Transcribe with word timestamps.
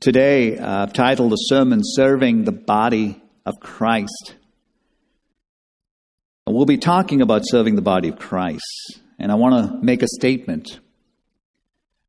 Today, 0.00 0.56
uh, 0.56 0.84
I've 0.84 0.94
titled 0.94 1.32
the 1.32 1.36
sermon 1.36 1.80
Serving 1.82 2.44
the 2.44 2.52
Body 2.52 3.20
of 3.44 3.60
Christ. 3.60 4.34
And 6.46 6.56
We'll 6.56 6.64
be 6.64 6.78
talking 6.78 7.20
about 7.20 7.42
serving 7.44 7.76
the 7.76 7.82
body 7.82 8.08
of 8.08 8.18
Christ. 8.18 8.64
And 9.18 9.30
I 9.30 9.34
want 9.34 9.56
to 9.56 9.84
make 9.84 10.02
a 10.02 10.08
statement 10.08 10.80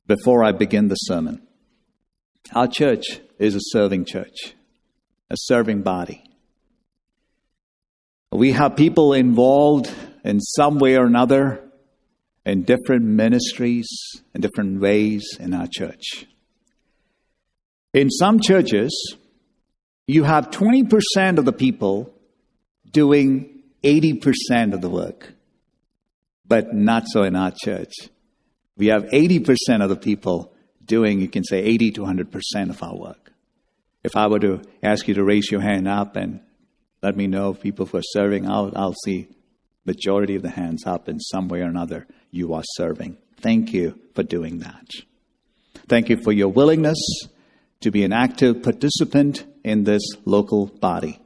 before 0.08 0.42
I 0.42 0.54
begin 0.54 0.88
the 0.88 0.96
sermon. 0.96 1.46
Our 2.56 2.70
church 2.70 3.04
is 3.38 3.56
a 3.56 3.62
serving 3.62 4.06
church, 4.06 4.56
a 5.30 5.36
serving 5.36 5.82
body. 5.82 6.24
We 8.32 8.54
have 8.54 8.78
people 8.78 9.12
involved 9.12 9.94
in 10.24 10.40
some 10.40 10.80
way 10.80 10.96
or 10.96 11.04
another 11.04 11.70
in 12.46 12.64
different 12.64 13.04
ministries, 13.04 13.90
in 14.34 14.40
different 14.40 14.80
ways 14.80 15.36
in 15.38 15.54
our 15.54 15.68
church. 15.70 16.26
In 17.94 18.10
some 18.10 18.40
churches, 18.40 19.18
you 20.08 20.24
have 20.24 20.50
20% 20.50 21.38
of 21.38 21.46
the 21.46 21.54
people 21.54 22.14
doing 22.90 23.64
80% 23.84 24.74
of 24.74 24.82
the 24.82 24.90
work, 24.90 25.34
but 26.48 26.74
not 26.74 27.04
so 27.08 27.24
in 27.24 27.36
our 27.36 27.52
church. 27.52 27.94
We 28.78 28.88
have 28.88 29.04
80% 29.06 29.84
of 29.84 29.90
the 29.90 29.96
people 29.96 30.54
doing, 30.84 31.20
you 31.20 31.28
can 31.28 31.44
say, 31.44 31.60
80 31.60 31.92
to 31.92 32.02
100% 32.02 32.70
of 32.70 32.82
our 32.82 32.96
work. 32.96 33.32
If 34.04 34.16
I 34.16 34.28
were 34.28 34.40
to 34.40 34.62
ask 34.82 35.08
you 35.08 35.14
to 35.16 35.24
raise 35.24 35.52
your 35.52 35.62
hand 35.62 35.88
up 35.88 36.16
and 36.16 36.40
let 37.04 37.16
me 37.16 37.28
know 37.28 37.54
people 37.54 37.86
who 37.86 37.98
are 37.98 38.04
serving, 38.04 38.50
I'll, 38.50 38.72
I'll 38.76 38.96
see 39.06 39.28
majority 39.86 40.36
of 40.36 40.42
the 40.42 40.50
hands 40.50 40.86
up 40.86 41.10
in 41.10 41.20
some 41.20 41.48
way 41.48 41.62
or 41.62 41.66
another. 41.66 42.08
You 42.32 42.54
are 42.54 42.64
serving. 42.76 43.18
Thank 43.38 43.74
you 43.74 44.00
for 44.16 44.24
doing 44.24 44.60
that. 44.60 44.88
Thank 45.88 46.10
you 46.10 46.18
for 46.18 46.32
your 46.32 46.50
willingness 46.50 47.00
to 47.82 47.92
be 47.92 48.04
an 48.04 48.14
active 48.14 48.64
participant 48.64 49.46
in 49.64 49.84
this 49.84 50.02
local 50.26 50.68
body. 50.68 51.20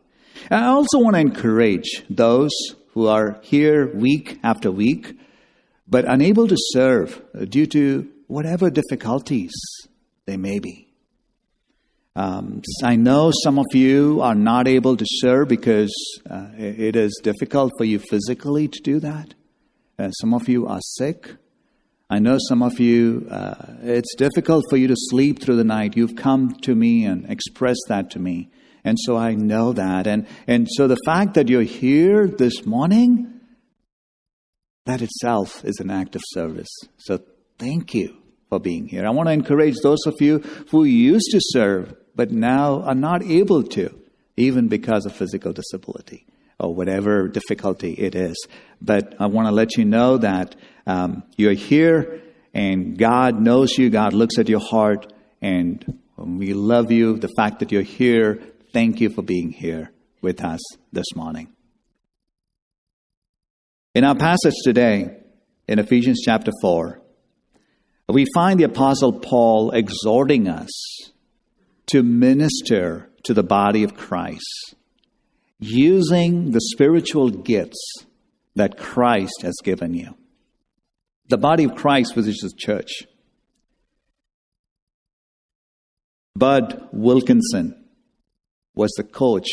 And 0.50 0.64
I 0.64 0.68
also 0.68 1.00
want 1.00 1.16
to 1.16 1.22
encourage 1.22 2.04
those 2.10 2.52
who 2.94 3.08
are 3.08 3.40
here 3.42 3.88
week 3.94 4.40
after 4.44 4.72
week, 4.72 5.18
but 5.88 6.06
unable 6.06 6.48
to 6.48 6.56
serve 6.58 7.22
due 7.50 7.66
to 7.68 8.10
whatever 8.28 8.70
difficulties 8.70 9.54
they 10.26 10.38
may 10.38 10.60
be. 10.60 10.88
Um, 12.18 12.62
I 12.82 12.96
know 12.96 13.32
some 13.44 13.60
of 13.60 13.66
you 13.74 14.22
are 14.22 14.36
not 14.36 14.70
able 14.70 14.96
to 14.96 15.06
serve 15.06 15.50
because 15.50 15.94
uh, 16.30 16.48
it 16.58 16.96
is 16.96 17.20
difficult 17.22 17.74
for 17.78 17.84
you 17.84 18.00
physically 18.00 18.70
to 18.70 18.82
do 18.82 19.02
that. 19.02 19.34
Uh, 20.00 20.12
some 20.12 20.34
of 20.34 20.48
you 20.48 20.66
are 20.68 20.80
sick. 20.82 21.36
I 22.10 22.20
know 22.20 22.38
some 22.50 22.62
of 22.62 22.80
you, 22.80 23.28
uh, 23.32 23.56
it's 23.82 24.16
difficult 24.16 24.66
for 24.70 24.78
you 24.78 24.88
to 24.88 24.96
sleep 24.96 25.42
through 25.42 25.56
the 25.56 25.64
night. 25.64 25.98
You've 25.98 26.16
come 26.16 26.54
to 26.62 26.76
me 26.76 27.04
and 27.06 27.30
expressed 27.30 27.86
that 27.88 28.12
to 28.12 28.20
me. 28.20 28.52
And 28.84 28.98
so 29.00 29.18
I 29.18 29.34
know 29.34 29.74
that. 29.74 30.06
And, 30.06 30.28
and 30.46 30.68
so 30.70 30.88
the 30.88 31.00
fact 31.04 31.34
that 31.34 31.50
you're 31.50 31.64
here 31.64 32.28
this 32.28 32.64
morning, 32.66 33.40
that 34.86 35.02
itself 35.02 35.66
is 35.66 35.80
an 35.80 35.90
act 35.90 36.16
of 36.16 36.22
service. 36.28 36.70
So 36.98 37.20
thank 37.58 37.96
you 37.96 38.16
for 38.50 38.60
being 38.60 38.88
here. 38.88 39.08
I 39.08 39.10
want 39.10 39.28
to 39.28 39.34
encourage 39.34 39.76
those 39.82 40.06
of 40.06 40.14
you 40.20 40.40
who 40.70 40.84
used 40.84 41.32
to 41.32 41.40
serve 41.42 41.96
but 42.16 42.32
now 42.32 42.84
are 42.84 42.96
not 42.96 43.24
able 43.24 43.64
to, 43.64 44.00
even 44.38 44.68
because 44.68 45.08
of 45.08 45.16
physical 45.16 45.54
disability 45.54 46.28
or 46.60 46.74
whatever 46.74 47.28
difficulty 47.28 47.94
it 47.94 48.16
is. 48.16 48.36
But 48.82 49.16
I 49.20 49.28
want 49.28 49.48
to 49.48 49.52
let 49.52 49.78
you 49.78 49.86
know 49.86 50.18
that 50.18 50.56
um, 50.88 51.24
you're 51.38 51.54
here 51.54 52.22
and 52.56 52.98
God 52.98 53.40
knows 53.42 53.78
you, 53.78 53.90
God 53.90 54.14
looks 54.14 54.40
at 54.40 54.48
your 54.48 54.62
heart, 54.62 55.12
and 55.42 56.00
we 56.18 56.54
love 56.54 56.90
you. 56.90 57.18
The 57.18 57.34
fact 57.36 57.60
that 57.60 57.72
you're 57.72 57.82
here, 57.82 58.42
thank 58.72 59.02
you 59.02 59.10
for 59.10 59.22
being 59.22 59.52
here 59.52 59.92
with 60.22 60.42
us 60.42 60.62
this 60.94 61.14
morning. 61.16 61.50
In 63.94 64.06
our 64.06 64.16
passage 64.16 64.56
today, 64.64 65.18
in 65.68 65.80
Ephesians 65.80 66.22
chapter 66.24 66.52
4, 66.62 67.02
we 68.08 68.26
find 68.34 68.58
the 68.58 68.64
Apostle 68.64 69.20
Paul 69.20 69.72
exhorting 69.72 70.48
us 70.48 70.72
to 71.88 72.04
minister 72.04 73.10
to 73.24 73.34
the 73.34 73.44
body 73.44 73.84
of 73.84 73.98
Christ 73.98 74.76
using 75.60 76.52
the 76.52 76.62
spiritual 76.62 77.30
gifts 77.30 78.06
that 78.56 78.78
Christ 78.78 79.42
has 79.42 79.56
given 79.64 79.94
you. 79.94 80.16
The 81.28 81.38
body 81.38 81.64
of 81.64 81.76
Christ, 81.76 82.16
which 82.16 82.28
is 82.28 82.38
the 82.38 82.54
church. 82.56 82.92
Bud 86.36 86.90
Wilkinson 86.92 87.86
was 88.76 88.92
the 88.98 89.04
coach 89.04 89.48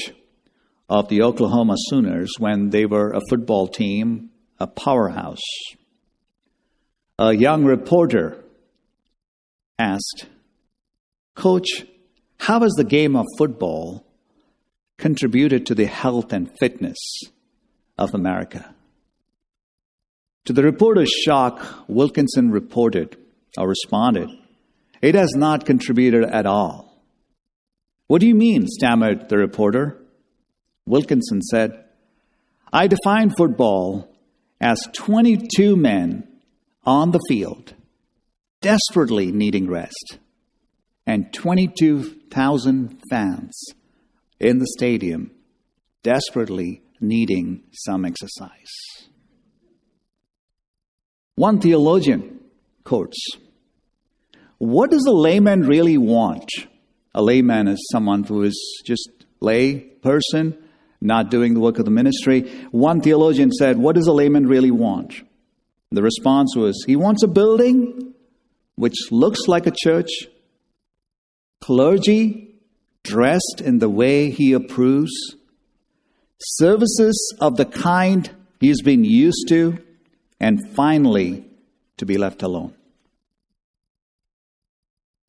of 0.89 1.09
the 1.09 1.23
Oklahoma 1.23 1.77
Sooners 1.79 2.33
when 2.39 2.71
they 2.71 2.87
were 2.87 3.13
a 3.13 3.21
football 3.31 3.69
team, 3.69 4.31
a 4.59 4.67
powerhouse. 4.67 5.41
A 7.19 7.33
young 7.33 7.65
reporter 7.65 8.43
asked, 9.79 10.27
Coach, 11.35 11.87
how 12.39 12.63
is 12.65 12.73
the 12.73 12.85
game 12.85 13.15
of 13.15 13.27
football 13.39 14.05
contributed 14.99 15.67
to 15.67 15.75
the 15.75 15.87
health 15.87 16.33
and 16.33 16.51
fitness 16.59 16.99
of 17.99 18.15
America? 18.15 18.75
To 20.47 20.53
the 20.53 20.63
reporter's 20.63 21.11
shock, 21.11 21.85
Wilkinson 21.89 22.51
reported 22.51 23.17
or 23.57 23.69
responded, 23.69 24.29
It 25.01 25.15
has 25.15 25.35
not 25.35 25.67
contributed 25.67 26.25
at 26.25 26.47
all. 26.47 27.03
What 28.09 28.21
do 28.21 28.27
you 28.27 28.35
mean? 28.35 28.67
stammered 28.67 29.29
the 29.29 29.39
reporter. 29.39 29.99
Wilkinson 30.87 31.41
said, 31.43 31.85
I 32.73 32.87
define 32.87 33.31
football 33.37 34.09
as 34.61 34.89
22 34.95 35.77
men 35.77 36.27
on 36.85 37.11
the 37.11 37.21
field 37.29 37.75
desperately 38.63 39.31
needing 39.31 39.69
rest 39.69 40.19
and 41.07 41.33
22,000 41.33 43.01
fans 43.11 43.65
in 44.43 44.59
the 44.59 44.67
stadium 44.67 45.31
desperately 46.03 46.83
needing 47.01 47.63
some 47.73 48.05
exercise. 48.05 48.73
One 51.37 51.61
theologian 51.61 52.41
quotes 52.85 53.19
What 54.59 54.91
does 54.91 55.07
a 55.07 55.13
layman 55.13 55.63
really 55.63 55.97
want? 55.97 56.51
A 57.15 57.23
layman 57.23 57.69
is 57.69 57.89
someone 57.93 58.25
who 58.25 58.43
is 58.43 58.83
just 58.85 59.09
lay 59.41 59.79
person, 59.79 60.57
not 61.01 61.31
doing 61.31 61.55
the 61.55 61.61
work 61.61 61.79
of 61.79 61.85
the 61.85 61.91
ministry. 61.91 62.51
One 62.71 63.01
theologian 63.01 63.53
said, 63.53 63.79
What 63.79 63.95
does 63.95 64.07
a 64.07 64.13
layman 64.13 64.47
really 64.47 64.71
want? 64.71 65.15
The 65.91 66.03
response 66.03 66.57
was, 66.57 66.85
He 66.87 66.97
wants 66.97 67.23
a 67.23 67.29
building 67.29 68.15
which 68.75 69.13
looks 69.13 69.47
like 69.47 69.67
a 69.67 69.73
church, 69.85 70.11
clergy 71.61 72.52
dressed 73.05 73.61
in 73.65 73.79
the 73.79 73.89
way 73.89 74.31
he 74.31 74.53
approves, 74.53 75.13
services 76.39 77.35
of 77.41 77.57
the 77.57 77.65
kind 77.65 78.31
he's 78.61 78.83
been 78.83 79.05
used 79.05 79.49
to, 79.49 79.79
and 80.41 80.61
finally, 80.75 81.45
to 81.97 82.07
be 82.07 82.19
left 82.19 82.43
alone. 82.43 82.75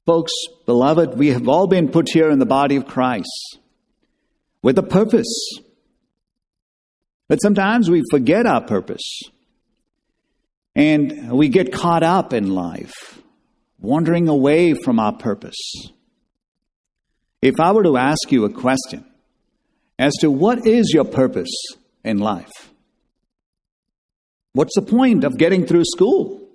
Folks, 0.06 0.34
beloved, 0.66 1.18
we 1.18 1.30
have 1.30 1.48
all 1.48 1.68
been 1.68 1.90
put 1.90 2.10
here 2.10 2.30
in 2.30 2.40
the 2.40 2.46
body 2.46 2.76
of 2.76 2.86
Christ 2.86 3.60
with 4.62 4.78
a 4.78 4.84
purpose. 4.84 5.34
But 7.30 7.38
sometimes 7.38 7.90
we 7.90 8.04
forget 8.12 8.46
our 8.46 8.62
purpose 8.62 9.22
and 10.76 11.32
we 11.32 11.48
get 11.48 11.72
caught 11.72 12.04
up 12.04 12.34
in 12.34 12.54
life, 12.54 13.22
wandering 13.80 14.28
away 14.28 14.74
from 14.74 15.00
our 15.00 15.14
purpose. 15.14 15.88
If 17.44 17.60
I 17.60 17.74
were 17.74 17.84
to 17.84 17.98
ask 17.98 18.32
you 18.32 18.46
a 18.46 18.50
question 18.50 19.04
as 20.00 20.14
to 20.22 20.32
what 20.32 20.66
is 20.66 20.92
your 20.94 21.04
purpose 21.04 21.54
in 22.02 22.20
life, 22.20 22.72
what's 24.54 24.74
the 24.76 24.82
point 24.82 25.26
of 25.26 25.38
getting 25.38 25.66
through 25.66 25.84
school? 25.84 26.48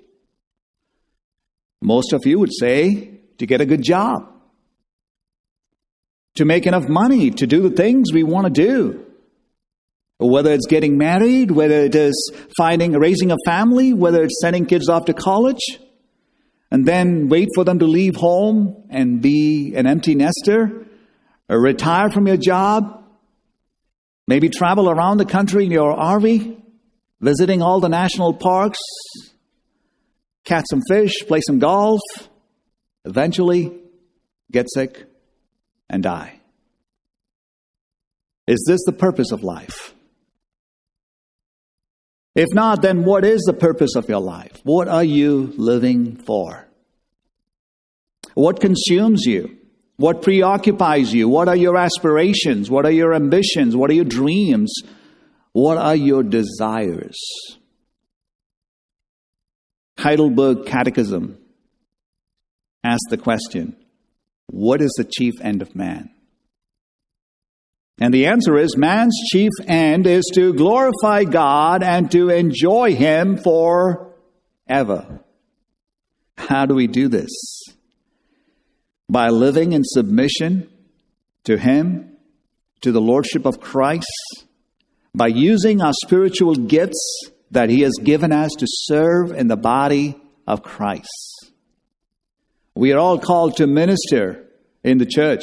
Most 1.82 2.14
of 2.14 2.22
you 2.24 2.38
would 2.38 2.54
say 2.58 3.20
to 3.36 3.44
get 3.44 3.60
a 3.60 3.66
good 3.66 3.82
job, 3.82 4.32
to 6.36 6.46
make 6.46 6.66
enough 6.66 6.88
money 6.88 7.32
to 7.32 7.46
do 7.46 7.68
the 7.68 7.76
things 7.76 8.10
we 8.10 8.22
want 8.22 8.46
to 8.46 8.50
do. 8.50 9.04
Whether 10.16 10.54
it's 10.54 10.66
getting 10.66 10.96
married, 10.96 11.50
whether 11.50 11.80
it 11.80 11.94
is 11.94 12.32
finding, 12.56 12.92
raising 12.92 13.30
a 13.30 13.36
family, 13.44 13.92
whether 13.92 14.22
it's 14.22 14.40
sending 14.40 14.64
kids 14.64 14.88
off 14.88 15.04
to 15.04 15.12
college, 15.12 15.78
and 16.70 16.86
then 16.86 17.28
wait 17.28 17.48
for 17.54 17.64
them 17.64 17.78
to 17.78 17.86
leave 17.86 18.16
home 18.16 18.84
and 18.90 19.20
be 19.20 19.74
an 19.74 19.86
empty 19.86 20.14
nester, 20.14 20.86
or 21.48 21.60
retire 21.60 22.10
from 22.10 22.26
your 22.26 22.36
job, 22.36 23.04
maybe 24.26 24.48
travel 24.48 24.90
around 24.90 25.16
the 25.16 25.24
country 25.24 25.64
in 25.64 25.70
your 25.70 25.96
RV, 25.96 26.60
visiting 27.20 27.62
all 27.62 27.80
the 27.80 27.88
national 27.88 28.34
parks, 28.34 28.80
catch 30.44 30.64
some 30.70 30.82
fish, 30.88 31.14
play 31.26 31.40
some 31.40 31.58
golf, 31.58 32.00
eventually 33.04 33.72
get 34.50 34.66
sick 34.72 35.06
and 35.88 36.02
die. 36.02 36.40
Is 38.46 38.64
this 38.66 38.80
the 38.86 38.92
purpose 38.92 39.30
of 39.32 39.42
life? 39.42 39.94
If 42.38 42.54
not, 42.54 42.82
then 42.82 43.02
what 43.02 43.24
is 43.24 43.42
the 43.42 43.52
purpose 43.52 43.96
of 43.96 44.08
your 44.08 44.20
life? 44.20 44.60
What 44.62 44.86
are 44.86 45.02
you 45.02 45.52
living 45.56 46.14
for? 46.14 46.68
What 48.34 48.60
consumes 48.60 49.24
you? 49.26 49.58
What 49.96 50.22
preoccupies 50.22 51.12
you? 51.12 51.28
What 51.28 51.48
are 51.48 51.56
your 51.56 51.76
aspirations? 51.76 52.70
What 52.70 52.86
are 52.86 52.92
your 52.92 53.12
ambitions? 53.12 53.74
What 53.74 53.90
are 53.90 53.94
your 53.94 54.04
dreams? 54.04 54.72
What 55.50 55.78
are 55.78 55.96
your 55.96 56.22
desires? 56.22 57.18
Heidelberg 59.98 60.64
Catechism 60.64 61.36
asks 62.84 63.10
the 63.10 63.16
question 63.16 63.74
What 64.46 64.80
is 64.80 64.94
the 64.96 65.02
chief 65.04 65.40
end 65.40 65.60
of 65.60 65.74
man? 65.74 66.10
And 68.00 68.14
the 68.14 68.26
answer 68.26 68.56
is 68.56 68.76
man's 68.76 69.16
chief 69.32 69.50
end 69.66 70.06
is 70.06 70.24
to 70.34 70.54
glorify 70.54 71.24
God 71.24 71.82
and 71.82 72.10
to 72.12 72.30
enjoy 72.30 72.94
Him 72.94 73.38
forever. 73.38 75.20
How 76.36 76.66
do 76.66 76.74
we 76.74 76.86
do 76.86 77.08
this? 77.08 77.30
By 79.10 79.30
living 79.30 79.72
in 79.72 79.82
submission 79.84 80.68
to 81.44 81.58
Him, 81.58 82.16
to 82.82 82.92
the 82.92 83.00
Lordship 83.00 83.44
of 83.46 83.60
Christ, 83.60 84.06
by 85.14 85.26
using 85.26 85.82
our 85.82 85.94
spiritual 86.04 86.54
gifts 86.54 87.30
that 87.50 87.70
He 87.70 87.80
has 87.80 87.94
given 88.02 88.30
us 88.30 88.52
to 88.58 88.66
serve 88.68 89.32
in 89.32 89.48
the 89.48 89.56
body 89.56 90.20
of 90.46 90.62
Christ. 90.62 91.50
We 92.76 92.92
are 92.92 92.98
all 92.98 93.18
called 93.18 93.56
to 93.56 93.66
minister 93.66 94.46
in 94.84 94.98
the 94.98 95.06
church. 95.06 95.42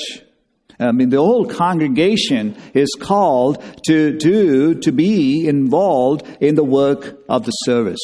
I 0.79 0.91
mean, 0.91 1.09
the 1.09 1.17
whole 1.17 1.45
congregation 1.45 2.57
is 2.73 2.95
called 2.99 3.63
to 3.85 4.17
do, 4.17 4.75
to 4.75 4.91
be 4.91 5.47
involved 5.47 6.25
in 6.41 6.55
the 6.55 6.63
work 6.63 7.17
of 7.29 7.45
the 7.45 7.51
service. 7.51 8.03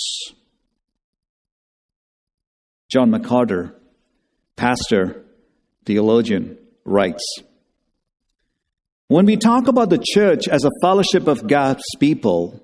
John 2.89 3.11
MacArthur, 3.11 3.75
pastor, 4.55 5.23
theologian, 5.85 6.57
writes 6.85 7.23
When 9.07 9.25
we 9.25 9.37
talk 9.37 9.67
about 9.67 9.89
the 9.89 10.03
church 10.13 10.47
as 10.47 10.63
a 10.63 10.71
fellowship 10.81 11.27
of 11.27 11.47
God's 11.47 11.83
people, 11.99 12.61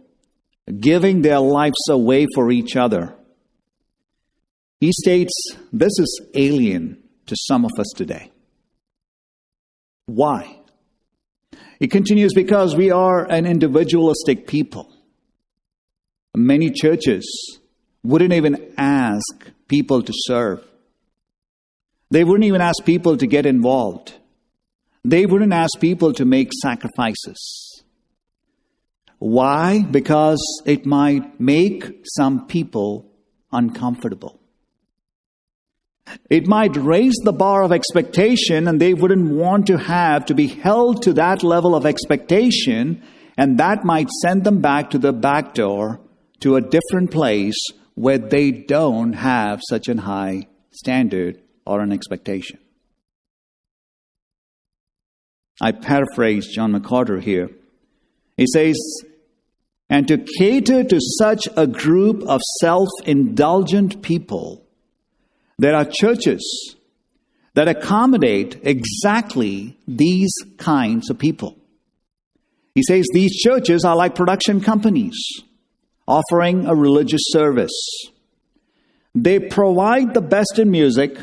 giving 0.79 1.21
their 1.21 1.39
lives 1.39 1.79
away 1.89 2.27
for 2.35 2.51
each 2.51 2.75
other, 2.75 3.13
he 4.79 4.91
states 4.91 5.33
this 5.73 5.97
is 5.97 6.21
alien 6.35 7.01
to 7.25 7.35
some 7.35 7.65
of 7.65 7.71
us 7.79 7.87
today. 7.95 8.31
Why? 10.07 10.59
He 11.79 11.87
continues 11.87 12.33
because 12.33 12.75
we 12.75 12.89
are 12.89 13.29
an 13.29 13.45
individualistic 13.45 14.47
people. 14.47 14.91
Many 16.35 16.71
churches 16.71 17.59
wouldn't 18.03 18.33
even 18.33 18.73
ask 18.77 19.51
people 19.67 20.01
to 20.01 20.13
serve. 20.15 20.63
They 22.09 22.23
wouldn't 22.23 22.45
even 22.45 22.61
ask 22.61 22.83
people 22.85 23.17
to 23.17 23.27
get 23.27 23.45
involved. 23.45 24.13
They 25.03 25.25
wouldn't 25.25 25.53
ask 25.53 25.79
people 25.79 26.13
to 26.13 26.25
make 26.25 26.51
sacrifices. 26.61 27.83
Why? 29.19 29.83
Because 29.83 30.41
it 30.65 30.85
might 30.85 31.39
make 31.39 32.05
some 32.15 32.47
people 32.47 33.11
uncomfortable. 33.51 34.39
It 36.29 36.47
might 36.47 36.75
raise 36.75 37.15
the 37.23 37.33
bar 37.33 37.63
of 37.63 37.71
expectation, 37.71 38.67
and 38.67 38.79
they 38.79 38.93
wouldn't 38.93 39.31
want 39.31 39.67
to 39.67 39.77
have 39.77 40.25
to 40.27 40.33
be 40.33 40.47
held 40.47 41.01
to 41.03 41.13
that 41.13 41.43
level 41.43 41.75
of 41.75 41.85
expectation, 41.85 43.01
and 43.37 43.57
that 43.59 43.83
might 43.83 44.09
send 44.21 44.43
them 44.43 44.61
back 44.61 44.89
to 44.91 44.97
the 44.97 45.13
back 45.13 45.53
door 45.53 45.99
to 46.39 46.55
a 46.55 46.61
different 46.61 47.11
place 47.11 47.57
where 47.95 48.17
they 48.17 48.51
don't 48.51 49.13
have 49.13 49.61
such 49.69 49.87
a 49.87 49.99
high 49.99 50.47
standard 50.71 51.41
or 51.65 51.81
an 51.81 51.91
expectation. 51.91 52.59
I 55.59 55.71
paraphrase 55.71 56.47
John 56.53 56.71
MacArthur 56.71 57.19
here. 57.19 57.49
He 58.35 58.45
says, 58.45 58.77
and 59.89 60.07
to 60.07 60.23
cater 60.37 60.83
to 60.83 60.99
such 61.17 61.47
a 61.57 61.65
group 61.65 62.21
of 62.27 62.41
self 62.61 62.89
indulgent 63.05 64.03
people 64.03 64.66
there 65.57 65.75
are 65.75 65.85
churches 65.85 66.75
that 67.53 67.67
accommodate 67.67 68.59
exactly 68.63 69.77
these 69.87 70.33
kinds 70.57 71.09
of 71.09 71.17
people. 71.17 71.57
He 72.75 72.83
says 72.83 73.07
these 73.11 73.35
churches 73.41 73.83
are 73.83 73.95
like 73.95 74.13
production 74.13 74.61
companies 74.61 75.17
offering 76.07 76.67
a 76.67 76.75
religious 76.75 77.21
service. 77.29 77.73
They 79.15 79.39
provide 79.39 80.13
the 80.13 80.21
best 80.21 80.59
in 80.59 80.69
music, 80.69 81.17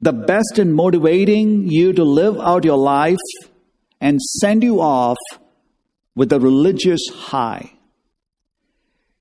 the 0.00 0.12
best 0.12 0.58
in 0.58 0.72
motivating 0.72 1.68
you 1.68 1.92
to 1.92 2.04
live 2.04 2.38
out 2.38 2.64
your 2.64 2.78
life, 2.78 3.18
and 4.00 4.20
send 4.20 4.62
you 4.62 4.80
off 4.80 5.18
with 6.14 6.32
a 6.32 6.38
religious 6.38 7.08
high. 7.12 7.72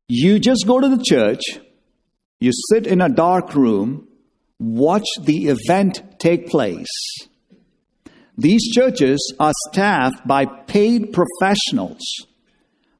You 0.07 0.39
just 0.39 0.67
go 0.67 0.79
to 0.79 0.89
the 0.89 1.03
church, 1.03 1.41
you 2.39 2.51
sit 2.69 2.85
in 2.85 3.01
a 3.01 3.09
dark 3.09 3.55
room, 3.55 4.07
watch 4.61 5.07
the 5.19 5.47
event 5.47 6.03
take 6.19 6.47
place. 6.47 6.87
These 8.37 8.71
churches 8.71 9.33
are 9.39 9.53
staffed 9.69 10.25
by 10.27 10.45
paid 10.45 11.11
professionals 11.11 11.99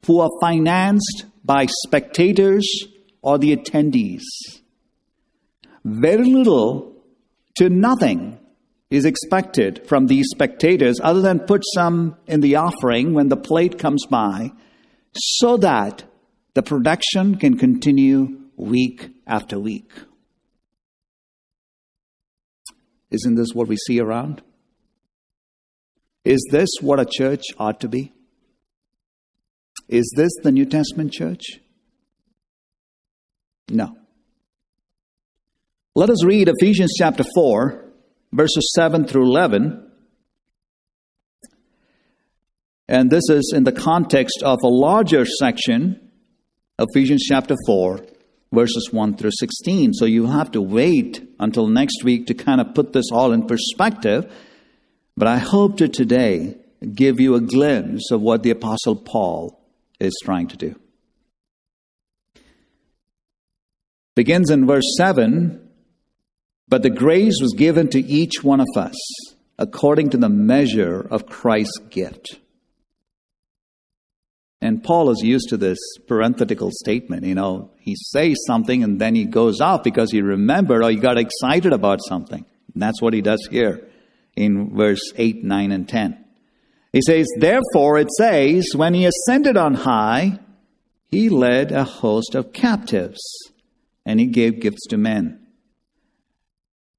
who 0.07 0.19
are 0.19 0.29
financed 0.41 1.25
by 1.45 1.67
spectators 1.85 2.67
or 3.21 3.37
the 3.37 3.55
attendees. 3.55 4.23
Very 5.85 6.25
little 6.25 6.95
to 7.57 7.69
nothing 7.69 8.39
is 8.89 9.05
expected 9.05 9.87
from 9.87 10.07
these 10.07 10.25
spectators 10.31 10.99
other 11.01 11.21
than 11.21 11.39
put 11.39 11.61
some 11.75 12.17
in 12.25 12.41
the 12.41 12.55
offering 12.55 13.13
when 13.13 13.29
the 13.29 13.37
plate 13.37 13.77
comes 13.77 14.05
by 14.07 14.51
so 15.13 15.57
that 15.57 16.03
the 16.55 16.63
production 16.63 17.35
can 17.35 17.57
continue 17.57 18.39
week 18.57 19.09
after 19.27 19.59
week. 19.59 19.91
Isn't 23.11 23.35
this 23.35 23.49
what 23.53 23.67
we 23.67 23.75
see 23.75 23.99
around? 23.99 24.41
Is 26.23 26.47
this 26.51 26.69
what 26.79 26.99
a 26.99 27.05
church 27.05 27.43
ought 27.57 27.81
to 27.81 27.89
be? 27.89 28.13
Is 29.89 30.13
this 30.15 30.31
the 30.43 30.51
New 30.51 30.65
Testament 30.65 31.11
church? 31.11 31.59
No. 33.69 33.97
Let 35.95 36.09
us 36.09 36.23
read 36.23 36.47
Ephesians 36.47 36.93
chapter 36.97 37.25
4, 37.35 37.85
verses 38.31 38.71
7 38.75 39.05
through 39.05 39.25
11. 39.25 39.91
And 42.87 43.09
this 43.09 43.29
is 43.29 43.51
in 43.55 43.65
the 43.65 43.71
context 43.71 44.41
of 44.43 44.59
a 44.63 44.67
larger 44.67 45.25
section, 45.25 46.11
Ephesians 46.79 47.23
chapter 47.27 47.55
4, 47.65 48.05
verses 48.51 48.89
1 48.91 49.15
through 49.15 49.31
16. 49.39 49.93
So 49.93 50.05
you 50.05 50.27
have 50.27 50.51
to 50.51 50.61
wait 50.61 51.27
until 51.39 51.67
next 51.67 52.03
week 52.03 52.27
to 52.27 52.33
kind 52.33 52.61
of 52.61 52.73
put 52.73 52.93
this 52.93 53.11
all 53.11 53.31
in 53.31 53.47
perspective. 53.47 54.31
But 55.15 55.27
I 55.27 55.37
hope 55.37 55.77
to 55.77 55.87
today 55.87 56.57
give 56.93 57.19
you 57.19 57.35
a 57.35 57.41
glimpse 57.41 58.11
of 58.11 58.21
what 58.21 58.43
the 58.43 58.49
Apostle 58.49 58.95
Paul 58.95 59.59
is 59.99 60.17
trying 60.23 60.47
to 60.47 60.57
do. 60.57 60.75
Begins 64.15 64.49
in 64.49 64.65
verse 64.65 64.95
7 64.97 65.69
But 66.67 66.83
the 66.83 66.89
grace 66.89 67.39
was 67.41 67.53
given 67.53 67.87
to 67.89 67.99
each 67.99 68.43
one 68.43 68.59
of 68.59 68.67
us 68.75 68.95
according 69.57 70.09
to 70.09 70.17
the 70.17 70.29
measure 70.29 70.99
of 71.11 71.27
Christ's 71.27 71.77
gift. 71.89 72.39
And 74.61 74.83
Paul 74.83 75.09
is 75.09 75.21
used 75.23 75.49
to 75.49 75.57
this 75.57 75.79
parenthetical 76.07 76.69
statement. 76.71 77.25
You 77.25 77.33
know, 77.33 77.71
he 77.79 77.95
says 77.95 78.37
something 78.45 78.83
and 78.83 79.01
then 79.01 79.15
he 79.15 79.25
goes 79.25 79.59
off 79.59 79.83
because 79.83 80.11
he 80.11 80.21
remembered 80.21 80.83
or 80.83 80.89
he 80.91 80.97
got 80.97 81.17
excited 81.17 81.73
about 81.73 81.99
something. 82.07 82.45
And 82.73 82.81
that's 82.81 83.01
what 83.01 83.13
he 83.13 83.21
does 83.21 83.47
here 83.49 83.87
in 84.35 84.75
verse 84.75 85.01
8, 85.15 85.43
9, 85.43 85.71
and 85.71 85.89
10. 85.89 86.25
He 86.93 87.01
says, 87.01 87.27
Therefore 87.37 87.97
it 87.97 88.11
says, 88.11 88.67
when 88.75 88.93
he 88.93 89.05
ascended 89.05 89.57
on 89.57 89.73
high, 89.73 90.39
he 91.09 91.29
led 91.29 91.71
a 91.71 91.83
host 91.83 92.35
of 92.35 92.53
captives 92.53 93.21
and 94.05 94.19
he 94.19 94.27
gave 94.27 94.61
gifts 94.61 94.85
to 94.89 94.97
men. 94.97 95.39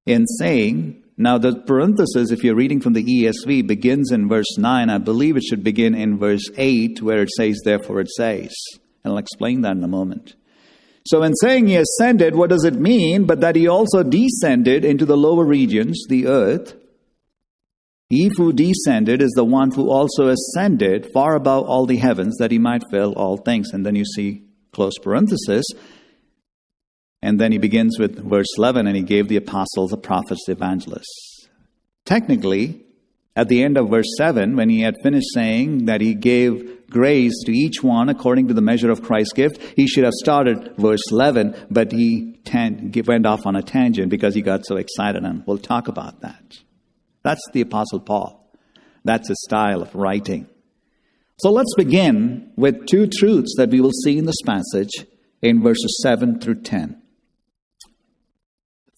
In 0.04 0.26
saying, 0.26 1.01
now, 1.22 1.38
the 1.38 1.54
parenthesis, 1.54 2.30
if 2.30 2.42
you're 2.42 2.54
reading 2.54 2.80
from 2.80 2.92
the 2.92 3.04
ESV, 3.04 3.66
begins 3.66 4.12
in 4.12 4.28
verse 4.28 4.58
9. 4.58 4.90
I 4.90 4.98
believe 4.98 5.36
it 5.36 5.44
should 5.44 5.64
begin 5.64 5.94
in 5.94 6.18
verse 6.18 6.48
8, 6.56 7.02
where 7.02 7.22
it 7.22 7.30
says, 7.30 7.60
Therefore 7.64 8.00
it 8.00 8.08
says. 8.08 8.54
And 9.04 9.12
I'll 9.12 9.18
explain 9.18 9.62
that 9.62 9.76
in 9.76 9.84
a 9.84 9.88
moment. 9.88 10.34
So, 11.04 11.22
in 11.22 11.34
saying 11.34 11.66
he 11.66 11.76
ascended, 11.76 12.34
what 12.34 12.50
does 12.50 12.64
it 12.64 12.74
mean? 12.74 13.24
But 13.24 13.40
that 13.40 13.56
he 13.56 13.66
also 13.66 14.02
descended 14.02 14.84
into 14.84 15.04
the 15.04 15.16
lower 15.16 15.44
regions, 15.44 16.04
the 16.08 16.26
earth. 16.26 16.74
He 18.08 18.30
who 18.36 18.52
descended 18.52 19.22
is 19.22 19.32
the 19.34 19.44
one 19.44 19.70
who 19.70 19.90
also 19.90 20.28
ascended 20.28 21.10
far 21.14 21.34
above 21.34 21.64
all 21.64 21.86
the 21.86 21.96
heavens 21.96 22.36
that 22.38 22.50
he 22.50 22.58
might 22.58 22.82
fill 22.90 23.14
all 23.14 23.38
things. 23.38 23.70
And 23.72 23.86
then 23.86 23.96
you 23.96 24.04
see 24.04 24.44
close 24.72 24.98
parenthesis. 25.02 25.64
And 27.22 27.40
then 27.40 27.52
he 27.52 27.58
begins 27.58 27.98
with 27.98 28.18
verse 28.18 28.48
11 28.58 28.86
and 28.86 28.96
he 28.96 29.02
gave 29.02 29.28
the 29.28 29.36
apostles, 29.36 29.90
the 29.90 29.96
prophets, 29.96 30.42
the 30.46 30.52
evangelists. 30.52 31.48
Technically, 32.04 32.84
at 33.36 33.48
the 33.48 33.62
end 33.62 33.78
of 33.78 33.88
verse 33.88 34.08
7, 34.18 34.56
when 34.56 34.68
he 34.68 34.80
had 34.80 34.96
finished 35.02 35.28
saying 35.32 35.86
that 35.86 36.00
he 36.00 36.14
gave 36.14 36.86
grace 36.90 37.32
to 37.46 37.52
each 37.52 37.82
one 37.82 38.08
according 38.08 38.48
to 38.48 38.54
the 38.54 38.60
measure 38.60 38.90
of 38.90 39.02
Christ's 39.02 39.32
gift, 39.32 39.62
he 39.76 39.86
should 39.86 40.04
have 40.04 40.12
started 40.14 40.76
verse 40.76 41.00
11, 41.10 41.68
but 41.70 41.92
he 41.92 42.40
went 43.06 43.24
off 43.24 43.46
on 43.46 43.56
a 43.56 43.62
tangent 43.62 44.10
because 44.10 44.34
he 44.34 44.42
got 44.42 44.66
so 44.66 44.76
excited, 44.76 45.22
and 45.24 45.44
we'll 45.46 45.58
talk 45.58 45.88
about 45.88 46.20
that. 46.20 46.58
That's 47.22 47.40
the 47.52 47.62
Apostle 47.62 48.00
Paul. 48.00 48.52
That's 49.04 49.28
his 49.28 49.42
style 49.44 49.80
of 49.80 49.94
writing. 49.94 50.48
So 51.38 51.50
let's 51.50 51.74
begin 51.76 52.52
with 52.56 52.86
two 52.86 53.06
truths 53.06 53.54
that 53.56 53.70
we 53.70 53.80
will 53.80 53.92
see 54.04 54.18
in 54.18 54.26
this 54.26 54.42
passage 54.44 55.06
in 55.40 55.62
verses 55.62 56.00
7 56.02 56.40
through 56.40 56.62
10. 56.62 57.01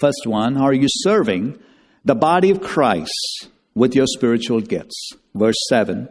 First 0.04 0.26
one, 0.26 0.56
are 0.58 0.74
you 0.74 0.86
serving 0.88 1.58
the 2.04 2.14
body 2.14 2.50
of 2.50 2.60
Christ? 2.60 3.48
with 3.74 3.94
your 3.94 4.06
spiritual 4.06 4.60
gifts. 4.60 5.12
Verse 5.34 5.56
7. 5.68 6.08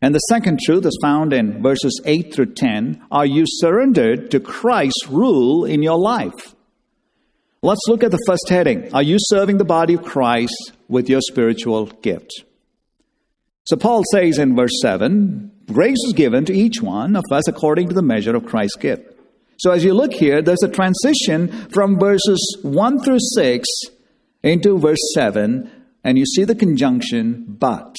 And 0.00 0.14
the 0.14 0.20
second 0.20 0.60
truth 0.64 0.86
is 0.86 0.98
found 1.02 1.32
in 1.32 1.62
verses 1.62 2.00
8 2.04 2.32
through 2.32 2.54
10. 2.54 3.02
Are 3.10 3.26
you 3.26 3.44
surrendered 3.46 4.30
to 4.30 4.40
Christ's 4.40 5.08
rule 5.08 5.64
in 5.64 5.82
your 5.82 5.98
life? 5.98 6.54
Let's 7.62 7.86
look 7.88 8.04
at 8.04 8.12
the 8.12 8.22
first 8.26 8.48
heading. 8.48 8.94
Are 8.94 9.02
you 9.02 9.16
serving 9.18 9.58
the 9.58 9.64
body 9.64 9.94
of 9.94 10.04
Christ 10.04 10.72
with 10.88 11.08
your 11.08 11.20
spiritual 11.20 11.86
gift? 11.86 12.30
So 13.64 13.76
Paul 13.76 14.04
says 14.12 14.38
in 14.38 14.54
verse 14.54 14.80
7 14.80 15.52
grace 15.66 15.98
is 16.06 16.14
given 16.14 16.44
to 16.46 16.54
each 16.54 16.80
one 16.80 17.16
of 17.16 17.24
us 17.30 17.48
according 17.48 17.88
to 17.88 17.94
the 17.94 18.02
measure 18.02 18.34
of 18.36 18.46
Christ's 18.46 18.76
gift. 18.76 19.07
So 19.58 19.72
as 19.72 19.84
you 19.84 19.92
look 19.92 20.12
here, 20.12 20.40
there's 20.40 20.62
a 20.62 20.68
transition 20.68 21.48
from 21.70 21.98
verses 21.98 22.58
1 22.62 23.00
through 23.00 23.18
6 23.34 23.66
into 24.42 24.78
verse 24.78 25.00
7 25.14 25.70
and 26.04 26.16
you 26.16 26.24
see 26.24 26.44
the 26.44 26.54
conjunction, 26.54 27.44
but. 27.48 27.96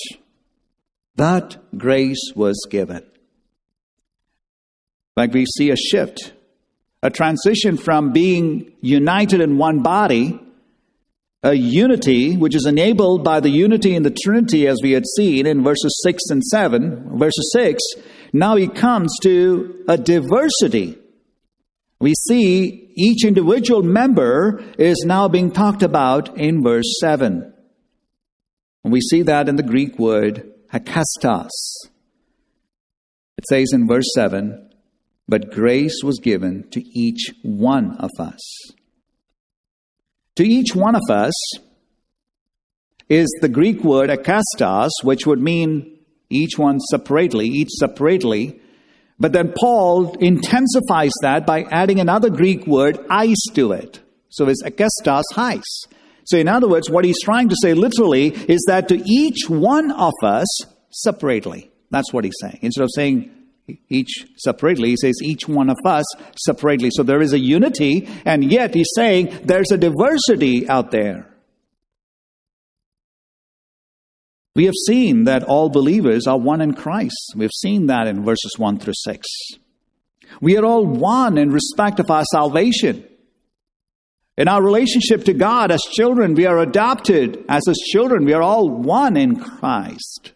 But 1.16 1.58
grace 1.78 2.32
was 2.34 2.66
given. 2.70 3.04
Like 5.18 5.34
we 5.34 5.46
see 5.46 5.70
a 5.70 5.76
shift, 5.76 6.32
a 7.04 7.10
transition 7.10 7.76
from 7.76 8.14
being 8.14 8.72
united 8.80 9.42
in 9.42 9.58
one 9.58 9.84
body, 9.84 10.40
a 11.44 11.54
unity 11.54 12.38
which 12.38 12.56
is 12.56 12.66
enabled 12.66 13.24
by 13.24 13.42
the 13.42 13.50
unity 13.50 13.96
in 13.96 14.04
the 14.04 14.16
Trinity, 14.24 14.66
as 14.66 14.80
we 14.82 14.92
had 14.92 15.06
seen 15.18 15.46
in 15.46 15.62
verses 15.62 16.00
6 16.04 16.24
and 16.30 16.44
7. 16.44 17.18
Verses 17.20 17.52
6, 17.54 17.84
now 18.32 18.56
he 18.56 18.68
comes 18.70 19.14
to 19.24 19.84
a 19.90 19.98
diversity. 19.98 20.98
We 22.00 22.14
see 22.28 22.94
each 22.96 23.26
individual 23.26 23.84
member 23.84 24.64
is 24.78 25.04
now 25.06 25.28
being 25.28 25.52
talked 25.52 25.84
about 25.84 26.38
in 26.38 26.64
verse 26.64 26.98
7. 27.02 27.54
And 28.84 28.94
we 28.94 29.02
see 29.02 29.22
that 29.24 29.50
in 29.50 29.58
the 29.58 29.64
Greek 29.64 30.00
word 30.00 30.50
hakastos. 30.74 31.50
It 33.38 33.46
says 33.50 33.72
in 33.74 33.88
verse 33.88 34.10
7 34.16 34.72
But 35.28 35.52
grace 35.52 36.02
was 36.04 36.20
given 36.20 36.70
to 36.72 36.82
each 36.98 37.34
one 37.42 37.98
of 37.98 38.12
us. 38.20 38.40
To 40.38 40.44
each 40.44 40.74
one 40.74 40.96
of 40.96 41.04
us 41.10 41.34
is 43.10 43.28
the 43.42 43.50
Greek 43.50 43.84
word 43.84 44.10
akastos, 44.10 44.92
which 45.04 45.26
would 45.26 45.42
mean 45.42 46.00
each 46.30 46.58
one 46.58 46.80
separately, 46.80 47.48
each 47.48 47.72
separately. 47.72 48.62
But 49.20 49.34
then 49.34 49.54
Paul 49.56 50.16
intensifies 50.20 51.12
that 51.22 51.46
by 51.46 51.64
adding 51.64 52.00
another 52.00 52.30
Greek 52.30 52.66
word, 52.66 53.00
eis, 53.10 53.38
to 53.54 53.74
it. 53.74 54.00
So 54.30 54.48
it's 54.48 54.64
akastos, 54.64 55.24
heis. 55.34 55.64
So, 56.26 56.38
in 56.38 56.48
other 56.48 56.68
words, 56.68 56.90
what 56.90 57.06
he's 57.06 57.22
trying 57.24 57.50
to 57.50 57.56
say 57.62 57.74
literally 57.74 58.28
is 58.28 58.64
that 58.68 58.88
to 58.90 59.02
each 59.10 59.50
one 59.50 59.92
of 59.92 60.14
us 60.24 60.48
separately. 60.92 61.72
That's 61.90 62.14
what 62.14 62.24
he's 62.24 62.36
saying. 62.40 62.60
Instead 62.62 62.84
of 62.84 62.92
saying 62.94 63.32
each 63.90 64.28
separately, 64.38 64.90
he 64.90 64.98
says 64.98 65.16
each 65.24 65.48
one 65.48 65.70
of 65.70 65.78
us 65.86 66.06
separately. 66.38 66.90
So 66.92 67.02
there 67.02 67.22
is 67.22 67.34
a 67.34 67.40
unity, 67.40 68.08
and 68.26 68.52
yet 68.52 68.76
he's 68.76 68.92
saying 68.96 69.40
there's 69.44 69.72
a 69.72 69.78
diversity 69.78 70.70
out 70.70 70.92
there. 70.92 71.29
We 74.60 74.66
have 74.66 74.76
seen 74.76 75.24
that 75.24 75.44
all 75.44 75.70
believers 75.70 76.28
are 76.28 76.38
one 76.38 76.60
in 76.60 76.74
Christ. 76.74 77.34
We've 77.34 77.50
seen 77.62 77.88
that 77.88 78.08
in 78.08 78.26
verses 78.26 78.56
1 78.58 78.80
through 78.80 78.92
6. 78.94 79.26
We 80.42 80.58
are 80.58 80.66
all 80.66 80.86
one 80.86 81.38
in 81.38 81.50
respect 81.50 82.02
of 82.02 82.12
our 82.12 82.26
salvation. 82.26 83.08
In 84.38 84.50
our 84.50 84.62
relationship 84.62 85.24
to 85.24 85.34
God 85.34 85.72
as 85.72 85.82
children, 85.84 86.34
we 86.34 86.46
are 86.46 86.60
adopted 86.60 87.46
as 87.48 87.62
His 87.68 87.78
children. 87.90 88.26
We 88.26 88.34
are 88.34 88.42
all 88.42 88.70
one 88.70 89.16
in 89.16 89.40
Christ. 89.40 90.34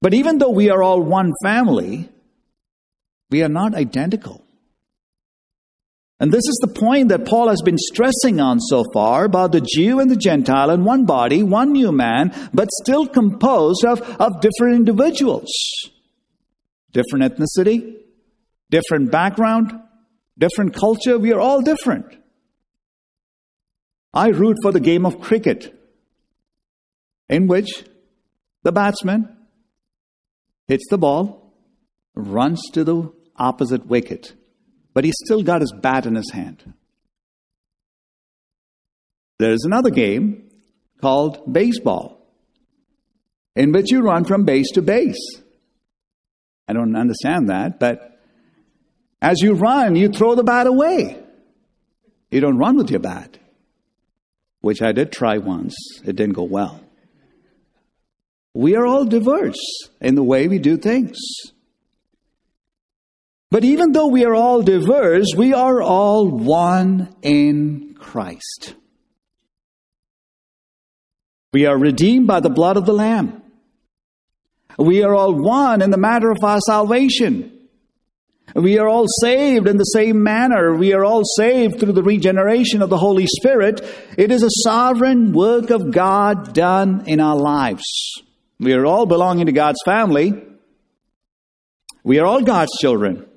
But 0.00 0.14
even 0.14 0.38
though 0.38 0.50
we 0.50 0.70
are 0.70 0.84
all 0.84 1.02
one 1.02 1.32
family, 1.42 2.10
we 3.28 3.42
are 3.42 3.48
not 3.48 3.74
identical. 3.74 4.44
And 6.22 6.30
this 6.30 6.46
is 6.46 6.56
the 6.60 6.72
point 6.72 7.08
that 7.08 7.26
Paul 7.26 7.48
has 7.48 7.62
been 7.62 7.76
stressing 7.76 8.38
on 8.38 8.60
so 8.60 8.84
far 8.94 9.24
about 9.24 9.50
the 9.50 9.60
Jew 9.60 9.98
and 9.98 10.08
the 10.08 10.14
Gentile 10.14 10.70
in 10.70 10.84
one 10.84 11.04
body, 11.04 11.42
one 11.42 11.72
new 11.72 11.90
man, 11.90 12.32
but 12.54 12.68
still 12.70 13.08
composed 13.08 13.84
of, 13.84 14.00
of 14.20 14.40
different 14.40 14.76
individuals. 14.76 15.50
Different 16.92 17.24
ethnicity, 17.24 17.96
different 18.70 19.10
background, 19.10 19.72
different 20.38 20.76
culture. 20.76 21.18
We 21.18 21.32
are 21.32 21.40
all 21.40 21.60
different. 21.60 22.06
I 24.14 24.28
root 24.28 24.58
for 24.62 24.70
the 24.70 24.78
game 24.78 25.04
of 25.04 25.20
cricket, 25.20 25.76
in 27.28 27.48
which 27.48 27.82
the 28.62 28.70
batsman 28.70 29.28
hits 30.68 30.86
the 30.88 30.98
ball, 30.98 31.52
runs 32.14 32.62
to 32.74 32.84
the 32.84 33.12
opposite 33.34 33.86
wicket, 33.86 34.34
but 34.94 35.04
he's 35.04 35.16
still 35.24 35.42
got 35.42 35.60
his 35.60 35.72
bat 35.72 36.06
in 36.06 36.14
his 36.14 36.30
hand. 36.30 36.74
There 39.38 39.52
is 39.52 39.64
another 39.64 39.90
game 39.90 40.50
called 41.00 41.52
baseball, 41.52 42.24
in 43.56 43.72
which 43.72 43.90
you 43.90 44.02
run 44.02 44.24
from 44.24 44.44
base 44.44 44.70
to 44.72 44.82
base. 44.82 45.40
I 46.68 46.72
don't 46.72 46.94
understand 46.94 47.48
that, 47.48 47.80
but 47.80 48.20
as 49.20 49.40
you 49.40 49.54
run, 49.54 49.96
you 49.96 50.08
throw 50.08 50.34
the 50.34 50.44
bat 50.44 50.66
away. 50.66 51.18
You 52.30 52.40
don't 52.40 52.58
run 52.58 52.76
with 52.76 52.90
your 52.90 53.00
bat 53.00 53.38
which 54.62 54.80
I 54.80 54.92
did 54.92 55.12
try 55.12 55.36
once. 55.36 55.74
It 56.04 56.16
didn't 56.16 56.34
go 56.34 56.44
well. 56.44 56.80
We 58.54 58.74
are 58.76 58.86
all 58.86 59.04
diverse 59.04 59.60
in 60.00 60.14
the 60.14 60.22
way 60.22 60.48
we 60.48 60.58
do 60.58 60.76
things. 60.76 61.18
But 63.52 63.64
even 63.64 63.92
though 63.92 64.06
we 64.06 64.24
are 64.24 64.34
all 64.34 64.62
diverse, 64.62 65.26
we 65.36 65.52
are 65.52 65.82
all 65.82 66.26
one 66.26 67.14
in 67.20 67.94
Christ. 67.98 68.74
We 71.52 71.66
are 71.66 71.76
redeemed 71.76 72.26
by 72.26 72.40
the 72.40 72.48
blood 72.48 72.78
of 72.78 72.86
the 72.86 72.94
Lamb. 72.94 73.42
We 74.78 75.02
are 75.02 75.14
all 75.14 75.34
one 75.34 75.82
in 75.82 75.90
the 75.90 75.98
matter 75.98 76.30
of 76.30 76.38
our 76.42 76.60
salvation. 76.60 77.68
We 78.54 78.78
are 78.78 78.88
all 78.88 79.04
saved 79.20 79.68
in 79.68 79.76
the 79.76 79.84
same 79.84 80.22
manner. 80.22 80.74
We 80.74 80.94
are 80.94 81.04
all 81.04 81.24
saved 81.36 81.78
through 81.78 81.92
the 81.92 82.02
regeneration 82.02 82.80
of 82.80 82.88
the 82.88 82.96
Holy 82.96 83.26
Spirit. 83.26 83.82
It 84.16 84.32
is 84.32 84.42
a 84.42 84.62
sovereign 84.64 85.34
work 85.34 85.68
of 85.68 85.90
God 85.90 86.54
done 86.54 87.04
in 87.06 87.20
our 87.20 87.36
lives. 87.36 87.84
We 88.58 88.72
are 88.72 88.86
all 88.86 89.04
belonging 89.04 89.44
to 89.44 89.52
God's 89.52 89.80
family. 89.84 90.42
We 92.02 92.18
are 92.18 92.24
all 92.24 92.40
God's 92.40 92.72
children. 92.80 93.28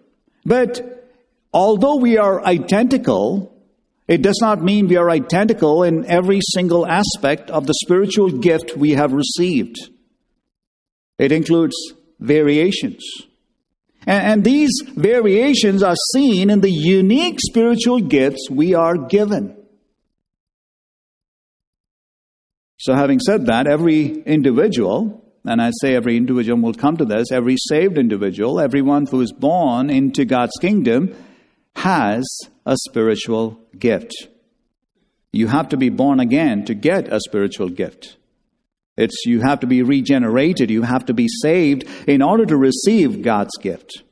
But 0.46 1.10
although 1.54 1.96
we 1.96 2.18
are 2.18 2.46
identical, 2.46 3.52
it 4.08 4.22
does 4.22 4.38
not 4.40 4.62
mean 4.64 4.88
we 4.88 4.98
are 4.98 5.10
identical 5.10 5.84
in 5.84 6.06
every 6.06 6.42
single 6.54 6.86
aspect 6.86 7.50
of 7.50 7.66
the 7.66 7.74
spiritual 7.84 8.30
gift 8.30 8.78
we 8.78 8.92
have 8.92 9.14
received. 9.14 9.78
It 11.18 11.32
includes 11.32 11.76
variations. 12.20 13.04
And, 14.08 14.44
these 14.44 14.70
variations 14.96 15.82
are 15.82 15.96
seen 16.14 16.52
in 16.52 16.62
the 16.62 16.72
unique 16.72 17.40
spiritual 17.40 18.02
gifts 18.02 18.50
we 18.52 18.76
are 18.76 18.98
given. 18.98 19.58
So, 22.78 22.94
having 22.94 23.20
said 23.20 23.48
that, 23.48 23.66
every 23.66 24.22
individual, 24.22 25.25
and 25.46 25.62
I 25.62 25.72
say 25.82 25.96
every 25.96 26.18
individual 26.18 26.60
will 26.60 26.74
come 26.74 26.98
to 26.98 27.06
this, 27.06 27.32
every 27.32 27.56
saved 27.58 27.98
individual, 27.98 28.60
everyone 28.60 29.06
who 29.06 29.22
is 29.22 29.32
born 29.32 29.90
into 29.90 30.26
God's 30.26 30.58
kingdom 30.60 31.16
has 31.76 32.26
a 32.66 32.76
spiritual 32.90 33.60
gift. 33.78 34.14
You 35.32 35.48
have 35.48 35.70
to 35.70 35.78
be 35.78 35.90
born 35.90 36.20
again 36.20 36.66
to 36.66 36.74
get 36.74 37.12
a 37.12 37.20
spiritual 37.20 37.70
gift. 37.70 38.18
It's 38.98 39.26
you 39.26 39.42
have 39.42 39.60
to 39.60 39.68
be 39.68 39.84
regenerated, 39.84 40.72
you 40.72 40.84
have 40.84 41.06
to 41.06 41.14
be 41.14 41.28
saved 41.28 41.84
in 42.08 42.22
order 42.22 42.46
to 42.46 42.58
receive 42.58 43.22
God's 43.22 43.58
gift. 43.62 44.04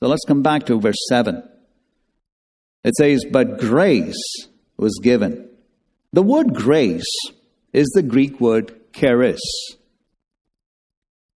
So 0.00 0.08
let's 0.08 0.24
come 0.26 0.42
back 0.42 0.66
to 0.66 0.78
verse 0.78 0.98
7. 1.08 1.42
It 2.84 2.94
says, 2.94 3.24
But 3.30 3.58
grace 3.58 4.22
was 4.76 5.00
given. 5.02 5.48
The 6.12 6.22
word 6.22 6.54
grace 6.54 7.10
is 7.72 7.88
the 7.94 8.02
Greek 8.02 8.40
word 8.40 8.74
charis. 8.92 9.40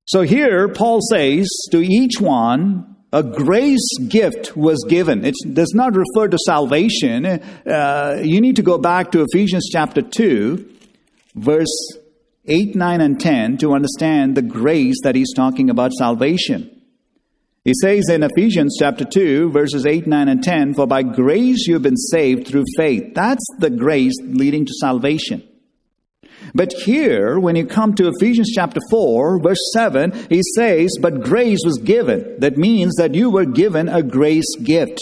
So 0.06 0.22
here, 0.22 0.68
Paul 0.68 1.00
says 1.10 1.48
to 1.70 1.78
each 1.78 2.20
one, 2.20 2.96
a 3.12 3.22
grace 3.22 3.86
gift 4.08 4.56
was 4.56 4.84
given. 4.88 5.24
It 5.24 5.34
does 5.52 5.72
not 5.74 5.94
refer 5.94 6.28
to 6.28 6.38
salvation. 6.38 7.26
Uh, 7.26 8.20
you 8.22 8.40
need 8.40 8.56
to 8.56 8.62
go 8.62 8.78
back 8.78 9.12
to 9.12 9.22
Ephesians 9.22 9.68
chapter 9.70 10.00
2, 10.00 10.68
verse 11.34 11.98
8, 12.46 12.74
9, 12.74 13.00
and 13.00 13.20
10 13.20 13.58
to 13.58 13.74
understand 13.74 14.34
the 14.34 14.42
grace 14.42 14.96
that 15.04 15.14
he's 15.14 15.34
talking 15.34 15.68
about 15.68 15.92
salvation. 15.92 16.82
He 17.64 17.74
says 17.80 18.08
in 18.08 18.24
Ephesians 18.24 18.76
chapter 18.80 19.04
2, 19.04 19.50
verses 19.50 19.86
8, 19.86 20.06
9, 20.06 20.28
and 20.28 20.42
10, 20.42 20.74
For 20.74 20.86
by 20.86 21.02
grace 21.02 21.66
you've 21.68 21.82
been 21.82 21.96
saved 21.96 22.48
through 22.48 22.64
faith. 22.76 23.14
That's 23.14 23.44
the 23.60 23.70
grace 23.70 24.14
leading 24.22 24.66
to 24.66 24.72
salvation. 24.80 25.46
But 26.54 26.72
here, 26.72 27.38
when 27.38 27.56
you 27.56 27.66
come 27.66 27.94
to 27.94 28.08
Ephesians 28.08 28.50
chapter 28.54 28.80
4, 28.90 29.42
verse 29.42 29.72
7, 29.72 30.12
he 30.28 30.42
says, 30.54 30.98
But 31.00 31.22
grace 31.22 31.60
was 31.64 31.78
given. 31.78 32.40
That 32.40 32.56
means 32.56 32.96
that 32.96 33.14
you 33.14 33.30
were 33.30 33.44
given 33.44 33.88
a 33.88 34.02
grace 34.02 34.56
gift. 34.62 35.00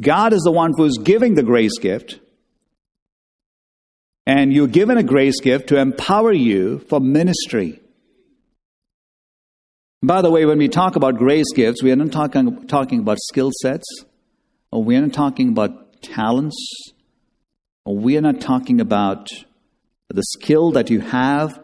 God 0.00 0.32
is 0.32 0.42
the 0.42 0.52
one 0.52 0.72
who 0.74 0.84
is 0.84 0.98
giving 1.02 1.34
the 1.34 1.42
grace 1.42 1.78
gift. 1.78 2.20
And 4.26 4.52
you're 4.52 4.68
given 4.68 4.96
a 4.96 5.02
grace 5.02 5.40
gift 5.40 5.68
to 5.68 5.78
empower 5.78 6.32
you 6.32 6.78
for 6.88 7.00
ministry. 7.00 7.80
By 10.02 10.22
the 10.22 10.30
way, 10.30 10.46
when 10.46 10.58
we 10.58 10.68
talk 10.68 10.96
about 10.96 11.18
grace 11.18 11.52
gifts, 11.54 11.82
we 11.82 11.92
are 11.92 11.96
not 11.96 12.12
talking, 12.12 12.66
talking 12.66 13.00
about 13.00 13.18
skill 13.18 13.50
sets, 13.60 13.86
or 14.70 14.82
we 14.82 14.96
are 14.96 15.02
not 15.02 15.12
talking 15.12 15.48
about 15.50 16.00
talents, 16.00 16.56
we 17.92 18.16
are 18.16 18.20
not 18.20 18.40
talking 18.40 18.80
about 18.80 19.28
the 20.08 20.22
skill 20.22 20.72
that 20.72 20.90
you 20.90 21.00
have. 21.00 21.60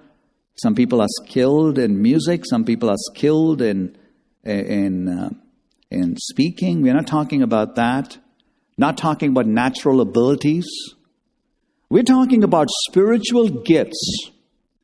Some 0.56 0.75
people 0.75 1.00
are 1.00 1.09
skilled 1.25 1.78
in 1.78 2.00
music, 2.00 2.45
some 2.49 2.64
people 2.64 2.88
are 2.88 2.97
skilled 3.12 3.61
in, 3.61 3.97
in, 4.45 5.09
uh, 5.09 5.30
in 5.90 6.16
speaking. 6.16 6.83
We're 6.83 6.95
not 6.95 7.06
talking 7.06 7.42
about 7.42 7.75
that. 7.76 8.18
Not 8.78 8.97
talking 8.97 9.30
about 9.30 9.47
natural 9.47 10.00
abilities. 10.00 10.66
We're 11.88 12.02
talking 12.02 12.42
about 12.42 12.68
spiritual 12.88 13.49
gifts. 13.49 14.30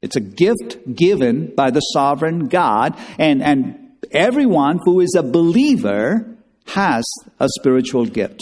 It's 0.02 0.16
a 0.16 0.20
gift 0.20 0.94
given 0.94 1.54
by 1.54 1.70
the 1.70 1.80
sovereign 1.80 2.48
God, 2.48 2.98
and, 3.18 3.42
and 3.42 3.92
everyone 4.10 4.80
who 4.84 5.00
is 5.00 5.14
a 5.16 5.22
believer 5.22 6.26
has 6.66 7.04
a 7.38 7.48
spiritual 7.48 8.06
gift. 8.06 8.40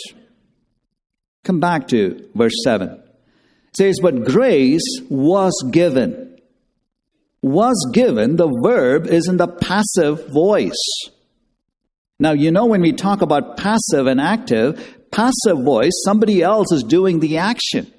Come 1.45 1.61
back 1.61 1.89
to 1.89 2.29
verse 2.35 2.55
7. 2.65 2.89
It 2.89 3.77
says, 3.77 3.99
But 4.03 4.25
grace 4.25 5.01
was 5.09 5.53
given. 5.71 6.39
Was 7.43 7.91
given, 7.93 8.37
the 8.37 8.53
verb 8.63 9.07
is 9.07 9.27
in 9.27 9.39
the 9.39 9.49
passive 9.49 10.29
voice. 10.29 10.77
Now, 12.19 12.33
you 12.33 12.51
know, 12.51 12.67
when 12.67 12.83
we 12.83 12.93
talk 12.93 13.23
about 13.23 13.57
passive 13.57 14.07
and 14.07 14.21
active, 14.21 14.99
passive 15.11 15.65
voice, 15.65 15.93
somebody 16.05 16.43
else 16.43 16.71
is 16.71 16.83
doing 16.83 17.21
the 17.21 17.39
action. 17.39 17.91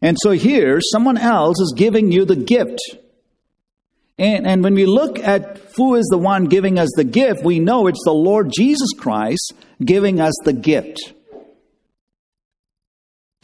And 0.00 0.16
so 0.20 0.30
here, 0.30 0.80
someone 0.80 1.18
else 1.18 1.58
is 1.58 1.74
giving 1.76 2.12
you 2.12 2.24
the 2.26 2.36
gift. 2.36 2.78
And, 4.18 4.46
and 4.46 4.62
when 4.62 4.74
we 4.74 4.86
look 4.86 5.18
at 5.18 5.58
who 5.76 5.94
is 5.94 6.06
the 6.10 6.18
one 6.18 6.44
giving 6.44 6.78
us 6.78 6.90
the 6.94 7.04
gift, 7.04 7.42
we 7.42 7.58
know 7.58 7.86
it's 7.88 8.04
the 8.04 8.12
Lord 8.12 8.52
Jesus 8.54 8.90
Christ 8.96 9.54
giving 9.82 10.20
us 10.20 10.34
the 10.44 10.52
gift. 10.52 11.13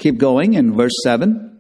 Keep 0.01 0.17
going 0.17 0.55
in 0.55 0.75
verse 0.75 0.97
7. 1.05 1.59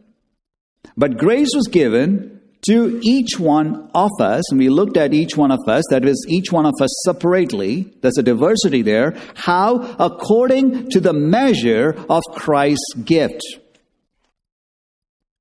But 0.97 1.19
grace 1.19 1.51
was 1.55 1.69
given 1.69 2.41
to 2.63 2.99
each 3.03 3.39
one 3.39 3.91
of 3.95 4.11
us, 4.19 4.51
and 4.51 4.59
we 4.59 4.71
looked 4.71 4.97
at 4.97 5.13
each 5.13 5.37
one 5.37 5.51
of 5.51 5.61
us, 5.67 5.85
that 5.91 6.07
is, 6.07 6.27
each 6.27 6.51
one 6.51 6.65
of 6.65 6.75
us 6.81 6.91
separately, 7.05 7.95
there's 8.01 8.17
a 8.17 8.23
diversity 8.23 8.81
there, 8.81 9.15
how? 9.35 9.95
According 9.99 10.89
to 10.91 11.01
the 11.01 11.13
measure 11.13 11.95
of 12.09 12.23
Christ's 12.33 12.95
gift. 13.05 13.43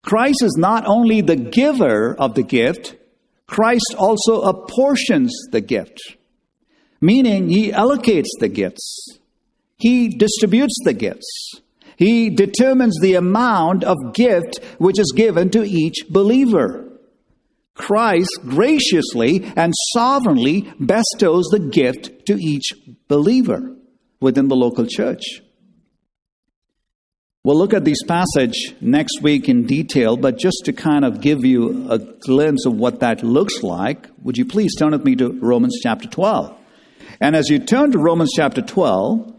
Christ 0.04 0.44
is 0.44 0.56
not 0.58 0.86
only 0.86 1.22
the 1.22 1.38
giver 1.38 2.16
of 2.16 2.36
the 2.36 2.44
gift, 2.44 2.96
Christ 3.48 3.96
also 3.98 4.42
apportions 4.42 5.34
the 5.52 5.62
gift, 5.62 6.18
meaning 7.00 7.48
he 7.48 7.72
allocates 7.72 8.30
the 8.40 8.50
gifts, 8.50 9.20
he 9.78 10.10
distributes 10.10 10.76
the 10.84 10.94
gifts, 10.94 11.62
he 12.00 12.30
determines 12.30 12.98
the 13.02 13.16
amount 13.16 13.84
of 13.84 14.14
gift 14.14 14.64
which 14.78 14.98
is 14.98 15.12
given 15.14 15.50
to 15.50 15.64
each 15.64 16.06
believer. 16.10 16.86
Christ 17.74 18.40
graciously 18.44 19.44
and 19.58 19.74
sovereignly 19.94 20.72
bestows 20.80 21.48
the 21.52 21.60
gift 21.60 22.26
to 22.28 22.36
each 22.36 22.72
believer 23.10 23.76
within 24.22 24.48
the 24.48 24.56
local 24.56 24.86
church. 24.86 25.42
We'll 27.44 27.58
look 27.58 27.74
at 27.74 27.84
this 27.84 28.02
passage 28.04 28.76
next 28.80 29.22
week 29.22 29.50
in 29.50 29.66
detail, 29.66 30.16
but 30.16 30.38
just 30.38 30.62
to 30.66 30.74
kind 30.74 31.04
of 31.04 31.20
give 31.20 31.44
you 31.44 31.92
a 31.92 32.00
glimpse 32.00 32.66
of 32.66 32.76
what 32.76 33.02
that 33.02 33.24
looks 33.24 33.62
like, 33.62 34.08
would 34.24 34.38
you 34.38 34.46
please 34.46 34.74
turn 34.78 34.92
with 34.92 35.04
me 35.04 35.18
to 35.18 35.38
Romans 35.42 35.80
chapter 35.84 36.08
12? 36.08 36.58
And 37.20 37.36
as 37.36 37.50
you 37.50 37.60
turn 37.60 37.92
to 37.92 38.00
Romans 38.00 38.32
chapter 38.34 38.62
12, 38.62 39.39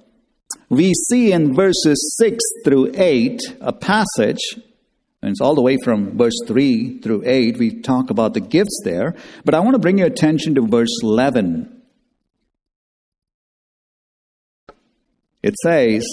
we 0.70 0.94
see 0.94 1.32
in 1.32 1.54
verses 1.54 2.16
6 2.18 2.38
through 2.64 2.92
8 2.94 3.40
a 3.60 3.72
passage, 3.72 4.38
and 5.20 5.32
it's 5.32 5.40
all 5.40 5.56
the 5.56 5.62
way 5.62 5.76
from 5.82 6.16
verse 6.16 6.38
3 6.46 7.00
through 7.00 7.24
8. 7.26 7.58
We 7.58 7.80
talk 7.82 8.10
about 8.10 8.34
the 8.34 8.40
gifts 8.40 8.80
there, 8.84 9.16
but 9.44 9.54
I 9.54 9.60
want 9.60 9.74
to 9.74 9.80
bring 9.80 9.98
your 9.98 10.06
attention 10.06 10.54
to 10.54 10.66
verse 10.66 10.96
11. 11.02 11.82
It 15.42 15.56
says, 15.56 16.06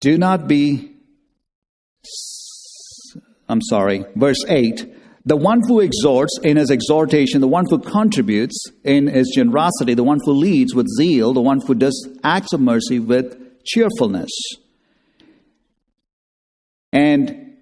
do 0.00 0.18
not 0.18 0.46
be, 0.46 0.94
I'm 3.48 3.62
sorry, 3.62 4.04
verse 4.14 4.44
8. 4.46 4.94
The 5.26 5.36
one 5.36 5.62
who 5.66 5.80
exhorts 5.80 6.38
in 6.42 6.58
his 6.58 6.70
exhortation, 6.70 7.40
the 7.40 7.48
one 7.48 7.64
who 7.68 7.78
contributes 7.78 8.62
in 8.84 9.06
his 9.06 9.32
generosity, 9.34 9.94
the 9.94 10.04
one 10.04 10.20
who 10.22 10.32
leads 10.32 10.74
with 10.74 10.86
zeal, 10.98 11.32
the 11.32 11.40
one 11.40 11.60
who 11.66 11.74
does 11.74 12.08
acts 12.22 12.52
of 12.52 12.60
mercy 12.60 12.98
with 12.98 13.64
cheerfulness. 13.64 14.30
And 16.92 17.56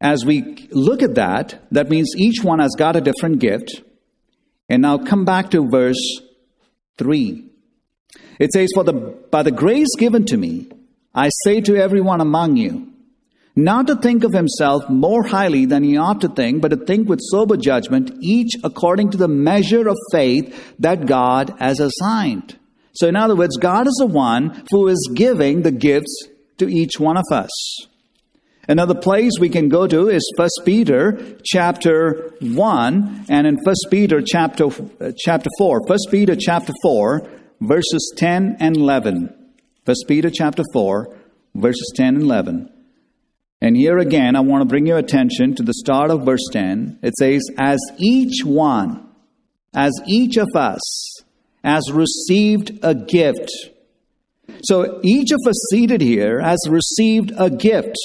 as 0.00 0.24
we 0.24 0.68
look 0.70 1.02
at 1.02 1.16
that, 1.16 1.60
that 1.72 1.90
means 1.90 2.14
each 2.16 2.44
one 2.44 2.60
has 2.60 2.74
got 2.78 2.94
a 2.94 3.00
different 3.00 3.40
gift. 3.40 3.82
And 4.68 4.82
now 4.82 4.98
come 4.98 5.24
back 5.24 5.50
to 5.50 5.68
verse 5.68 6.20
3. 6.98 7.44
It 8.38 8.52
says, 8.52 8.70
For 8.74 8.84
the 8.84 8.92
by 8.92 9.42
the 9.42 9.50
grace 9.50 9.94
given 9.98 10.24
to 10.26 10.36
me, 10.36 10.68
I 11.14 11.30
say 11.44 11.60
to 11.62 11.76
everyone 11.76 12.20
among 12.20 12.56
you, 12.56 12.92
not 13.64 13.86
to 13.88 13.96
think 13.96 14.24
of 14.24 14.32
himself 14.32 14.88
more 14.88 15.24
highly 15.24 15.66
than 15.66 15.82
he 15.82 15.96
ought 15.96 16.20
to 16.20 16.28
think, 16.28 16.62
but 16.62 16.68
to 16.68 16.76
think 16.76 17.08
with 17.08 17.20
sober 17.20 17.56
judgment, 17.56 18.10
each 18.20 18.52
according 18.62 19.10
to 19.10 19.18
the 19.18 19.28
measure 19.28 19.88
of 19.88 19.96
faith 20.12 20.74
that 20.78 21.06
God 21.06 21.54
has 21.58 21.80
assigned. 21.80 22.58
So, 22.92 23.08
in 23.08 23.16
other 23.16 23.36
words, 23.36 23.56
God 23.56 23.86
is 23.86 23.96
the 23.98 24.06
one 24.06 24.64
who 24.70 24.88
is 24.88 25.10
giving 25.14 25.62
the 25.62 25.72
gifts 25.72 26.28
to 26.58 26.68
each 26.68 27.00
one 27.00 27.16
of 27.16 27.24
us. 27.30 27.50
Another 28.68 28.94
place 28.94 29.32
we 29.40 29.48
can 29.48 29.68
go 29.68 29.86
to 29.86 30.08
is 30.08 30.30
1 30.36 30.48
Peter 30.64 31.38
chapter 31.42 32.34
1 32.40 33.26
and 33.28 33.46
in 33.46 33.56
1 33.56 33.74
Peter 33.90 34.20
chapter, 34.20 34.66
uh, 35.00 35.12
chapter 35.16 35.48
4. 35.58 35.80
1 35.86 35.98
Peter 36.10 36.36
chapter 36.38 36.74
4, 36.82 37.28
verses 37.60 38.12
10 38.16 38.58
and 38.60 38.76
11. 38.76 39.34
1 39.84 39.96
Peter 40.06 40.30
chapter 40.30 40.62
4, 40.74 41.16
verses 41.54 41.92
10 41.96 42.16
and 42.16 42.22
11. 42.24 42.77
And 43.60 43.76
here 43.76 43.98
again, 43.98 44.36
I 44.36 44.40
want 44.40 44.62
to 44.62 44.68
bring 44.68 44.86
your 44.86 44.98
attention 44.98 45.54
to 45.56 45.62
the 45.62 45.74
start 45.74 46.10
of 46.10 46.24
verse 46.24 46.46
10. 46.52 47.00
It 47.02 47.14
says, 47.14 47.42
As 47.58 47.78
each 47.98 48.44
one, 48.44 49.08
as 49.74 49.92
each 50.06 50.36
of 50.36 50.48
us 50.54 51.22
has 51.64 51.90
received 51.90 52.78
a 52.82 52.94
gift. 52.94 53.50
So 54.62 55.00
each 55.02 55.32
of 55.32 55.40
us 55.46 55.56
seated 55.70 56.00
here 56.00 56.40
has 56.40 56.58
received 56.68 57.32
a 57.36 57.50
gift. 57.50 57.96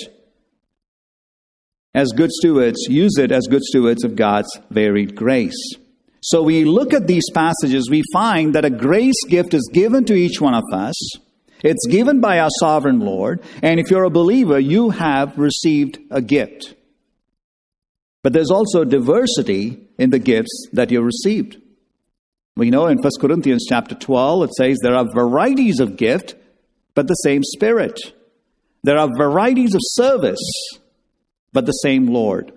As 1.94 2.12
good 2.12 2.32
stewards, 2.32 2.88
use 2.90 3.18
it 3.20 3.32
as 3.32 3.46
good 3.48 3.64
stewards 3.64 4.04
of 4.04 4.16
God's 4.16 4.50
varied 4.72 5.16
grace. 5.16 5.76
So 6.22 6.42
we 6.42 6.66
look 6.66 6.94
at 6.94 7.06
these 7.06 7.30
passages, 7.34 7.90
we 7.90 8.02
find 8.12 8.56
that 8.56 8.66
a 8.66 8.70
grace 8.70 9.24
gift 9.28 9.54
is 9.54 9.70
given 9.72 10.04
to 10.06 10.14
each 10.14 10.42
one 10.42 10.56
of 10.56 10.64
us. 10.74 10.96
It's 11.64 11.88
given 11.88 12.20
by 12.20 12.40
our 12.40 12.50
sovereign 12.60 13.00
Lord, 13.00 13.42
and 13.62 13.80
if 13.80 13.90
you're 13.90 14.04
a 14.04 14.10
believer, 14.10 14.60
you 14.60 14.90
have 14.90 15.38
received 15.38 15.98
a 16.12 16.22
gift. 16.22 16.76
But 18.22 18.34
there's 18.34 18.52
also 18.52 18.84
diversity 18.84 19.88
in 19.98 20.10
the 20.10 20.20
gifts 20.20 20.68
that 20.74 20.92
you 20.92 21.02
received. 21.02 21.62
We 22.56 22.70
know 22.70 22.88
in 22.88 23.00
1 23.00 23.12
Corinthians 23.20 23.66
chapter 23.68 23.96
12, 23.96 24.44
it 24.44 24.54
says 24.54 24.78
there 24.82 24.96
are 24.96 25.12
varieties 25.12 25.80
of 25.80 25.98
gift, 25.98 26.36
but 26.94 27.08
the 27.08 27.16
same 27.16 27.44
Spirit. 27.44 28.00
There 28.84 28.98
are 28.98 29.10
varieties 29.18 29.74
of 29.74 29.82
service, 29.84 30.42
but 31.52 31.66
the 31.66 31.72
same 31.72 32.08
Lord. 32.08 32.52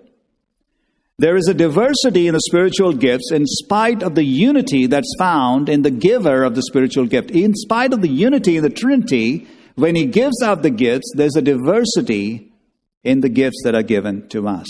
There 1.19 1.35
is 1.35 1.47
a 1.47 1.53
diversity 1.53 2.27
in 2.27 2.35
the 2.35 2.41
spiritual 2.41 2.93
gifts 2.93 3.31
in 3.31 3.47
spite 3.47 4.03
of 4.03 4.13
the 4.13 4.23
unity 4.23 4.85
that's 4.85 5.15
found 5.17 5.67
in 5.67 5.81
the 5.81 5.89
giver 5.89 6.43
of 6.43 6.53
the 6.53 6.61
spiritual 6.61 7.07
gift. 7.07 7.31
In 7.31 7.55
spite 7.55 7.91
of 7.91 8.01
the 8.01 8.09
unity 8.09 8.57
in 8.57 8.63
the 8.63 8.69
Trinity, 8.69 9.47
when 9.75 9.95
He 9.95 10.05
gives 10.05 10.43
out 10.43 10.61
the 10.61 10.69
gifts, 10.69 11.11
there's 11.15 11.35
a 11.35 11.41
diversity 11.41 12.51
in 13.03 13.21
the 13.21 13.29
gifts 13.29 13.61
that 13.63 13.73
are 13.73 13.83
given 13.83 14.27
to 14.29 14.47
us. 14.47 14.67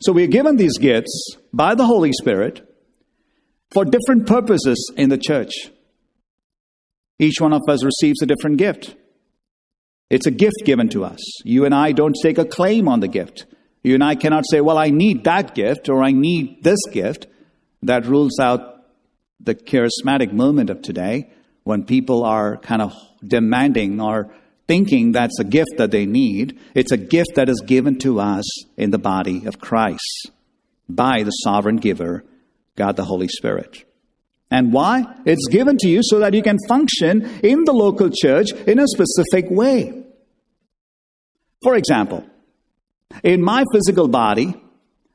So 0.00 0.12
we 0.12 0.24
are 0.24 0.28
given 0.28 0.56
these 0.56 0.78
gifts 0.78 1.36
by 1.52 1.74
the 1.74 1.84
Holy 1.84 2.12
Spirit 2.12 2.66
for 3.72 3.84
different 3.84 4.26
purposes 4.26 4.90
in 4.96 5.10
the 5.10 5.18
church. 5.18 5.52
Each 7.18 7.38
one 7.40 7.52
of 7.52 7.60
us 7.68 7.84
receives 7.84 8.22
a 8.22 8.26
different 8.26 8.56
gift. 8.56 8.96
It's 10.08 10.26
a 10.26 10.30
gift 10.30 10.62
given 10.64 10.88
to 10.90 11.04
us. 11.04 11.20
You 11.44 11.66
and 11.66 11.74
I 11.74 11.92
don't 11.92 12.16
take 12.22 12.38
a 12.38 12.46
claim 12.46 12.88
on 12.88 13.00
the 13.00 13.08
gift. 13.08 13.44
You 13.82 13.94
and 13.94 14.04
I 14.04 14.14
cannot 14.14 14.44
say, 14.50 14.60
well, 14.60 14.78
I 14.78 14.90
need 14.90 15.24
that 15.24 15.54
gift 15.54 15.88
or 15.88 16.02
I 16.02 16.12
need 16.12 16.62
this 16.62 16.80
gift. 16.92 17.26
That 17.82 18.04
rules 18.04 18.38
out 18.38 18.84
the 19.40 19.54
charismatic 19.54 20.32
movement 20.32 20.68
of 20.68 20.82
today 20.82 21.30
when 21.64 21.84
people 21.84 22.24
are 22.24 22.58
kind 22.58 22.82
of 22.82 22.94
demanding 23.26 24.00
or 24.00 24.34
thinking 24.68 25.12
that's 25.12 25.38
a 25.40 25.44
gift 25.44 25.70
that 25.78 25.90
they 25.90 26.04
need. 26.04 26.58
It's 26.74 26.92
a 26.92 26.96
gift 26.96 27.36
that 27.36 27.48
is 27.48 27.62
given 27.66 27.98
to 28.00 28.20
us 28.20 28.44
in 28.76 28.90
the 28.90 28.98
body 28.98 29.46
of 29.46 29.60
Christ 29.60 30.30
by 30.88 31.22
the 31.22 31.30
sovereign 31.30 31.76
giver, 31.76 32.24
God 32.76 32.96
the 32.96 33.04
Holy 33.04 33.28
Spirit. 33.28 33.84
And 34.50 34.72
why? 34.72 35.06
It's 35.24 35.48
given 35.48 35.78
to 35.78 35.88
you 35.88 36.00
so 36.02 36.18
that 36.18 36.34
you 36.34 36.42
can 36.42 36.58
function 36.68 37.22
in 37.42 37.64
the 37.64 37.72
local 37.72 38.10
church 38.10 38.52
in 38.52 38.78
a 38.78 38.86
specific 38.88 39.46
way. 39.48 40.04
For 41.62 41.76
example, 41.76 42.24
in 43.22 43.42
my 43.42 43.64
physical 43.72 44.08
body, 44.08 44.54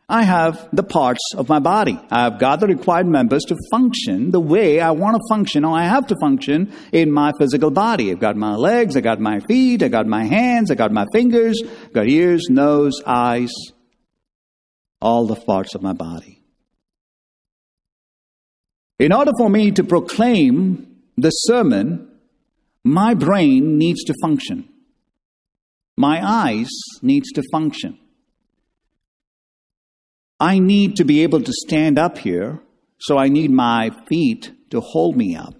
I 0.07 0.21
have 0.21 0.69
the 0.71 0.83
parts 0.83 1.21
of 1.35 1.49
my 1.49 1.57
body. 1.59 1.99
I've 2.11 2.37
got 2.37 2.59
the 2.59 2.67
required 2.67 3.07
members 3.07 3.43
to 3.45 3.57
function 3.71 4.29
the 4.29 4.39
way 4.39 4.79
I 4.79 4.91
want 4.91 5.15
to 5.15 5.21
function 5.27 5.65
or 5.65 5.75
I 5.75 5.85
have 5.85 6.05
to 6.07 6.15
function 6.21 6.71
in 6.91 7.11
my 7.11 7.31
physical 7.39 7.71
body. 7.71 8.11
I've 8.11 8.19
got 8.19 8.35
my 8.35 8.53
legs, 8.55 8.95
I've 8.95 9.03
got 9.03 9.19
my 9.19 9.39
feet, 9.39 9.81
I've 9.81 9.91
got 9.91 10.05
my 10.05 10.23
hands, 10.23 10.69
I've 10.69 10.77
got 10.77 10.91
my 10.91 11.05
fingers, 11.11 11.59
I've 11.63 11.93
got 11.93 12.07
ears, 12.07 12.47
nose, 12.49 13.01
eyes, 13.05 13.51
all 15.01 15.25
the 15.25 15.35
parts 15.35 15.73
of 15.73 15.81
my 15.81 15.93
body. 15.93 16.43
In 18.99 19.11
order 19.11 19.31
for 19.39 19.49
me 19.49 19.71
to 19.71 19.83
proclaim 19.83 21.01
the 21.17 21.31
sermon, 21.31 22.11
my 22.83 23.15
brain 23.15 23.79
needs 23.79 24.03
to 24.03 24.13
function. 24.21 24.69
My 25.97 26.19
eyes 26.21 26.69
needs 27.01 27.31
to 27.33 27.43
function. 27.51 27.97
I 30.39 30.59
need 30.59 30.97
to 30.97 31.05
be 31.05 31.23
able 31.23 31.41
to 31.41 31.53
stand 31.53 31.97
up 31.97 32.17
here, 32.17 32.61
so 32.99 33.17
I 33.17 33.29
need 33.29 33.51
my 33.51 33.91
feet 34.07 34.51
to 34.71 34.81
hold 34.81 35.15
me 35.15 35.35
up. 35.35 35.53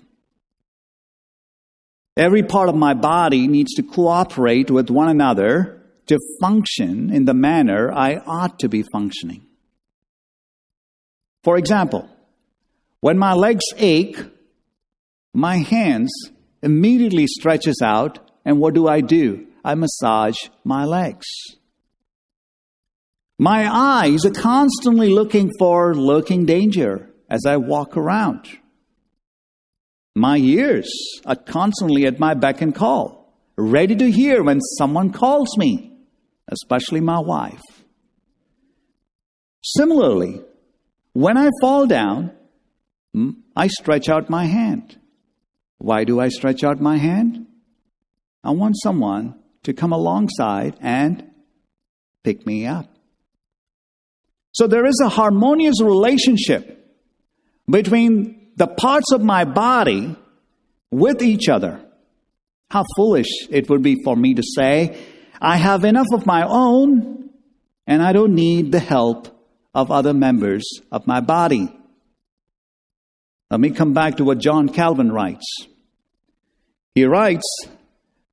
Every 2.17 2.43
part 2.43 2.69
of 2.69 2.76
my 2.76 2.93
body 2.93 3.48
needs 3.48 3.74
to 3.76 3.84
cooperate 3.84 4.69
with 4.71 4.89
one 4.89 5.10
another 5.10 5.82
to 6.08 6.19
function 6.39 7.12
in 7.12 7.26
the 7.26 7.34
manner 7.34 7.91
I 7.91 8.17
ought 8.17 8.60
to 8.60 8.69
be 8.69 8.84
functioning. 8.84 9.45
For 11.43 11.58
example, 11.58 12.10
when 13.02 13.17
my 13.17 13.34
legs 13.34 13.65
ache, 13.78 14.17
my 15.34 15.58
hands 15.58 16.12
immediately 16.62 17.28
stretches 17.28 17.82
out 17.84 18.19
and 18.43 18.60
what 18.60 18.74
do 18.74 18.88
I 18.88 19.02
do? 19.02 19.44
I 19.65 19.73
massage 19.73 20.38
my 20.63 20.86
legs. 20.86 21.25
My 23.39 23.67
eyes 23.67 24.23
are 24.23 24.30
constantly 24.30 25.10
looking 25.10 25.49
for 25.58 25.95
lurking 25.95 26.45
danger 26.45 27.10
as 27.32 27.47
I 27.47 27.58
walk 27.58 27.97
around. 27.97 28.47
My 30.15 30.38
ears 30.38 30.88
are 31.25 31.36
constantly 31.36 32.06
at 32.06 32.19
my 32.19 32.36
beck 32.36 32.62
and 32.62 32.75
call, 32.75 33.34
ready 33.58 33.95
to 33.95 34.12
hear 34.12 34.43
when 34.43 34.62
someone 34.78 35.12
calls 35.12 35.58
me, 35.58 35.97
especially 36.47 37.01
my 37.01 37.19
wife. 37.19 37.63
Similarly, 39.63 40.43
when 41.13 41.39
I 41.39 41.49
fall 41.60 41.88
down, 41.88 42.34
I 43.56 43.65
stretch 43.65 44.10
out 44.10 44.30
my 44.30 44.45
hand. 44.45 44.99
Why 45.80 46.04
do 46.04 46.19
I 46.19 46.30
stretch 46.30 46.63
out 46.63 46.80
my 46.80 46.97
hand? 46.97 47.47
I 48.43 48.51
want 48.51 48.75
someone 48.84 49.41
to 49.65 49.73
come 49.73 49.91
alongside 49.91 50.75
and 50.82 51.32
pick 52.23 52.45
me 52.45 52.65
up. 52.65 52.88
So 54.51 54.67
there 54.67 54.86
is 54.86 54.99
a 55.04 55.10
harmonious 55.10 55.82
relationship 55.82 56.71
between 57.69 58.51
the 58.56 58.67
parts 58.67 59.12
of 59.12 59.21
my 59.21 59.43
body 59.43 60.15
with 60.91 61.21
each 61.21 61.49
other. 61.49 61.82
How 62.69 62.86
foolish 62.95 63.28
it 63.49 63.69
would 63.69 63.84
be 63.84 64.01
for 64.04 64.15
me 64.15 64.34
to 64.36 64.43
say, 64.56 64.97
I 65.41 65.58
have 65.58 65.84
enough 65.84 66.08
of 66.13 66.25
my 66.25 66.45
own 66.47 67.30
and 67.86 68.01
I 68.01 68.13
don't 68.13 68.34
need 68.34 68.71
the 68.71 68.80
help 68.80 69.28
of 69.73 69.91
other 69.91 70.13
members 70.13 70.65
of 70.91 71.06
my 71.06 71.19
body. 71.19 71.69
Let 73.51 73.60
me 73.60 73.71
come 73.71 73.93
back 73.93 74.17
to 74.17 74.23
what 74.23 74.39
John 74.39 74.69
Calvin 74.69 75.12
writes. 75.12 75.45
He 76.95 77.06
writes, 77.06 77.45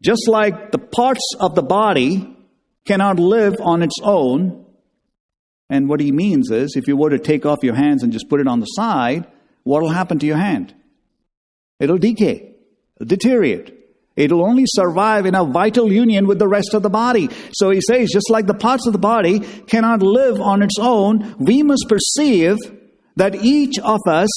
just 0.03 0.29
like 0.29 0.73
the 0.73 0.79
parts 0.79 1.35
of 1.39 1.55
the 1.55 1.63
body 1.63 2.37
cannot 2.85 3.19
live 3.19 3.55
on 3.61 3.83
its 3.83 3.97
own, 4.03 4.67
and 5.71 5.89
what 5.89 6.01
he 6.01 6.13
means 6.13 6.51
is 6.51 6.75
if 6.77 6.89
you 6.89 6.97
were 6.97 7.11
to 7.11 7.19
take 7.19 7.47
off 7.47 7.63
your 7.63 7.75
hands 7.75 8.03
and 8.03 8.13
just 8.13 8.29
put 8.29 8.41
it 8.41 8.49
on 8.49 8.61
the 8.61 8.67
side, 8.67 9.27
what 9.63 9.81
will 9.81 9.91
happen 9.91 10.19
to 10.19 10.27
your 10.27 10.37
hand? 10.37 10.75
It'll 11.79 11.99
decay, 11.99 12.55
deteriorate. 13.01 13.79
It'll 14.15 14.45
only 14.45 14.65
survive 14.67 15.25
in 15.25 15.35
a 15.35 15.45
vital 15.45 15.91
union 15.91 16.27
with 16.27 16.39
the 16.39 16.49
rest 16.49 16.75
of 16.75 16.83
the 16.83 16.91
body. 16.91 17.31
So 17.53 17.71
he 17.71 17.81
says, 17.81 18.11
just 18.13 18.29
like 18.29 18.47
the 18.47 18.55
parts 18.55 18.87
of 18.87 18.93
the 18.93 18.99
body 18.99 19.41
cannot 19.41 20.03
live 20.03 20.39
on 20.41 20.63
its 20.63 20.79
own, 20.79 21.37
we 21.39 21.63
must 21.63 21.87
perceive 21.89 22.59
that 23.17 23.37
each 23.37 23.79
of 23.79 24.01
us, 24.07 24.29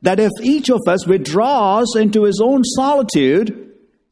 that 0.00 0.18
if 0.18 0.30
each 0.42 0.70
of 0.70 0.80
us 0.86 1.06
withdraws 1.06 1.94
into 1.94 2.22
his 2.22 2.40
own 2.42 2.64
solitude, 2.64 3.57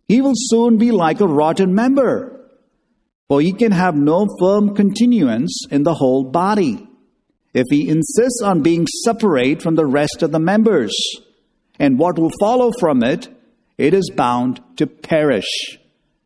he 0.09 0.21
will 0.21 0.35
soon 0.35 0.79
be 0.79 0.92
like 0.92 1.21
a 1.21 1.27
rotten 1.27 1.75
member, 1.75 2.49
for 3.29 3.40
he 3.40 3.53
can 3.53 3.73
have 3.73 3.97
no 3.97 4.27
firm 4.38 4.75
continuance 4.75 5.66
in 5.71 5.83
the 5.83 5.95
whole 5.95 6.25
body 6.25 6.87
if 7.55 7.66
he 7.71 7.88
insists 7.88 8.42
on 8.45 8.62
being 8.62 8.87
separate 9.05 9.62
from 9.62 9.75
the 9.75 9.87
rest 9.87 10.23
of 10.23 10.31
the 10.31 10.38
members. 10.38 10.95
And 11.79 11.99
what 11.99 12.19
will 12.19 12.31
follow 12.38 12.71
from 12.79 13.03
it, 13.03 13.29
it 13.79 13.95
is 13.95 14.11
bound 14.14 14.61
to 14.77 14.87
perish. 14.87 15.79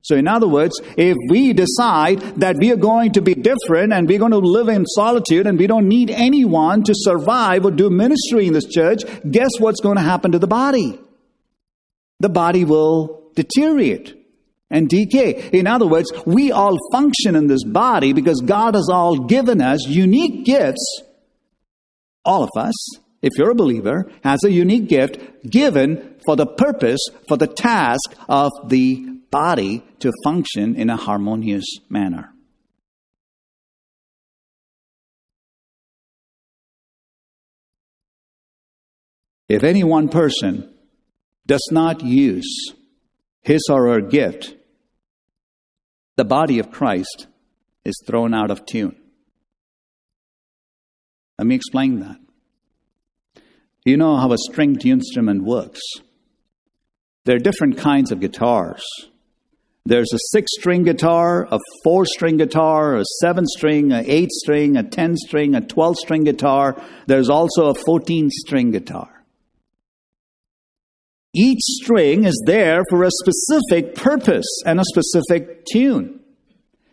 So, 0.03 0.16
in 0.16 0.27
other 0.27 0.49
words, 0.49 0.81
if 0.97 1.16
we 1.29 1.53
decide 1.53 2.21
that 2.40 2.57
we 2.57 2.73
are 2.73 2.77
going 2.77 3.12
to 3.12 3.23
be 3.23 3.35
different 3.35 3.93
and 3.93 4.09
we're 4.09 4.19
going 4.19 4.33
to 4.33 4.38
live 4.38 4.69
in 4.69 4.87
solitude 4.87 5.47
and 5.47 5.59
we 5.59 5.66
don't 5.66 5.88
need 5.88 6.11
anyone 6.11 6.83
to 6.85 6.95
survive 6.97 7.64
or 7.64 7.71
do 7.71 7.90
ministry 7.90 8.47
in 8.47 8.55
this 8.55 8.66
church, 8.66 9.03
guess 9.31 9.51
what's 9.59 9.81
going 9.81 9.97
to 9.97 10.03
happen 10.03 10.33
to 10.33 10.38
the 10.38 10.47
body? 10.47 10.99
The 12.19 12.29
body 12.29 12.64
will 12.64 13.19
deteriorate 13.42 14.16
and 14.70 14.88
decay. 14.88 15.50
In 15.53 15.66
other 15.66 15.87
words, 15.87 16.12
we 16.26 16.53
all 16.53 16.76
function 16.92 17.35
in 17.35 17.46
this 17.48 17.64
body 17.64 18.12
because 18.12 18.40
God 18.40 18.74
has 18.74 18.88
all 18.90 19.18
given 19.18 19.61
us 19.61 19.87
unique 19.87 20.44
gifts. 20.44 21.03
All 22.24 22.44
of 22.44 22.50
us, 22.57 22.74
if 23.22 23.33
you're 23.37 23.50
a 23.50 23.55
believer, 23.55 24.11
has 24.22 24.44
a 24.44 24.53
unique 24.53 24.88
gift 24.88 25.18
given 25.48 26.16
for 26.24 26.37
the 26.37 26.46
purpose, 26.46 27.00
for 27.29 27.37
the 27.37 27.46
task 27.46 28.14
of 28.29 28.53
the 28.68 29.07
body 29.31 29.83
to 30.00 30.12
function 30.24 30.76
in 30.76 30.90
a 30.90 30.96
harmonious 30.96 31.64
manner. 31.88 32.33
If 39.48 39.64
any 39.64 39.83
one 39.83 40.09
person 40.09 40.72
does 41.46 41.66
not 41.72 42.03
use 42.03 42.72
his 43.42 43.62
or 43.70 43.88
her 43.88 44.00
gift, 44.00 44.55
the 46.16 46.24
body 46.24 46.59
of 46.59 46.70
Christ 46.70 47.26
is 47.85 48.00
thrown 48.07 48.35
out 48.35 48.50
of 48.50 48.66
tune. 48.66 48.96
Let 51.38 51.46
me 51.46 51.55
explain 51.55 52.00
that. 52.00 52.18
You 53.85 53.96
know 53.96 54.16
how 54.16 54.31
a 54.33 54.38
stringed 54.38 54.85
instrument 54.85 55.42
works. 55.44 55.81
there 57.24 57.37
are 57.37 57.38
different 57.38 57.79
kinds 57.79 58.12
of 58.12 58.20
guitars. 58.20 58.83
There's 59.87 60.12
a 60.12 60.18
six 60.33 60.53
string 60.59 60.85
guitar, 60.85 61.48
a 61.50 61.59
four 61.83 62.05
string 62.05 62.37
guitar, 62.37 62.96
a 62.96 63.05
seven 63.20 63.46
string, 63.46 63.92
a 63.92 64.03
eight 64.07 64.31
string, 64.31 64.76
a 64.76 64.83
10 64.83 65.16
string, 65.16 65.55
a 65.55 65.61
12 65.61 65.96
string 65.96 66.24
guitar. 66.24 66.81
There's 67.07 67.31
also 67.31 67.68
a 67.68 67.74
14 67.74 68.29
string 68.31 68.70
guitar. 68.70 69.19
Each 71.35 71.61
string 71.61 72.25
is 72.25 72.43
there 72.47 72.83
for 72.90 73.05
a 73.05 73.11
specific 73.11 73.95
purpose 73.95 74.49
and 74.66 74.81
a 74.81 74.85
specific 74.85 75.64
tune. 75.64 76.21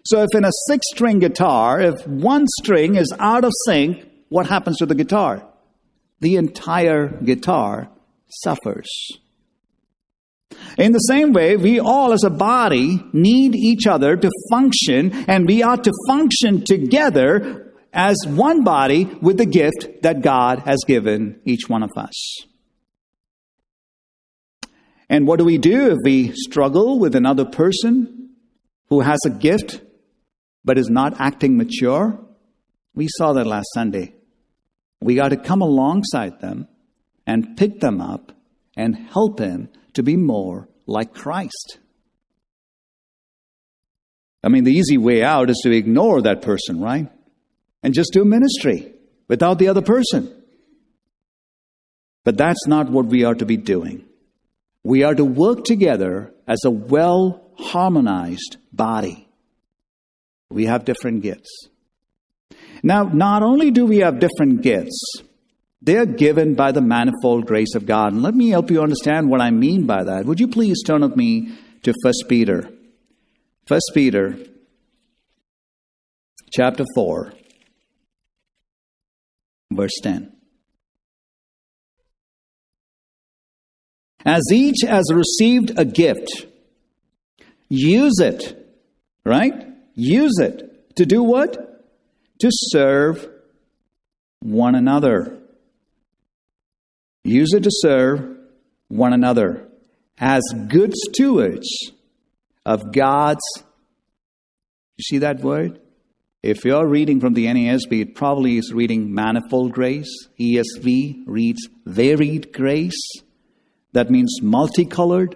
So 0.06 0.22
if 0.22 0.30
in 0.34 0.46
a 0.46 0.52
six 0.68 0.86
string 0.94 1.20
guitar, 1.20 1.82
if 1.82 2.08
one 2.08 2.46
string 2.60 2.96
is 2.96 3.14
out 3.20 3.44
of 3.44 3.52
sync, 3.66 4.06
what 4.30 4.48
happens 4.48 4.78
to 4.78 4.86
the 4.86 4.96
guitar? 4.96 5.46
The 6.20 6.36
entire 6.36 7.10
guitar 7.10 7.90
suffers. 8.30 8.90
In 10.78 10.92
the 10.92 11.00
same 11.00 11.34
way, 11.34 11.58
we 11.58 11.80
all 11.80 12.14
as 12.14 12.24
a 12.24 12.30
body 12.30 13.04
need 13.12 13.56
each 13.56 13.88
other 13.88 14.16
to 14.16 14.30
function, 14.50 15.12
and 15.28 15.48
we 15.48 15.64
ought 15.64 15.84
to 15.84 15.94
function 16.08 16.64
together 16.64 17.74
as 17.92 18.16
one 18.28 18.64
body 18.64 19.06
with 19.22 19.38
the 19.38 19.46
gift 19.46 20.04
that 20.04 20.22
God 20.22 20.60
has 20.60 20.80
given 20.88 21.42
each 21.46 21.68
one 21.68 21.84
of 21.84 21.92
us. 21.98 22.46
And 25.10 25.26
what 25.26 25.40
do 25.40 25.46
we 25.46 25.58
do 25.58 25.92
if 25.92 25.98
we 26.04 26.34
struggle 26.34 27.00
with 27.00 27.16
another 27.16 27.46
person 27.46 28.32
who 28.90 29.02
has 29.02 29.20
a 29.26 29.30
gift 29.30 29.82
but 30.66 30.78
is 30.78 30.90
not 30.90 31.20
acting 31.20 31.58
mature? 31.58 32.20
We 32.94 33.08
saw 33.18 33.34
that 33.34 33.48
last 33.48 33.68
Sunday. 33.74 34.16
We 35.00 35.16
got 35.16 35.30
to 35.30 35.38
come 35.38 35.62
alongside 35.62 36.42
them 36.42 36.68
and 37.26 37.56
pick 37.56 37.80
them 37.80 38.02
up 38.02 38.32
and 38.76 38.96
help 38.96 39.38
them 39.38 39.70
to 39.94 40.04
be 40.04 40.16
more 40.16 40.68
like 40.86 41.14
Christ. 41.14 41.78
I 44.44 44.50
mean, 44.50 44.64
the 44.64 44.72
easy 44.72 44.98
way 44.98 45.24
out 45.24 45.50
is 45.50 45.60
to 45.64 45.72
ignore 45.72 46.22
that 46.22 46.42
person, 46.42 46.80
right? 46.80 47.10
And 47.84 47.94
just 47.94 48.14
do 48.14 48.24
ministry 48.24 48.94
without 49.28 49.60
the 49.60 49.68
other 49.68 49.82
person. 49.82 50.34
But 52.24 52.38
that's 52.38 52.68
not 52.68 52.90
what 52.90 53.06
we 53.06 53.24
are 53.24 53.36
to 53.36 53.46
be 53.46 53.58
doing. 53.58 54.07
We 54.88 55.04
are 55.04 55.14
to 55.16 55.26
work 55.26 55.66
together 55.66 56.34
as 56.48 56.60
a 56.64 56.72
well 56.72 57.52
harmonized 57.60 58.56
body. 58.72 59.28
We 60.50 60.68
have 60.68 60.86
different 60.86 61.24
gifts. 61.24 61.68
Now, 62.84 63.04
not 63.04 63.44
only 63.44 63.70
do 63.70 63.86
we 63.86 63.98
have 63.98 64.22
different 64.22 64.62
gifts, 64.62 64.98
they 65.82 65.98
are 65.98 66.06
given 66.06 66.56
by 66.56 66.72
the 66.72 66.80
manifold 66.80 67.48
grace 67.48 67.76
of 67.76 67.86
God. 67.86 68.14
And 68.14 68.24
let 68.24 68.34
me 68.34 68.48
help 68.48 68.72
you 68.72 68.82
understand 68.82 69.30
what 69.30 69.42
I 69.42 69.52
mean 69.52 69.86
by 69.86 70.06
that. 70.06 70.24
Would 70.24 70.40
you 70.40 70.48
please 70.48 70.82
turn 70.84 71.02
with 71.02 71.18
me 71.18 71.52
to 71.84 71.94
1 72.02 72.14
Peter? 72.30 72.70
1 73.68 73.80
Peter 73.94 74.38
chapter 76.50 76.86
4, 76.96 77.34
verse 79.70 80.00
10. 80.02 80.37
As 84.28 84.44
each 84.52 84.82
has 84.86 85.06
received 85.14 85.80
a 85.80 85.86
gift, 85.86 86.48
use 87.70 88.20
it, 88.20 88.68
right? 89.24 89.54
Use 89.96 90.38
it 90.40 90.96
to 90.98 91.06
do 91.06 91.24
what? 91.24 91.54
To 92.42 92.50
serve 92.52 93.26
one 94.42 94.76
another. 94.76 95.38
Use 97.24 97.54
it 97.54 97.64
to 97.64 97.72
serve 97.72 98.38
one 98.90 99.14
another 99.14 99.70
as 100.18 100.44
good 100.68 100.94
stewards 100.94 101.94
of 102.66 102.92
God's. 102.92 103.46
You 104.98 105.04
see 105.04 105.18
that 105.20 105.40
word? 105.40 105.80
If 106.44 106.66
you're 106.66 106.86
reading 106.86 107.22
from 107.22 107.34
the 107.34 107.46
NASB, 107.46 108.02
it 108.02 108.16
probably 108.16 108.58
is 108.58 108.74
reading 108.74 109.14
manifold 109.14 109.72
grace. 109.72 110.28
ESV 110.38 111.24
reads 111.26 111.62
varied 111.86 112.52
grace. 112.52 113.00
That 113.98 114.10
means 114.12 114.44
multicolored, 114.44 115.36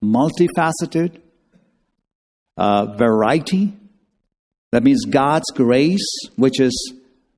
multifaceted, 0.00 1.20
uh, 2.56 2.94
variety. 2.96 3.72
That 4.70 4.84
means 4.84 5.04
God's 5.04 5.50
grace, 5.52 6.06
which 6.36 6.60
is 6.60 6.94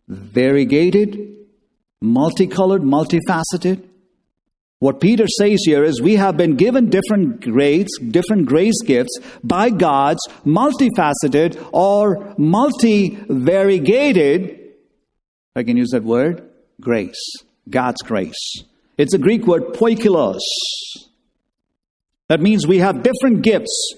variegated, 0.07 1.35
multicolored, 2.03 2.83
multifaceted. 2.83 3.83
What 4.81 5.01
Peter 5.01 5.27
says 5.27 5.62
here 5.64 5.83
is 5.83 6.03
we 6.03 6.16
have 6.16 6.37
been 6.37 6.57
given 6.57 6.90
different 6.90 7.40
grades, 7.40 7.99
different 7.99 8.44
grace 8.44 8.83
gifts 8.85 9.18
by 9.42 9.70
God's 9.70 10.20
multifaceted 10.44 11.57
or 11.73 12.35
multivariegated, 12.35 14.51
if 14.51 15.57
I 15.57 15.62
can 15.62 15.79
use 15.79 15.92
that 15.92 16.05
word, 16.05 16.46
grace, 16.83 17.33
God's 17.70 18.03
grace. 18.03 18.64
It's 19.01 19.15
a 19.15 19.19
Greek 19.19 19.47
word 19.47 19.73
poikilos. 19.73 20.41
That 22.29 22.43
means 22.43 22.67
we 22.67 22.81
have 22.81 23.03
different 23.03 23.41
gifts 23.41 23.95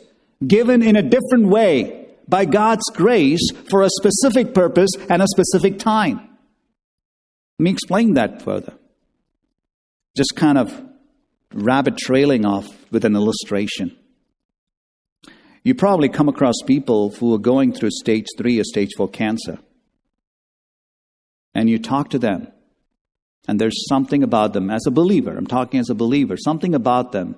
given 0.46 0.80
in 0.80 0.94
a 0.94 1.02
different 1.02 1.48
way 1.48 2.06
by 2.28 2.44
God's 2.44 2.84
grace 2.94 3.50
for 3.68 3.82
a 3.82 3.90
specific 3.90 4.54
purpose 4.54 4.90
and 5.10 5.20
a 5.20 5.26
specific 5.26 5.80
time. 5.80 6.18
Let 7.58 7.64
me 7.64 7.72
explain 7.72 8.14
that 8.14 8.42
further. 8.42 8.74
Just 10.16 10.36
kind 10.36 10.56
of 10.56 10.80
rabbit 11.52 11.96
trailing 11.98 12.44
off 12.44 12.68
with 12.92 13.04
an 13.04 13.16
illustration. 13.16 13.98
You 15.64 15.74
probably 15.74 16.10
come 16.10 16.28
across 16.28 16.62
people 16.64 17.10
who 17.10 17.34
are 17.34 17.38
going 17.38 17.72
through 17.72 17.90
stage 17.90 18.26
three 18.38 18.60
or 18.60 18.64
stage 18.64 18.90
four 18.96 19.08
cancer. 19.08 19.58
And 21.56 21.68
you 21.68 21.80
talk 21.80 22.10
to 22.10 22.20
them 22.20 22.52
and 23.48 23.60
there's 23.60 23.86
something 23.88 24.22
about 24.22 24.52
them, 24.52 24.70
as 24.70 24.82
a 24.86 24.90
believer, 24.90 25.36
I'm 25.36 25.46
talking 25.46 25.80
as 25.80 25.90
a 25.90 25.94
believer, 25.94 26.36
something 26.36 26.74
about 26.74 27.12
them 27.12 27.36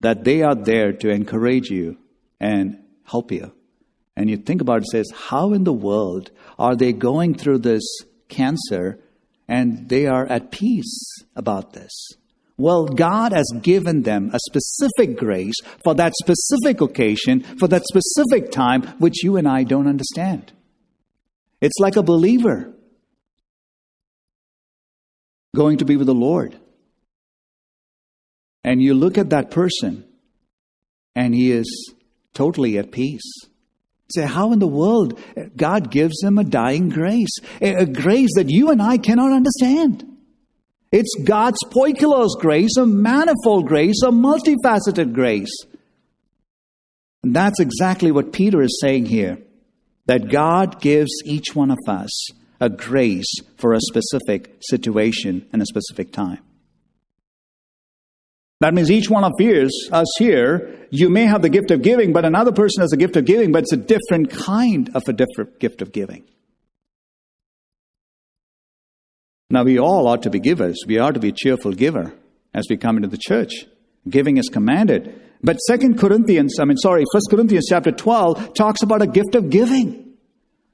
that 0.00 0.24
they 0.24 0.42
are 0.42 0.54
there 0.54 0.92
to 0.92 1.08
encourage 1.08 1.70
you 1.70 1.96
and 2.38 2.82
help 3.04 3.32
you. 3.32 3.52
And 4.14 4.28
you 4.28 4.36
think 4.36 4.60
about 4.60 4.82
it, 4.82 4.88
says, 4.88 5.06
how 5.14 5.52
in 5.52 5.64
the 5.64 5.72
world 5.72 6.30
are 6.58 6.76
they 6.76 6.92
going 6.92 7.34
through 7.34 7.58
this 7.58 7.82
cancer 8.28 8.98
and 9.48 9.88
they 9.88 10.06
are 10.06 10.26
at 10.26 10.50
peace 10.50 11.22
about 11.34 11.72
this? 11.72 11.92
Well, 12.58 12.86
God 12.86 13.32
has 13.32 13.50
given 13.60 14.02
them 14.02 14.30
a 14.32 14.38
specific 14.46 15.18
grace 15.18 15.56
for 15.84 15.94
that 15.94 16.14
specific 16.14 16.80
occasion, 16.80 17.40
for 17.58 17.68
that 17.68 17.84
specific 17.84 18.50
time, 18.50 18.82
which 18.98 19.22
you 19.22 19.36
and 19.36 19.46
I 19.46 19.64
don't 19.64 19.86
understand. 19.86 20.52
It's 21.60 21.78
like 21.78 21.96
a 21.96 22.02
believer 22.02 22.72
going 25.56 25.78
to 25.78 25.84
be 25.84 25.96
with 25.96 26.06
the 26.06 26.14
Lord. 26.14 26.56
And 28.62 28.80
you 28.80 28.94
look 28.94 29.18
at 29.18 29.30
that 29.30 29.50
person, 29.50 30.04
and 31.14 31.34
he 31.34 31.50
is 31.50 31.94
totally 32.34 32.78
at 32.78 32.92
peace. 32.92 33.28
Say, 34.12 34.24
how 34.24 34.52
in 34.52 34.60
the 34.60 34.68
world 34.68 35.18
God 35.56 35.90
gives 35.90 36.22
him 36.22 36.38
a 36.38 36.44
dying 36.44 36.90
grace, 36.90 37.34
a 37.60 37.86
grace 37.86 38.30
that 38.36 38.50
you 38.50 38.70
and 38.70 38.80
I 38.80 38.98
cannot 38.98 39.32
understand. 39.32 40.04
It's 40.92 41.16
God's 41.24 41.58
poikilos 41.64 42.38
grace, 42.38 42.76
a 42.76 42.86
manifold 42.86 43.66
grace, 43.66 44.02
a 44.04 44.10
multifaceted 44.10 45.12
grace. 45.12 45.50
And 47.24 47.34
that's 47.34 47.58
exactly 47.58 48.12
what 48.12 48.32
Peter 48.32 48.62
is 48.62 48.78
saying 48.80 49.06
here 49.06 49.38
that 50.06 50.30
God 50.30 50.80
gives 50.80 51.10
each 51.24 51.56
one 51.56 51.72
of 51.72 51.78
us 51.88 52.30
a 52.60 52.68
grace 52.68 53.32
for 53.56 53.72
a 53.72 53.80
specific 53.80 54.56
situation 54.60 55.46
and 55.52 55.62
a 55.62 55.66
specific 55.66 56.12
time. 56.12 56.40
That 58.60 58.72
means 58.72 58.90
each 58.90 59.10
one 59.10 59.24
of 59.24 59.32
yours, 59.38 59.72
us 59.92 60.08
here, 60.18 60.86
you 60.90 61.10
may 61.10 61.24
have 61.24 61.42
the 61.42 61.50
gift 61.50 61.70
of 61.70 61.82
giving, 61.82 62.12
but 62.12 62.24
another 62.24 62.52
person 62.52 62.80
has 62.80 62.92
a 62.92 62.96
gift 62.96 63.16
of 63.16 63.26
giving, 63.26 63.52
but 63.52 63.64
it's 63.64 63.72
a 63.72 63.76
different 63.76 64.30
kind 64.30 64.90
of 64.94 65.02
a 65.06 65.12
different 65.12 65.60
gift 65.60 65.82
of 65.82 65.92
giving. 65.92 66.24
Now, 69.50 69.62
we 69.62 69.78
all 69.78 70.08
ought 70.08 70.22
to 70.22 70.30
be 70.30 70.40
givers. 70.40 70.78
We 70.86 70.98
are 70.98 71.12
to 71.12 71.20
be 71.20 71.32
cheerful 71.32 71.72
giver 71.72 72.12
as 72.54 72.64
we 72.68 72.76
come 72.76 72.96
into 72.96 73.08
the 73.08 73.18
church. 73.18 73.66
Giving 74.08 74.38
is 74.38 74.48
commanded. 74.48 75.20
But 75.42 75.56
Second 75.58 75.98
Corinthians, 75.98 76.58
I 76.58 76.64
mean, 76.64 76.78
sorry, 76.78 77.04
First 77.12 77.28
Corinthians 77.30 77.66
chapter 77.68 77.92
12 77.92 78.54
talks 78.54 78.82
about 78.82 79.02
a 79.02 79.06
gift 79.06 79.34
of 79.34 79.50
giving. 79.50 80.05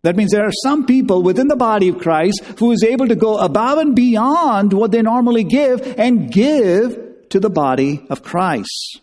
That 0.02 0.16
means 0.16 0.32
there 0.32 0.46
are 0.46 0.52
some 0.64 0.84
people 0.84 1.22
within 1.22 1.46
the 1.46 1.56
body 1.56 1.88
of 1.88 1.98
Christ 1.98 2.42
who 2.58 2.72
is 2.72 2.82
able 2.82 3.06
to 3.06 3.14
go 3.14 3.38
above 3.38 3.78
and 3.78 3.94
beyond 3.94 4.72
what 4.72 4.90
they 4.90 5.00
normally 5.00 5.44
give 5.44 5.80
and 5.98 6.30
give 6.30 7.28
to 7.28 7.38
the 7.38 7.50
body 7.50 8.04
of 8.10 8.22
Christ. 8.22 9.00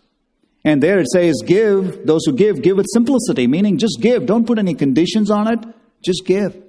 And 0.66 0.84
there 0.84 1.00
it 1.00 1.08
says, 1.08 1.42
give, 1.46 2.06
those 2.06 2.26
who 2.26 2.34
give, 2.34 2.62
give 2.62 2.76
with 2.76 2.88
simplicity, 2.90 3.48
meaning 3.48 3.78
just 3.78 4.00
give. 4.02 4.26
Don't 4.26 4.46
put 4.46 4.60
any 4.60 4.74
conditions 4.74 5.32
on 5.32 5.48
it, 5.48 5.60
just 6.04 6.26
give. 6.26 6.62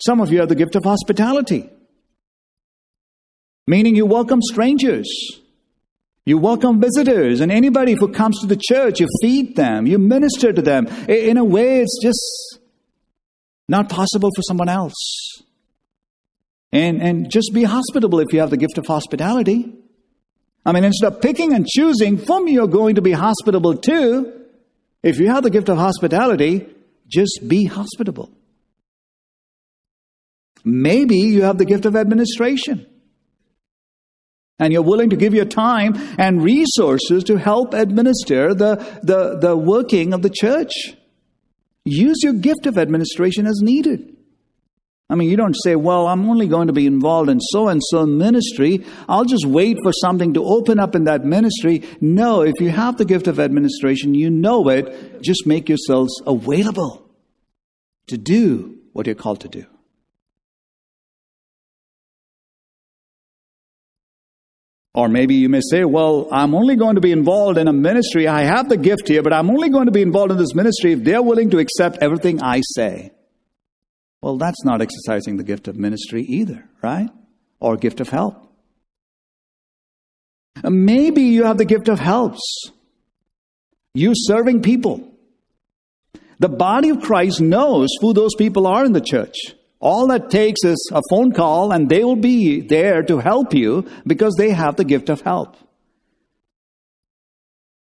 Some 0.00 0.20
of 0.20 0.32
you 0.32 0.40
have 0.40 0.48
the 0.48 0.56
gift 0.56 0.74
of 0.74 0.84
hospitality, 0.84 1.70
meaning 3.68 3.94
you 3.94 4.04
welcome 4.04 4.42
strangers. 4.42 5.08
You 6.28 6.36
welcome 6.36 6.78
visitors 6.78 7.40
and 7.40 7.50
anybody 7.50 7.94
who 7.94 8.12
comes 8.12 8.40
to 8.42 8.46
the 8.46 8.60
church, 8.62 9.00
you 9.00 9.08
feed 9.22 9.56
them, 9.56 9.86
you 9.86 9.98
minister 9.98 10.52
to 10.52 10.60
them. 10.60 10.86
In 11.08 11.38
a 11.38 11.42
way, 11.42 11.80
it's 11.80 11.98
just 12.02 12.58
not 13.66 13.88
possible 13.88 14.28
for 14.36 14.42
someone 14.42 14.68
else. 14.68 15.42
And, 16.70 17.00
and 17.00 17.30
just 17.30 17.54
be 17.54 17.64
hospitable 17.64 18.20
if 18.20 18.34
you 18.34 18.40
have 18.40 18.50
the 18.50 18.58
gift 18.58 18.76
of 18.76 18.86
hospitality. 18.86 19.72
I 20.66 20.72
mean, 20.72 20.84
instead 20.84 21.14
of 21.14 21.22
picking 21.22 21.54
and 21.54 21.66
choosing 21.66 22.18
whom 22.18 22.46
you're 22.46 22.68
going 22.68 22.96
to 22.96 23.00
be 23.00 23.12
hospitable 23.12 23.78
to, 23.78 24.30
if 25.02 25.18
you 25.18 25.28
have 25.28 25.44
the 25.44 25.50
gift 25.50 25.70
of 25.70 25.78
hospitality, 25.78 26.68
just 27.06 27.40
be 27.48 27.64
hospitable. 27.64 28.30
Maybe 30.62 31.20
you 31.20 31.44
have 31.44 31.56
the 31.56 31.64
gift 31.64 31.86
of 31.86 31.96
administration. 31.96 32.86
And 34.58 34.72
you're 34.72 34.82
willing 34.82 35.10
to 35.10 35.16
give 35.16 35.34
your 35.34 35.44
time 35.44 35.94
and 36.18 36.42
resources 36.42 37.22
to 37.24 37.36
help 37.36 37.74
administer 37.74 38.54
the, 38.54 38.76
the, 39.02 39.38
the 39.38 39.56
working 39.56 40.12
of 40.12 40.22
the 40.22 40.30
church. 40.30 40.72
Use 41.84 42.18
your 42.22 42.32
gift 42.32 42.66
of 42.66 42.76
administration 42.76 43.46
as 43.46 43.60
needed. 43.62 44.16
I 45.10 45.14
mean, 45.14 45.30
you 45.30 45.36
don't 45.36 45.56
say, 45.64 45.74
well, 45.74 46.06
I'm 46.06 46.28
only 46.28 46.46
going 46.46 46.66
to 46.66 46.74
be 46.74 46.86
involved 46.86 47.30
in 47.30 47.40
so 47.40 47.68
and 47.68 47.80
so 47.82 48.04
ministry. 48.04 48.84
I'll 49.08 49.24
just 49.24 49.46
wait 49.46 49.78
for 49.82 49.90
something 49.92 50.34
to 50.34 50.44
open 50.44 50.78
up 50.78 50.94
in 50.94 51.04
that 51.04 51.24
ministry. 51.24 51.82
No, 52.00 52.42
if 52.42 52.60
you 52.60 52.68
have 52.68 52.98
the 52.98 53.06
gift 53.06 53.26
of 53.26 53.40
administration, 53.40 54.14
you 54.14 54.28
know 54.28 54.68
it, 54.68 55.22
just 55.22 55.46
make 55.46 55.68
yourselves 55.68 56.20
available 56.26 57.08
to 58.08 58.18
do 58.18 58.78
what 58.92 59.06
you're 59.06 59.14
called 59.14 59.40
to 59.40 59.48
do. 59.48 59.64
Or 64.98 65.08
maybe 65.08 65.36
you 65.36 65.48
may 65.48 65.60
say, 65.60 65.84
well, 65.84 66.26
I'm 66.32 66.56
only 66.56 66.74
going 66.74 66.96
to 66.96 67.00
be 67.00 67.12
involved 67.12 67.56
in 67.56 67.68
a 67.68 67.72
ministry. 67.72 68.26
I 68.26 68.42
have 68.42 68.68
the 68.68 68.76
gift 68.76 69.06
here, 69.06 69.22
but 69.22 69.32
I'm 69.32 69.48
only 69.48 69.68
going 69.68 69.86
to 69.86 69.92
be 69.92 70.02
involved 70.02 70.32
in 70.32 70.38
this 70.38 70.56
ministry 70.56 70.90
if 70.90 71.04
they're 71.04 71.22
willing 71.22 71.50
to 71.50 71.60
accept 71.60 71.98
everything 72.00 72.42
I 72.42 72.62
say. 72.74 73.12
Well, 74.22 74.38
that's 74.38 74.64
not 74.64 74.82
exercising 74.82 75.36
the 75.36 75.44
gift 75.44 75.68
of 75.68 75.76
ministry 75.76 76.22
either, 76.22 76.68
right? 76.82 77.10
Or 77.60 77.76
gift 77.76 78.00
of 78.00 78.08
help. 78.08 78.44
Uh, 80.64 80.70
maybe 80.70 81.22
you 81.22 81.44
have 81.44 81.58
the 81.58 81.64
gift 81.64 81.88
of 81.88 82.00
helps. 82.00 82.72
You 83.94 84.14
serving 84.16 84.62
people. 84.62 85.08
The 86.40 86.48
body 86.48 86.88
of 86.88 87.02
Christ 87.02 87.40
knows 87.40 87.90
who 88.00 88.14
those 88.14 88.34
people 88.34 88.66
are 88.66 88.84
in 88.84 88.94
the 88.94 89.00
church. 89.00 89.36
All 89.80 90.08
that 90.08 90.30
takes 90.30 90.64
is 90.64 90.90
a 90.92 91.02
phone 91.08 91.32
call, 91.32 91.72
and 91.72 91.88
they 91.88 92.02
will 92.02 92.16
be 92.16 92.60
there 92.60 93.02
to 93.04 93.18
help 93.18 93.54
you 93.54 93.86
because 94.06 94.34
they 94.36 94.50
have 94.50 94.76
the 94.76 94.84
gift 94.84 95.08
of 95.08 95.20
help. 95.20 95.56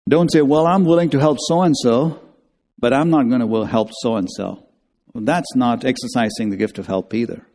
Don't 0.08 0.32
say, 0.32 0.42
Well, 0.42 0.66
I'm 0.66 0.86
willing 0.86 1.10
to 1.12 1.20
help 1.20 1.38
so 1.42 1.62
and 1.62 1.76
so, 1.78 2.22
but 2.80 2.94
I'm 2.94 3.10
not 3.10 3.30
going 3.30 3.42
to 3.42 3.64
help 3.66 3.90
so 4.02 4.16
and 4.16 4.30
so. 4.30 4.66
That's 5.14 5.56
not 5.56 5.86
exercising 5.86 6.50
the 6.50 6.58
gift 6.58 6.80
of 6.80 6.88
help 6.88 7.14
either. 7.14 7.46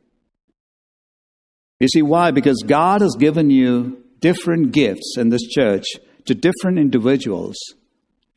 You 1.80 1.88
see 1.88 2.02
why? 2.02 2.30
Because 2.30 2.62
God 2.66 3.00
has 3.00 3.16
given 3.18 3.50
you 3.50 4.02
different 4.20 4.72
gifts 4.72 5.16
in 5.16 5.28
this 5.28 5.42
church 5.42 5.84
to 6.26 6.34
different 6.34 6.78
individuals 6.78 7.56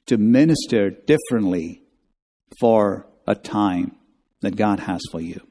to 0.07 0.17
minister 0.17 0.89
differently 0.89 1.81
for 2.59 3.07
a 3.27 3.35
time 3.35 3.95
that 4.41 4.55
God 4.55 4.79
has 4.81 5.01
for 5.11 5.21
you. 5.21 5.41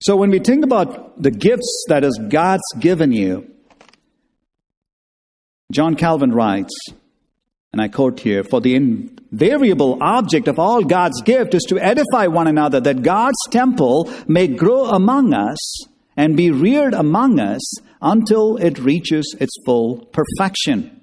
So 0.00 0.16
when 0.16 0.30
we 0.30 0.38
think 0.38 0.64
about 0.64 1.20
the 1.20 1.30
gifts 1.30 1.86
that 1.88 2.04
is 2.04 2.18
God's 2.28 2.62
given 2.78 3.12
you, 3.12 3.50
John 5.72 5.96
Calvin 5.96 6.32
writes, 6.32 6.72
and 7.72 7.82
I 7.82 7.88
quote 7.88 8.20
here, 8.20 8.44
for 8.44 8.60
the 8.60 8.74
invariable 8.74 9.98
object 10.00 10.48
of 10.48 10.58
all 10.58 10.82
God's 10.82 11.20
gift 11.22 11.52
is 11.54 11.64
to 11.64 11.78
edify 11.78 12.26
one 12.28 12.46
another, 12.46 12.80
that 12.80 13.02
God's 13.02 13.38
temple 13.50 14.10
may 14.26 14.46
grow 14.46 14.86
among 14.86 15.34
us 15.34 15.58
and 16.16 16.36
be 16.36 16.50
reared 16.50 16.94
among 16.94 17.38
us 17.38 17.60
until 18.00 18.56
it 18.56 18.78
reaches 18.78 19.36
its 19.38 19.52
full 19.66 20.06
perfection. 20.06 21.00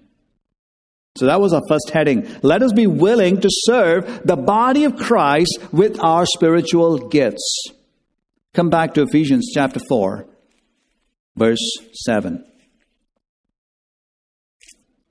So 1.17 1.27
that 1.27 1.39
was 1.39 1.53
our 1.53 1.61
first 1.69 1.91
heading. 1.91 2.27
Let 2.41 2.61
us 2.63 2.73
be 2.73 2.87
willing 2.87 3.39
to 3.41 3.49
serve 3.51 4.21
the 4.25 4.35
body 4.35 4.85
of 4.85 4.97
Christ 4.97 5.59
with 5.71 6.03
our 6.03 6.25
spiritual 6.25 7.09
gifts. 7.09 7.67
Come 8.55 8.69
back 8.69 8.93
to 8.93 9.01
Ephesians 9.01 9.51
chapter 9.53 9.81
4, 9.89 10.25
verse 11.35 11.59
7. 12.05 12.41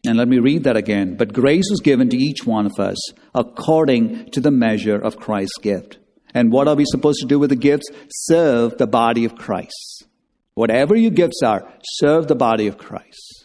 And 0.06 0.16
let 0.16 0.28
me 0.28 0.38
read 0.38 0.64
that 0.64 0.78
again. 0.78 1.18
But 1.18 1.34
grace 1.34 1.70
is 1.70 1.82
given 1.84 2.08
to 2.08 2.16
each 2.16 2.46
one 2.46 2.64
of 2.64 2.72
us 2.78 2.96
according 3.34 4.30
to 4.30 4.40
the 4.40 4.50
measure 4.50 4.96
of 4.96 5.18
Christ's 5.18 5.58
gift. 5.58 5.98
And 6.32 6.50
what 6.50 6.68
are 6.68 6.74
we 6.74 6.86
supposed 6.86 7.20
to 7.20 7.26
do 7.26 7.38
with 7.38 7.50
the 7.50 7.56
gifts? 7.56 7.90
Serve 8.08 8.78
the 8.78 8.86
body 8.86 9.26
of 9.26 9.36
Christ. 9.36 10.06
Whatever 10.54 10.96
your 10.96 11.10
gifts 11.10 11.42
are, 11.44 11.70
serve 11.82 12.28
the 12.28 12.34
body 12.34 12.66
of 12.66 12.78
Christ. 12.78 13.43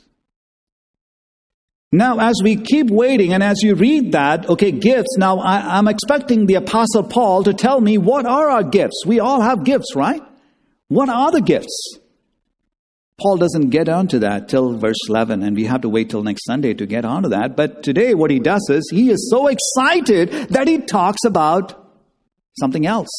Now, 1.91 2.19
as 2.19 2.36
we 2.43 2.56
keep 2.56 2.91
waiting 2.91 3.34
and 3.34 3.41
as 3.41 3.63
you 3.63 3.73
read 3.73 4.12
that, 4.12 4.47
okay, 4.47 4.71
gifts, 4.71 5.17
now 5.17 5.39
I, 5.39 5.80
am 5.80 5.88
expecting 5.88 6.45
the 6.45 6.56
Apostle 6.56 7.04
Paul 7.04 7.43
to 7.45 7.54
tell 7.54 7.82
me 7.82 7.97
what 7.97 8.28
are 8.28 8.49
our 8.49 8.63
gifts. 8.63 9.04
We 9.08 9.19
all 9.19 9.41
have 9.41 9.63
gifts, 9.63 9.95
right? 9.95 10.21
What 10.88 11.10
are 11.10 11.32
the 11.32 11.41
gifts? 11.41 11.97
Paul 13.19 13.38
doesn't 13.38 13.69
get 13.69 13.89
onto 13.89 14.19
that 14.19 14.47
till 14.49 14.78
verse 14.78 14.99
11, 15.10 15.41
and 15.41 15.56
we 15.56 15.65
have 15.65 15.82
to 15.82 15.89
wait 15.89 16.12
till 16.12 16.23
next 16.23 16.45
Sunday 16.45 16.73
to 16.75 16.86
get 16.86 17.06
onto 17.06 17.30
that. 17.30 17.58
But 17.58 17.82
today, 17.82 18.13
what 18.13 18.32
he 18.32 18.39
does 18.39 18.65
is 18.69 18.88
he 18.91 19.10
is 19.10 19.30
so 19.30 19.47
excited 19.47 20.30
that 20.49 20.67
he 20.67 20.78
talks 20.78 21.23
about 21.25 21.91
something 22.60 22.86
else. 22.86 23.10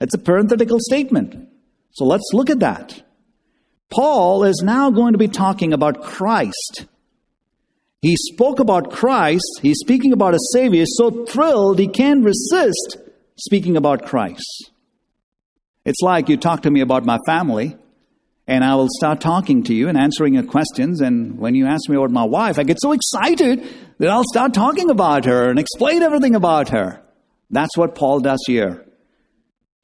It's 0.00 0.14
a 0.14 0.18
parenthetical 0.18 0.78
statement. 0.80 1.48
So 1.92 2.04
let's 2.04 2.28
look 2.32 2.50
at 2.50 2.60
that. 2.60 3.02
Paul 3.88 4.44
is 4.44 4.62
now 4.62 4.90
going 4.90 5.12
to 5.12 5.18
be 5.18 5.28
talking 5.28 5.72
about 5.72 6.02
Christ. 6.02 6.86
He 8.00 8.16
spoke 8.16 8.60
about 8.60 8.92
Christ. 8.92 9.60
He's 9.60 9.78
speaking 9.80 10.12
about 10.12 10.34
a 10.34 10.38
Savior. 10.52 10.84
So 10.86 11.24
thrilled 11.24 11.78
he 11.78 11.88
can't 11.88 12.24
resist 12.24 12.98
speaking 13.36 13.76
about 13.76 14.06
Christ. 14.06 14.70
It's 15.84 16.00
like 16.02 16.28
you 16.28 16.36
talk 16.36 16.62
to 16.62 16.70
me 16.70 16.80
about 16.80 17.04
my 17.04 17.18
family 17.26 17.76
and 18.46 18.64
I 18.64 18.74
will 18.76 18.88
start 18.90 19.20
talking 19.20 19.62
to 19.64 19.74
you 19.74 19.88
and 19.88 19.98
answering 19.98 20.34
your 20.34 20.42
questions. 20.42 21.00
And 21.00 21.38
when 21.38 21.54
you 21.54 21.66
ask 21.66 21.88
me 21.88 21.96
about 21.96 22.10
my 22.10 22.24
wife, 22.24 22.58
I 22.58 22.62
get 22.62 22.80
so 22.80 22.92
excited 22.92 23.66
that 23.98 24.08
I'll 24.08 24.24
start 24.24 24.54
talking 24.54 24.90
about 24.90 25.26
her 25.26 25.50
and 25.50 25.58
explain 25.58 26.02
everything 26.02 26.34
about 26.34 26.70
her. 26.70 27.02
That's 27.50 27.76
what 27.76 27.94
Paul 27.94 28.20
does 28.20 28.42
here. 28.46 28.86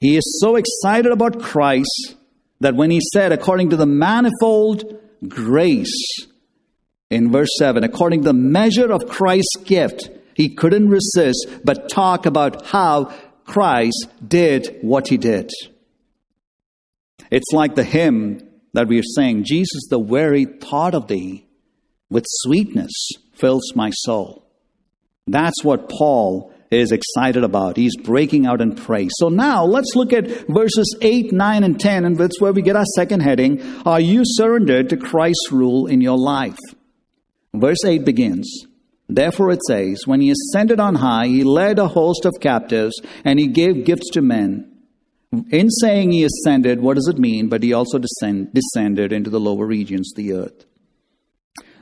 He 0.00 0.16
is 0.16 0.38
so 0.40 0.56
excited 0.56 1.12
about 1.12 1.40
Christ 1.40 2.16
that 2.60 2.74
when 2.74 2.90
he 2.90 3.00
said, 3.12 3.32
according 3.32 3.70
to 3.70 3.76
the 3.76 3.86
manifold 3.86 4.98
grace, 5.28 6.26
in 7.14 7.30
verse 7.30 7.50
7, 7.58 7.84
according 7.84 8.22
to 8.22 8.26
the 8.26 8.32
measure 8.32 8.92
of 8.92 9.08
Christ's 9.08 9.56
gift, 9.64 10.10
he 10.34 10.54
couldn't 10.54 10.88
resist 10.88 11.46
but 11.64 11.88
talk 11.88 12.26
about 12.26 12.66
how 12.66 13.14
Christ 13.44 14.08
did 14.26 14.78
what 14.82 15.08
he 15.08 15.16
did. 15.16 15.50
It's 17.30 17.52
like 17.52 17.74
the 17.74 17.84
hymn 17.84 18.48
that 18.72 18.88
we 18.88 18.98
are 18.98 19.14
saying, 19.14 19.44
Jesus, 19.44 19.86
the 19.88 20.00
very 20.00 20.44
thought 20.44 20.94
of 20.94 21.06
thee 21.06 21.46
with 22.10 22.24
sweetness 22.26 22.92
fills 23.34 23.74
my 23.74 23.90
soul. 23.90 24.44
That's 25.26 25.62
what 25.62 25.88
Paul 25.88 26.52
is 26.70 26.92
excited 26.92 27.44
about. 27.44 27.76
He's 27.76 27.96
breaking 27.96 28.46
out 28.46 28.60
in 28.60 28.74
praise. 28.74 29.12
So 29.18 29.28
now 29.28 29.64
let's 29.64 29.94
look 29.94 30.12
at 30.12 30.26
verses 30.48 30.96
8, 31.00 31.32
9, 31.32 31.64
and 31.64 31.78
10, 31.78 32.04
and 32.04 32.16
that's 32.16 32.40
where 32.40 32.52
we 32.52 32.62
get 32.62 32.76
our 32.76 32.84
second 32.96 33.20
heading. 33.20 33.62
Are 33.86 34.00
you 34.00 34.22
surrendered 34.24 34.90
to 34.90 34.96
Christ's 34.96 35.52
rule 35.52 35.86
in 35.86 36.00
your 36.00 36.18
life? 36.18 36.58
Verse 37.54 37.84
8 37.84 38.04
begins. 38.04 38.66
Therefore 39.08 39.52
it 39.52 39.60
says, 39.68 40.06
When 40.06 40.20
he 40.20 40.32
ascended 40.32 40.80
on 40.80 40.96
high, 40.96 41.26
he 41.26 41.44
led 41.44 41.78
a 41.78 41.88
host 41.88 42.24
of 42.24 42.40
captives, 42.40 43.00
and 43.24 43.38
he 43.38 43.46
gave 43.46 43.84
gifts 43.84 44.10
to 44.10 44.22
men. 44.22 44.70
In 45.50 45.70
saying 45.70 46.12
he 46.12 46.24
ascended, 46.24 46.80
what 46.80 46.94
does 46.94 47.08
it 47.08 47.18
mean? 47.18 47.48
But 47.48 47.62
he 47.62 47.72
also 47.72 47.98
descend, 47.98 48.54
descended 48.54 49.12
into 49.12 49.30
the 49.30 49.40
lower 49.40 49.66
regions, 49.66 50.12
the 50.14 50.32
earth. 50.32 50.64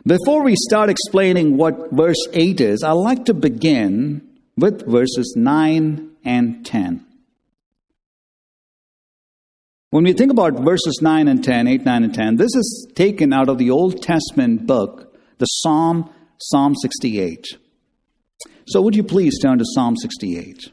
Before 0.06 0.42
we 0.42 0.56
start 0.56 0.90
explaining 0.90 1.56
what 1.56 1.92
verse 1.92 2.26
8 2.32 2.60
is, 2.60 2.82
I'd 2.82 2.92
like 2.92 3.26
to 3.26 3.34
begin 3.34 4.26
with 4.56 4.86
verses 4.86 5.34
9 5.36 6.10
and 6.24 6.66
10. 6.66 7.06
When 9.90 10.04
we 10.04 10.12
think 10.14 10.32
about 10.32 10.64
verses 10.64 11.00
9 11.02 11.28
and 11.28 11.44
10, 11.44 11.68
8, 11.68 11.84
9, 11.84 12.04
and 12.04 12.14
10, 12.14 12.36
this 12.36 12.54
is 12.54 12.88
taken 12.94 13.32
out 13.32 13.48
of 13.48 13.58
the 13.58 13.70
Old 13.70 14.02
Testament 14.02 14.66
book, 14.66 15.11
the 15.38 15.46
Psalm, 15.46 16.10
Psalm 16.38 16.74
68. 16.74 17.46
So 18.66 18.80
would 18.82 18.94
you 18.94 19.02
please 19.04 19.38
turn 19.40 19.58
to 19.58 19.64
Psalm 19.74 19.96
68? 19.96 20.70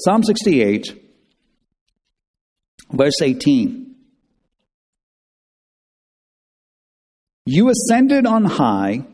Psalm 0.00 0.22
68, 0.22 1.08
Verse 2.92 3.20
18 3.20 3.94
You 7.44 7.70
ascended 7.70 8.26
on 8.26 8.44
high, 8.44 9.06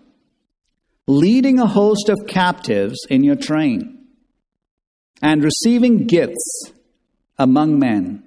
leading 1.06 1.60
a 1.60 1.66
host 1.66 2.08
of 2.08 2.26
captives 2.26 2.98
in 3.08 3.22
your 3.22 3.36
train, 3.36 4.06
and 5.22 5.42
receiving 5.42 6.06
gifts 6.06 6.72
among 7.38 7.78
men, 7.78 8.24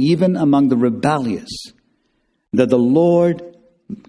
even 0.00 0.36
among 0.36 0.68
the 0.68 0.76
rebellious, 0.76 1.50
that 2.52 2.70
the 2.70 2.78
Lord 2.78 3.56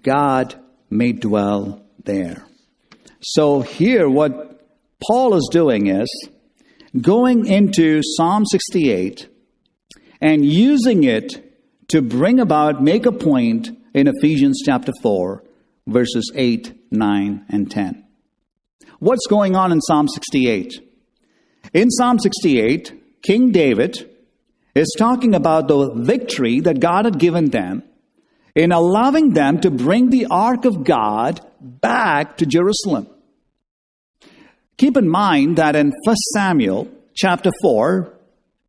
God 0.02 0.54
may 0.90 1.12
dwell 1.12 1.84
there. 2.04 2.44
So, 3.20 3.60
here, 3.60 4.08
what 4.08 4.60
Paul 5.06 5.34
is 5.34 5.48
doing 5.52 5.86
is 5.86 6.08
going 7.00 7.46
into 7.46 8.00
Psalm 8.02 8.44
68 8.44 9.28
and 10.20 10.44
using 10.44 11.04
it 11.04 11.52
to 11.88 12.02
bring 12.02 12.40
about, 12.40 12.82
make 12.82 13.06
a 13.06 13.12
point 13.12 13.70
in 13.94 14.08
Ephesians 14.08 14.62
chapter 14.64 14.92
4, 15.02 15.44
verses 15.86 16.32
8, 16.34 16.72
9, 16.90 17.46
and 17.48 17.70
10. 17.70 18.04
What's 18.98 19.26
going 19.26 19.56
on 19.56 19.72
in 19.72 19.80
Psalm 19.80 20.08
68? 20.08 20.74
In 21.74 21.90
Psalm 21.90 22.18
68, 22.18 23.22
King 23.22 23.50
David 23.50 24.08
is 24.74 24.94
talking 24.98 25.34
about 25.34 25.68
the 25.68 25.92
victory 25.94 26.60
that 26.60 26.80
God 26.80 27.04
had 27.04 27.18
given 27.18 27.50
them 27.50 27.82
in 28.54 28.72
allowing 28.72 29.32
them 29.32 29.60
to 29.60 29.70
bring 29.70 30.10
the 30.10 30.26
ark 30.30 30.64
of 30.64 30.84
God 30.84 31.40
back 31.60 32.38
to 32.38 32.46
Jerusalem. 32.46 33.06
Keep 34.76 34.96
in 34.96 35.08
mind 35.08 35.56
that 35.56 35.76
in 35.76 35.92
1 36.04 36.16
Samuel 36.34 36.88
chapter 37.14 37.50
4 37.62 38.12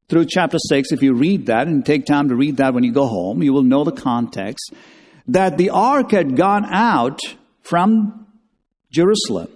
through 0.10 0.26
chapter 0.26 0.58
6, 0.60 0.91
if 0.91 1.01
you 1.01 1.14
read 1.14 1.47
that 1.47 1.68
and 1.68 1.86
take 1.86 2.06
time 2.06 2.30
to 2.30 2.36
read 2.36 2.58
that 2.58 2.74
when 2.74 2.84
you 2.84 2.91
go 2.91 3.08
home, 3.08 3.41
you 3.41 3.54
will 3.54 3.64
know 3.64 3.84
the 3.84 3.91
context 3.91 4.74
that 5.28 5.58
the 5.58 5.70
ark 5.70 6.12
had 6.12 6.36
gone 6.36 6.66
out 6.66 7.22
from 7.62 8.28
Jerusalem. 8.91 9.47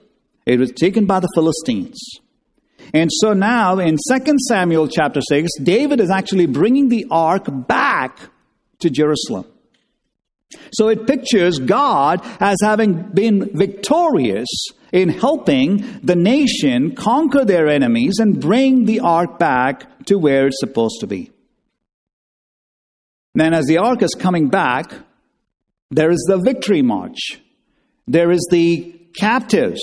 It 0.46 0.60
was 0.60 0.72
taken 0.72 1.06
by 1.06 1.20
the 1.20 1.30
Philistines. 1.36 2.00
And 2.94 3.10
so 3.12 3.34
now 3.34 3.80
in 3.80 3.98
2 3.98 4.36
Samuel 4.48 4.88
chapter 4.88 5.22
6, 5.22 5.50
David 5.62 6.00
is 6.00 6.10
actually 6.10 6.46
bringing 6.46 6.90
the 6.90 7.06
ark 7.12 7.46
back 7.48 8.20
to 8.80 8.90
Jerusalem. 8.90 9.46
So 10.72 10.88
it 10.88 11.08
pictures 11.08 11.60
God 11.60 12.22
as 12.40 12.58
having 12.62 13.10
been 13.14 13.50
victorious 13.54 14.48
in 14.94 15.10
helping 15.10 16.00
the 16.02 16.16
nation 16.16 16.96
conquer 16.96 17.44
their 17.44 17.68
enemies 17.68 18.20
and 18.20 18.40
bring 18.40 18.86
the 18.86 19.02
ark 19.02 19.38
back 19.40 20.06
to 20.06 20.18
where 20.18 20.48
it's 20.48 20.60
supposed 20.60 21.02
to 21.02 21.08
be. 21.08 21.32
Then, 23.36 23.54
as 23.54 23.66
the 23.68 23.78
ark 23.78 24.02
is 24.02 24.16
coming 24.18 24.48
back, 24.48 24.94
there 25.92 26.10
is 26.10 26.26
the 26.28 26.38
victory 26.38 26.82
march. 26.82 27.40
There 28.08 28.32
is 28.32 28.48
the 28.50 29.00
captives, 29.16 29.82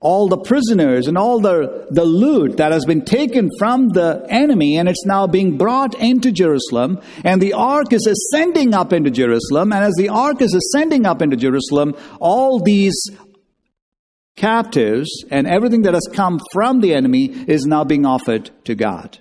all 0.00 0.28
the 0.28 0.38
prisoners, 0.38 1.08
and 1.08 1.16
all 1.16 1.40
the, 1.40 1.86
the 1.90 2.04
loot 2.04 2.58
that 2.58 2.70
has 2.70 2.84
been 2.84 3.04
taken 3.04 3.48
from 3.58 3.88
the 3.88 4.26
enemy, 4.28 4.76
and 4.76 4.88
it's 4.88 5.06
now 5.06 5.26
being 5.26 5.56
brought 5.56 5.94
into 5.94 6.30
Jerusalem. 6.30 7.00
And 7.24 7.40
the 7.40 7.54
ark 7.54 7.92
is 7.92 8.06
ascending 8.06 8.74
up 8.74 8.92
into 8.92 9.10
Jerusalem. 9.10 9.72
And 9.72 9.84
as 9.84 9.94
the 9.96 10.10
ark 10.10 10.42
is 10.42 10.54
ascending 10.54 11.06
up 11.06 11.22
into 11.22 11.36
Jerusalem, 11.36 11.96
all 12.20 12.60
these 12.60 12.94
captives 14.36 15.24
and 15.30 15.46
everything 15.46 15.82
that 15.82 15.94
has 15.94 16.08
come 16.12 16.40
from 16.52 16.80
the 16.80 16.94
enemy 16.94 17.24
is 17.26 17.64
now 17.64 17.84
being 17.84 18.04
offered 18.04 18.50
to 18.64 18.74
God. 18.74 19.18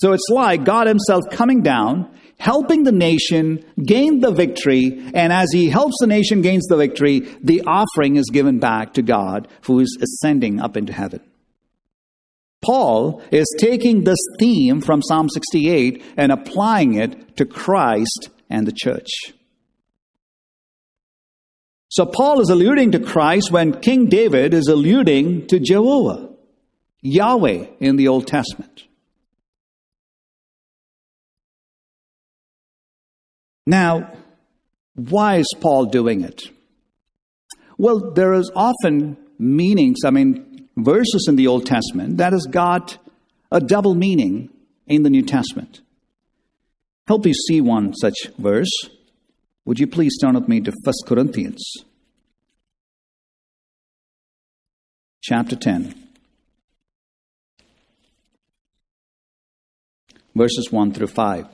So 0.00 0.12
it's 0.12 0.28
like 0.30 0.64
God 0.64 0.86
Himself 0.86 1.24
coming 1.30 1.62
down 1.62 2.08
helping 2.40 2.84
the 2.84 2.92
nation 2.92 3.62
gain 3.84 4.20
the 4.20 4.32
victory. 4.32 5.10
And 5.14 5.32
as 5.32 5.48
he 5.52 5.68
helps 5.68 5.96
the 6.00 6.06
nation 6.06 6.40
gains 6.40 6.66
the 6.66 6.76
victory, 6.76 7.20
the 7.42 7.62
offering 7.66 8.16
is 8.16 8.30
given 8.32 8.58
back 8.58 8.94
to 8.94 9.02
God 9.02 9.46
who 9.66 9.78
is 9.78 9.96
ascending 10.02 10.58
up 10.58 10.76
into 10.76 10.92
heaven. 10.92 11.20
Paul 12.62 13.22
is 13.30 13.46
taking 13.58 14.04
this 14.04 14.18
theme 14.38 14.80
from 14.80 15.02
Psalm 15.02 15.28
68 15.28 16.02
and 16.16 16.32
applying 16.32 16.94
it 16.94 17.36
to 17.36 17.44
Christ 17.44 18.30
and 18.48 18.66
the 18.66 18.72
church. 18.72 19.08
So 21.88 22.06
Paul 22.06 22.40
is 22.40 22.50
alluding 22.50 22.92
to 22.92 23.00
Christ 23.00 23.50
when 23.50 23.80
King 23.80 24.06
David 24.06 24.54
is 24.54 24.68
alluding 24.68 25.46
to 25.48 25.58
Jehovah, 25.58 26.30
Yahweh 27.02 27.66
in 27.80 27.96
the 27.96 28.08
Old 28.08 28.26
Testament. 28.26 28.84
Now, 33.66 34.12
why 34.94 35.36
is 35.36 35.54
Paul 35.60 35.86
doing 35.86 36.22
it? 36.22 36.42
Well, 37.78 38.12
there 38.12 38.34
is 38.34 38.50
often 38.54 39.16
meanings, 39.38 39.98
I 40.04 40.10
mean, 40.10 40.68
verses 40.76 41.26
in 41.28 41.36
the 41.36 41.46
Old 41.46 41.66
Testament 41.66 42.18
that 42.18 42.32
has 42.32 42.46
got 42.50 42.98
a 43.50 43.60
double 43.60 43.94
meaning 43.94 44.50
in 44.86 45.02
the 45.02 45.10
New 45.10 45.22
Testament. 45.22 45.80
Help 47.06 47.26
you 47.26 47.34
see 47.34 47.60
one 47.60 47.94
such 47.94 48.16
verse. 48.38 48.70
Would 49.64 49.78
you 49.78 49.86
please 49.86 50.18
turn 50.20 50.34
with 50.34 50.48
me 50.48 50.60
to 50.60 50.70
1 50.70 50.94
Corinthians 51.06 51.62
chapter 55.22 55.54
10, 55.54 55.94
verses 60.34 60.72
1 60.72 60.92
through 60.92 61.06
5. 61.06 61.46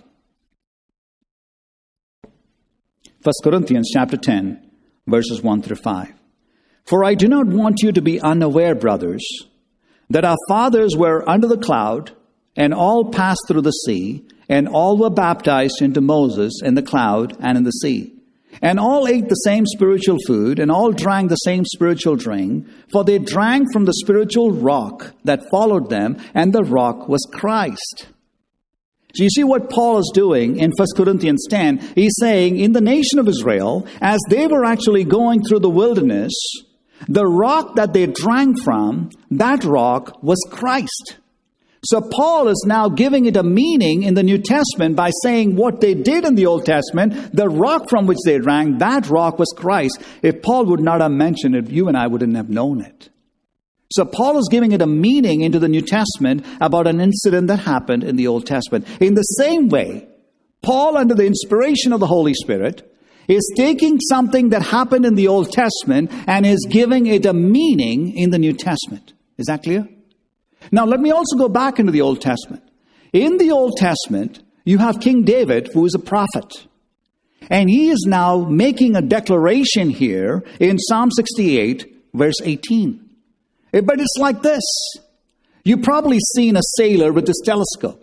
1 3.27 3.33
Corinthians 3.43 3.91
chapter 3.93 4.17
10, 4.17 4.65
verses 5.09 5.43
1 5.43 5.61
through 5.61 5.75
5. 5.75 6.13
For 6.85 7.03
I 7.03 7.15
do 7.15 7.27
not 7.27 7.49
want 7.49 7.83
you 7.83 7.91
to 7.91 8.01
be 8.01 8.21
unaware, 8.21 8.77
brothers, 8.77 9.27
that 10.09 10.25
our 10.25 10.37
fathers 10.49 10.97
were 10.97 11.29
under 11.29 11.49
the 11.49 11.59
cloud, 11.59 12.13
and 12.55 12.73
all 12.73 13.11
passed 13.11 13.43
through 13.49 13.63
the 13.63 13.73
sea, 13.73 14.25
and 14.49 14.69
all 14.69 14.97
were 14.97 15.11
baptized 15.11 15.83
into 15.83 16.01
Moses 16.01 16.61
in 16.63 16.77
the 16.77 16.85
cloud 16.85 17.37
and 17.41 17.59
in 17.59 17.65
the 17.65 17.73
sea. 17.73 18.15
And 18.63 18.79
all 18.79 19.09
ate 19.09 19.29
the 19.29 19.35
same 19.35 19.67
spiritual 19.67 20.19
food, 20.25 20.61
and 20.61 20.71
all 20.71 20.93
drank 20.93 21.29
the 21.29 21.35
same 21.35 21.65
spiritual 21.65 22.15
drink, 22.15 22.69
for 22.93 23.03
they 23.03 23.19
drank 23.19 23.73
from 23.73 23.87
the 23.87 23.95
spiritual 23.95 24.53
rock 24.53 25.15
that 25.25 25.51
followed 25.51 25.91
them, 25.91 26.17
and 26.33 26.53
the 26.53 26.63
rock 26.63 27.09
was 27.09 27.29
Christ. 27.33 28.07
So 29.17 29.23
you 29.23 29.31
see 29.31 29.45
what 29.45 29.71
Paul 29.71 29.99
is 29.99 30.11
doing 30.13 30.59
in 30.59 30.73
1 30.77 30.89
Corinthians 30.95 31.47
10? 31.49 31.79
He's 31.95 32.15
saying 32.21 32.59
in 32.59 32.73
the 32.73 32.83
nation 32.83 33.19
of 33.19 33.27
Israel, 33.27 33.87
as 34.03 34.21
they 34.29 34.47
were 34.47 34.67
actually 34.67 35.05
going 35.05 35.43
through 35.43 35.61
the 35.61 35.71
wilderness, 35.71 36.35
the 37.09 37.27
rock 37.27 37.77
that 37.77 37.95
they 37.95 38.07
drank 38.07 38.63
from, 38.63 39.09
that 39.31 39.65
rock 39.65 40.23
was 40.23 40.39
Christ. 40.51 41.17
So 41.83 42.03
Paul 42.03 42.49
is 42.49 42.63
now 42.67 42.91
giving 42.91 43.25
it 43.25 43.39
a 43.39 43.43
meaning 43.43 44.03
in 44.03 44.13
the 44.13 44.23
New 44.23 44.37
Testament 44.37 44.97
by 44.97 45.11
saying 45.23 45.57
what 45.57 45.81
they 45.81 45.95
did 45.95 46.27
in 46.27 46.35
the 46.35 46.45
Old 46.45 46.67
Testament, 46.67 47.35
the 47.35 47.49
rock 47.49 47.89
from 47.89 48.07
which 48.07 48.19
they 48.27 48.39
drank, 48.39 48.81
that 48.81 49.09
rock 49.09 49.39
was 49.39 49.55
Christ. 49.57 49.99
If 50.21 50.43
Paul 50.43 50.67
would 50.67 50.81
not 50.81 51.01
have 51.01 51.13
mentioned 51.13 51.55
it, 51.55 51.71
you 51.71 51.89
and 51.89 51.97
I 51.97 52.07
wouldn't 52.07 52.37
have 52.37 52.51
known 52.51 52.83
it. 52.83 53.09
So 53.91 54.05
Paul 54.05 54.39
is 54.39 54.49
giving 54.51 54.73
it 54.73 54.83
a 54.83 54.87
meaning 54.87 55.43
into 55.43 55.59
the 55.59 55.69
New 55.69 55.83
Testament 55.83 56.45
about 56.61 56.87
an 56.87 57.01
incident 57.01 57.47
that 57.49 57.61
happened 57.61 58.03
in 58.03 58.17
the 58.17 58.27
Old 58.27 58.47
Testament. 58.47 58.87
In 59.01 59.15
the 59.15 59.23
same 59.23 59.69
way, 59.69 60.09
Paul, 60.63 60.97
under 60.97 61.15
the 61.15 61.27
inspiration 61.27 61.93
of 61.93 62.01
the 62.01 62.09
Holy 62.09 62.35
Spirit, 62.35 62.93
is 63.29 63.53
taking 63.57 64.01
something 64.01 64.51
that 64.51 64.63
happened 64.63 65.05
in 65.05 65.15
the 65.15 65.29
Old 65.29 65.53
Testament 65.53 66.11
and 66.27 66.45
is 66.45 66.67
giving 66.69 67.07
it 67.07 67.27
a 67.27 67.33
meaning 67.33 68.17
in 68.17 68.31
the 68.31 68.39
New 68.39 68.53
Testament. 68.53 69.13
Is 69.39 69.47
that 69.47 69.63
clear? 69.63 69.89
Now, 70.73 70.85
let 70.85 71.01
me 71.01 71.11
also 71.11 71.37
go 71.37 71.49
back 71.49 71.79
into 71.79 71.93
the 71.93 72.01
Old 72.01 72.21
Testament. 72.21 72.63
In 73.13 73.37
the 73.39 73.53
Old 73.53 73.77
Testament, 73.77 74.43
you 74.65 74.79
have 74.79 75.01
King 75.01 75.23
David, 75.23 75.71
who 75.73 75.85
is 75.85 75.95
a 75.95 76.01
prophet. 76.01 76.67
And 77.49 77.71
he 77.71 77.91
is 77.91 78.05
now 78.07 78.39
making 78.39 78.97
a 78.97 79.03
declaration 79.03 79.91
here 79.91 80.45
in 80.59 80.79
Psalm 80.79 81.11
68, 81.13 81.87
verse 82.15 82.41
18. 82.43 83.06
Eh, 83.77 83.81
but 83.83 84.01
it's 84.01 84.17
like 84.19 84.43
this. 84.43 84.63
You've 85.65 85.83
probably 85.83 86.19
seen 86.35 86.57
a 86.57 86.63
sailor 86.77 87.13
with 87.13 87.27
his 87.27 87.43
telescope. 87.45 88.03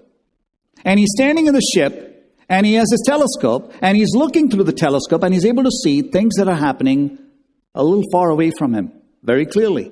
And 0.86 1.00
he's 1.00 1.12
standing 1.16 1.48
in 1.48 1.54
the 1.54 1.62
ship 1.74 2.10
and 2.50 2.66
he 2.66 2.74
has 2.74 2.92
his 2.92 3.04
telescope 3.06 3.74
and 3.82 3.98
he's 3.98 4.14
looking 4.14 4.50
through 4.50 4.66
the 4.66 4.74
telescope 4.74 5.24
and 5.24 5.34
he's 5.34 5.46
able 5.46 5.64
to 5.64 5.72
see 5.72 6.02
things 6.02 6.36
that 6.36 6.48
are 6.48 6.56
happening 6.56 7.18
a 7.74 7.84
little 7.84 8.04
far 8.12 8.30
away 8.30 8.52
from 8.58 8.74
him 8.74 8.92
very 9.24 9.46
clearly. 9.46 9.92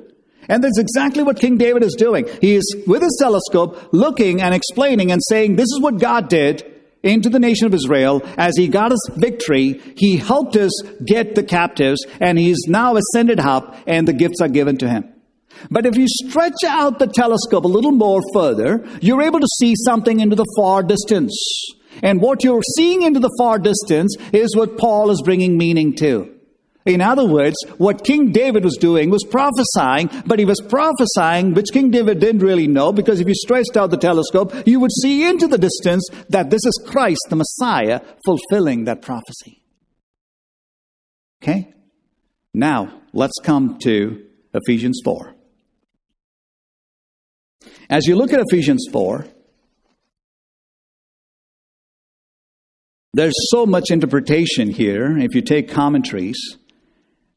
And 0.49 0.63
that's 0.63 0.77
exactly 0.77 1.23
what 1.23 1.39
King 1.39 1.57
David 1.57 1.83
is 1.83 1.95
doing. 1.95 2.27
He 2.41 2.55
is 2.55 2.75
with 2.85 3.01
his 3.01 3.17
telescope 3.19 3.93
looking 3.93 4.41
and 4.41 4.53
explaining 4.53 5.11
and 5.11 5.21
saying, 5.29 5.55
This 5.55 5.71
is 5.71 5.79
what 5.79 5.97
God 5.97 6.27
did 6.27 6.65
into 7.03 7.29
the 7.29 7.39
nation 7.39 7.67
of 7.67 7.73
Israel. 7.73 8.21
As 8.37 8.53
he 8.57 8.67
got 8.67 8.91
us 8.91 8.99
victory, 9.15 9.81
he 9.95 10.17
helped 10.17 10.57
us 10.57 10.71
get 11.05 11.35
the 11.35 11.43
captives 11.43 12.05
and 12.19 12.37
he's 12.37 12.59
now 12.67 12.97
ascended 12.97 13.39
up 13.39 13.77
and 13.87 14.07
the 14.07 14.13
gifts 14.13 14.41
are 14.41 14.49
given 14.49 14.77
to 14.79 14.89
him. 14.89 15.10
But 15.69 15.85
if 15.85 15.95
you 15.95 16.07
stretch 16.07 16.63
out 16.65 16.99
the 16.99 17.07
telescope 17.07 17.65
a 17.65 17.67
little 17.67 17.91
more 17.91 18.21
further, 18.33 18.87
you're 19.01 19.21
able 19.21 19.39
to 19.39 19.47
see 19.59 19.75
something 19.75 20.19
into 20.19 20.35
the 20.35 20.51
far 20.57 20.83
distance. 20.83 21.33
And 22.01 22.21
what 22.21 22.43
you're 22.43 22.63
seeing 22.75 23.03
into 23.03 23.19
the 23.19 23.33
far 23.37 23.59
distance 23.59 24.15
is 24.33 24.55
what 24.55 24.77
Paul 24.77 25.11
is 25.11 25.21
bringing 25.23 25.57
meaning 25.57 25.95
to. 25.97 26.33
In 26.85 26.99
other 26.99 27.25
words, 27.25 27.55
what 27.77 28.03
King 28.03 28.31
David 28.31 28.63
was 28.63 28.75
doing 28.77 29.11
was 29.11 29.23
prophesying, 29.23 30.09
but 30.25 30.39
he 30.39 30.45
was 30.45 30.59
prophesying 30.67 31.53
which 31.53 31.71
King 31.71 31.91
David 31.91 32.19
didn't 32.19 32.41
really 32.41 32.65
know 32.67 32.91
because 32.91 33.19
if 33.19 33.27
you 33.27 33.35
stretched 33.35 33.77
out 33.77 33.91
the 33.91 33.97
telescope, 33.97 34.51
you 34.65 34.79
would 34.79 34.91
see 34.91 35.27
into 35.27 35.47
the 35.47 35.59
distance 35.59 36.07
that 36.29 36.49
this 36.49 36.65
is 36.65 36.83
Christ, 36.87 37.21
the 37.29 37.35
Messiah, 37.35 38.01
fulfilling 38.25 38.85
that 38.85 39.03
prophecy. 39.03 39.61
Okay? 41.43 41.71
Now, 42.53 43.01
let's 43.13 43.37
come 43.43 43.77
to 43.83 44.25
Ephesians 44.53 45.01
4. 45.03 45.35
As 47.91 48.07
you 48.07 48.15
look 48.15 48.31
at 48.31 48.39
Ephesians 48.39 48.87
4, 48.89 49.25
there's 53.13 53.35
so 53.49 53.65
much 53.65 53.91
interpretation 53.91 54.69
here. 54.69 55.17
If 55.17 55.35
you 55.35 55.41
take 55.41 55.69
commentaries, 55.69 56.39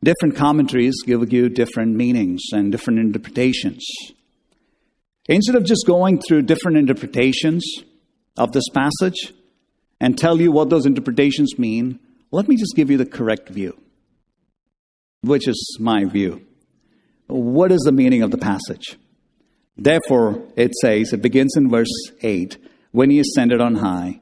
different 0.04 0.36
commentaries 0.36 0.94
give 1.04 1.32
you 1.32 1.48
different 1.48 1.96
meanings 1.96 2.40
and 2.52 2.70
different 2.70 3.00
interpretations. 3.00 3.84
Instead 5.26 5.56
of 5.56 5.64
just 5.64 5.88
going 5.88 6.20
through 6.20 6.42
different 6.42 6.76
interpretations 6.76 7.64
of 8.36 8.52
this 8.52 8.68
passage 8.72 9.32
and 10.00 10.16
tell 10.16 10.40
you 10.40 10.52
what 10.52 10.70
those 10.70 10.86
interpretations 10.86 11.58
mean, 11.58 11.98
let 12.30 12.46
me 12.46 12.54
just 12.54 12.76
give 12.76 12.92
you 12.92 12.96
the 12.96 13.06
correct 13.06 13.48
view, 13.48 13.76
which 15.22 15.48
is 15.48 15.78
my 15.80 16.04
view. 16.04 16.46
What 17.26 17.72
is 17.72 17.80
the 17.80 17.90
meaning 17.90 18.22
of 18.22 18.30
the 18.30 18.38
passage? 18.38 18.96
Therefore, 19.76 20.46
it 20.56 20.72
says, 20.74 21.12
it 21.12 21.22
begins 21.22 21.56
in 21.56 21.68
verse 21.68 21.90
8 22.22 22.58
when 22.94 23.10
he 23.10 23.18
ascended 23.18 23.60
on 23.60 23.74
high, 23.74 24.20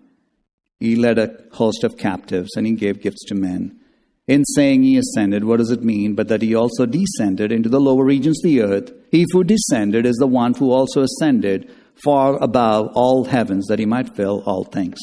he 0.81 0.97
led 0.97 1.19
a 1.19 1.37
host 1.53 1.85
of 1.85 1.99
captives 1.99 2.57
and 2.57 2.67
he 2.67 2.73
gave 2.73 3.03
gifts 3.03 3.23
to 3.27 3.35
men. 3.35 3.79
In 4.27 4.47
saying 4.47 4.83
he 4.83 4.97
ascended, 4.97 5.45
what 5.45 5.59
does 5.59 5.71
it 5.71 5.85
mean? 5.85 6.15
But 6.15 6.29
that 6.29 6.41
he 6.41 6.55
also 6.55 6.87
descended 6.87 7.53
into 7.53 7.69
the 7.69 7.79
lower 7.79 8.03
regions 8.03 8.39
of 8.39 8.49
the 8.49 8.63
earth. 8.63 8.91
He 9.11 9.27
who 9.31 9.45
descended 9.45 10.07
is 10.07 10.17
the 10.17 10.27
one 10.27 10.55
who 10.55 10.73
also 10.73 11.03
ascended 11.03 11.71
far 12.03 12.43
above 12.43 12.93
all 12.95 13.27
heavens 13.27 13.67
that 13.67 13.79
he 13.79 13.85
might 13.85 14.17
fill 14.17 14.43
all 14.47 14.65
things. 14.65 14.99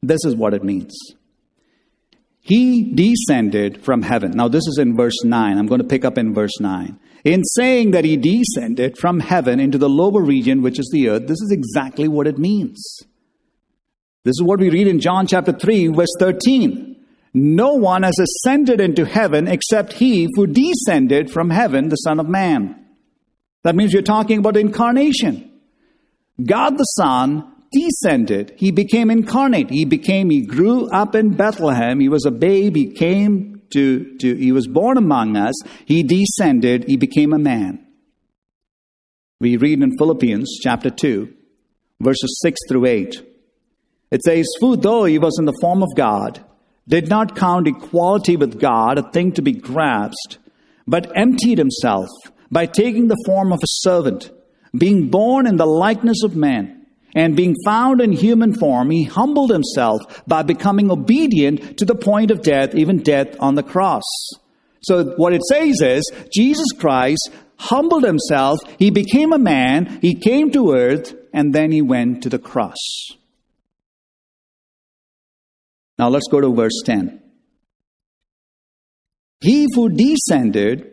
This 0.00 0.24
is 0.24 0.36
what 0.36 0.54
it 0.54 0.62
means. 0.62 0.94
He 2.38 2.94
descended 2.94 3.84
from 3.84 4.02
heaven. 4.02 4.30
Now, 4.30 4.46
this 4.46 4.68
is 4.68 4.78
in 4.78 4.96
verse 4.96 5.24
9. 5.24 5.58
I'm 5.58 5.66
going 5.66 5.82
to 5.82 5.88
pick 5.88 6.04
up 6.04 6.18
in 6.18 6.34
verse 6.34 6.60
9. 6.60 7.00
In 7.24 7.44
saying 7.44 7.90
that 7.90 8.04
he 8.04 8.16
descended 8.16 8.96
from 8.96 9.20
heaven 9.20 9.60
into 9.60 9.78
the 9.78 9.88
lower 9.88 10.22
region, 10.22 10.62
which 10.62 10.78
is 10.78 10.90
the 10.92 11.08
earth, 11.08 11.26
this 11.26 11.40
is 11.40 11.50
exactly 11.52 12.08
what 12.08 12.26
it 12.26 12.38
means. 12.38 12.82
This 14.24 14.32
is 14.32 14.42
what 14.42 14.60
we 14.60 14.70
read 14.70 14.86
in 14.86 15.00
John 15.00 15.26
chapter 15.26 15.52
3, 15.52 15.88
verse 15.88 16.14
13. 16.18 16.96
No 17.32 17.74
one 17.74 18.02
has 18.02 18.18
ascended 18.18 18.80
into 18.80 19.04
heaven 19.04 19.46
except 19.46 19.94
he 19.94 20.28
who 20.34 20.46
descended 20.46 21.30
from 21.30 21.50
heaven, 21.50 21.88
the 21.88 21.96
Son 21.96 22.18
of 22.18 22.28
Man. 22.28 22.76
That 23.62 23.76
means 23.76 23.92
you're 23.92 24.02
talking 24.02 24.38
about 24.38 24.56
incarnation. 24.56 25.50
God 26.44 26.76
the 26.76 26.84
Son 26.84 27.50
descended. 27.72 28.54
He 28.56 28.72
became 28.72 29.10
incarnate. 29.10 29.70
He 29.70 29.84
became, 29.84 30.30
he 30.30 30.40
grew 30.40 30.90
up 30.90 31.14
in 31.14 31.34
Bethlehem. 31.34 32.00
He 32.00 32.08
was 32.08 32.24
a 32.26 32.30
babe. 32.30 32.74
He 32.74 32.92
came 32.92 33.49
to, 33.72 34.16
to, 34.18 34.34
he 34.36 34.52
was 34.52 34.66
born 34.66 34.96
among 34.96 35.36
us. 35.36 35.54
He 35.84 36.02
descended. 36.02 36.84
He 36.86 36.96
became 36.96 37.32
a 37.32 37.38
man. 37.38 37.86
We 39.40 39.56
read 39.56 39.82
in 39.82 39.96
Philippians 39.96 40.58
chapter 40.62 40.90
2, 40.90 41.32
verses 42.00 42.40
6 42.42 42.58
through 42.68 42.86
8. 42.86 43.26
It 44.10 44.22
says, 44.22 44.46
Who 44.60 44.76
though 44.76 45.04
he 45.04 45.18
was 45.18 45.38
in 45.38 45.46
the 45.46 45.58
form 45.60 45.82
of 45.82 45.94
God, 45.96 46.44
did 46.86 47.08
not 47.08 47.36
count 47.36 47.68
equality 47.68 48.36
with 48.36 48.60
God 48.60 48.98
a 48.98 49.10
thing 49.10 49.32
to 49.32 49.42
be 49.42 49.52
grasped, 49.52 50.38
but 50.86 51.16
emptied 51.16 51.58
himself 51.58 52.08
by 52.50 52.66
taking 52.66 53.08
the 53.08 53.22
form 53.24 53.52
of 53.52 53.60
a 53.62 53.66
servant, 53.66 54.30
being 54.76 55.08
born 55.08 55.46
in 55.46 55.56
the 55.56 55.66
likeness 55.66 56.22
of 56.24 56.34
man 56.34 56.79
and 57.14 57.36
being 57.36 57.56
found 57.64 58.00
in 58.00 58.12
human 58.12 58.54
form, 58.54 58.90
he 58.90 59.04
humbled 59.04 59.50
himself 59.50 60.00
by 60.26 60.42
becoming 60.42 60.90
obedient 60.90 61.78
to 61.78 61.84
the 61.84 61.94
point 61.94 62.30
of 62.30 62.42
death, 62.42 62.74
even 62.74 63.02
death 63.02 63.36
on 63.40 63.54
the 63.54 63.62
cross. 63.62 64.04
So 64.82 65.14
what 65.16 65.32
it 65.32 65.42
says 65.42 65.80
is, 65.80 66.10
Jesus 66.32 66.72
Christ 66.78 67.30
humbled 67.56 68.04
himself, 68.04 68.58
he 68.78 68.90
became 68.90 69.32
a 69.32 69.38
man, 69.38 69.98
he 70.00 70.14
came 70.14 70.50
to 70.52 70.72
earth, 70.72 71.14
and 71.32 71.54
then 71.54 71.70
he 71.70 71.82
went 71.82 72.22
to 72.22 72.28
the 72.28 72.38
cross. 72.38 72.78
Now 75.98 76.08
let's 76.08 76.28
go 76.30 76.40
to 76.40 76.54
verse 76.54 76.80
10. 76.86 77.20
He 79.42 79.66
who 79.74 79.90
descended 79.90 80.90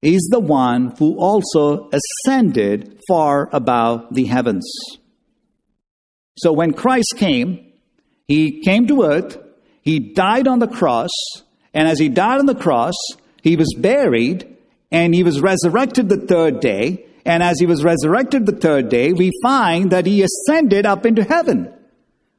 is 0.00 0.28
the 0.30 0.40
one 0.40 0.94
who 0.98 1.18
also 1.18 1.90
ascended 1.90 3.00
far 3.08 3.48
above 3.52 4.06
the 4.12 4.26
heavens. 4.26 4.68
So 6.38 6.52
when 6.52 6.72
Christ 6.72 7.14
came, 7.16 7.72
he 8.26 8.60
came 8.60 8.86
to 8.86 9.02
earth, 9.02 9.38
he 9.82 9.98
died 9.98 10.46
on 10.46 10.58
the 10.58 10.68
cross, 10.68 11.10
and 11.74 11.88
as 11.88 11.98
he 11.98 12.08
died 12.08 12.38
on 12.38 12.46
the 12.46 12.54
cross, 12.54 12.94
he 13.42 13.56
was 13.56 13.74
buried, 13.76 14.56
and 14.90 15.14
he 15.14 15.22
was 15.22 15.40
resurrected 15.40 16.08
the 16.08 16.16
third 16.16 16.60
day. 16.60 17.06
And 17.24 17.42
as 17.42 17.58
he 17.60 17.66
was 17.66 17.84
resurrected 17.84 18.46
the 18.46 18.56
third 18.56 18.88
day, 18.88 19.12
we 19.12 19.32
find 19.42 19.90
that 19.90 20.06
he 20.06 20.22
ascended 20.22 20.86
up 20.86 21.04
into 21.04 21.24
heaven. 21.24 21.72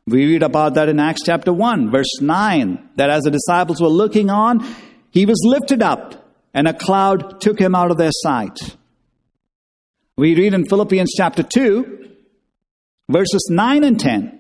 We 0.08 0.26
read 0.26 0.42
about 0.42 0.74
that 0.74 0.90
in 0.90 1.00
Acts 1.00 1.22
chapter 1.24 1.54
1, 1.54 1.92
verse 1.92 2.22
9, 2.22 2.90
that 2.96 3.12
as 3.12 3.24
the 3.24 3.32
disciples 3.32 3.82
were 3.82 3.88
looking 3.88 4.32
on, 4.32 4.66
he 5.12 5.26
was 5.26 5.40
lifted 5.46 5.84
up, 5.84 6.34
and 6.54 6.68
a 6.68 6.74
cloud 6.74 7.40
took 7.42 7.60
him 7.60 7.76
out 7.76 7.92
of 7.92 7.98
their 7.98 8.12
sight. 8.12 8.58
We 10.18 10.36
read 10.36 10.54
in 10.54 10.66
Philippians 10.66 11.12
chapter 11.16 11.44
2, 11.44 12.09
verses 13.10 13.48
9 13.50 13.84
and 13.84 14.00
10. 14.00 14.40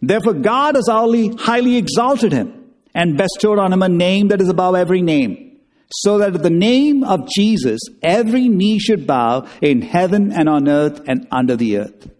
Therefore, 0.00 0.34
God 0.34 0.74
has 0.74 0.88
highly 0.88 1.76
exalted 1.76 2.32
him 2.32 2.72
and 2.94 3.16
bestowed 3.16 3.58
on 3.58 3.72
him 3.72 3.82
a 3.82 3.88
name 3.88 4.28
that 4.28 4.40
is 4.40 4.48
above 4.48 4.74
every 4.74 5.00
name, 5.00 5.60
so 5.92 6.18
that 6.18 6.34
at 6.34 6.42
the 6.42 6.50
name 6.50 7.04
of 7.04 7.28
Jesus 7.28 7.80
every 8.02 8.48
knee 8.48 8.78
should 8.80 9.06
bow 9.06 9.46
in 9.60 9.82
heaven 9.82 10.32
and 10.32 10.48
on 10.48 10.68
earth 10.68 11.00
and 11.06 11.28
under 11.30 11.54
the 11.54 11.78
earth. 11.78 12.10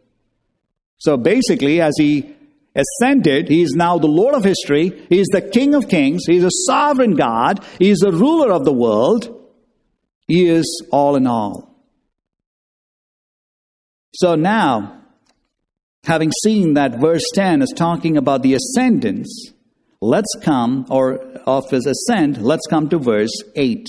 So 0.99 1.17
basically, 1.17 1.81
as 1.81 1.95
he 1.99 2.33
ascended, 2.77 3.49
he 3.49 3.63
is 3.63 3.73
now 3.75 3.99
the 3.99 4.07
Lord 4.07 4.35
of 4.35 4.45
history, 4.45 5.05
he 5.09 5.19
is 5.19 5.27
the 5.33 5.43
King 5.43 5.75
of 5.75 5.89
kings, 5.89 6.23
he 6.27 6.37
is 6.37 6.45
a 6.45 6.51
sovereign 6.67 7.17
God, 7.17 7.65
he 7.79 7.91
is 7.91 7.99
the 7.99 8.13
ruler 8.13 8.53
of 8.53 8.65
the 8.65 8.73
world, 8.73 9.29
he 10.29 10.49
is 10.49 10.87
all 10.93 11.17
in 11.17 11.27
all. 11.27 11.75
So 14.15 14.37
now, 14.37 15.02
having 16.05 16.33
seen 16.43 16.75
that 16.75 16.99
verse 16.99 17.25
10 17.35 17.63
is 17.63 17.73
talking 17.75 18.17
about 18.17 18.43
the 18.43 18.55
ascendance, 18.55 19.53
let's 20.01 20.35
come, 20.43 20.87
or 20.91 21.19
of 21.47 21.71
his 21.71 21.87
ascent, 21.87 22.39
let's 22.39 22.67
come 22.69 22.89
to 22.89 22.99
verse 22.99 23.35
8. 23.55 23.87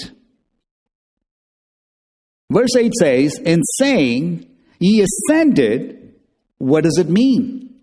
Verse 2.51 2.75
8 2.75 2.93
says, 2.93 3.39
In 3.39 3.63
saying, 3.79 4.47
He 4.79 5.01
ascended, 5.01 6.13
what 6.59 6.83
does 6.83 6.97
it 6.99 7.09
mean? 7.09 7.75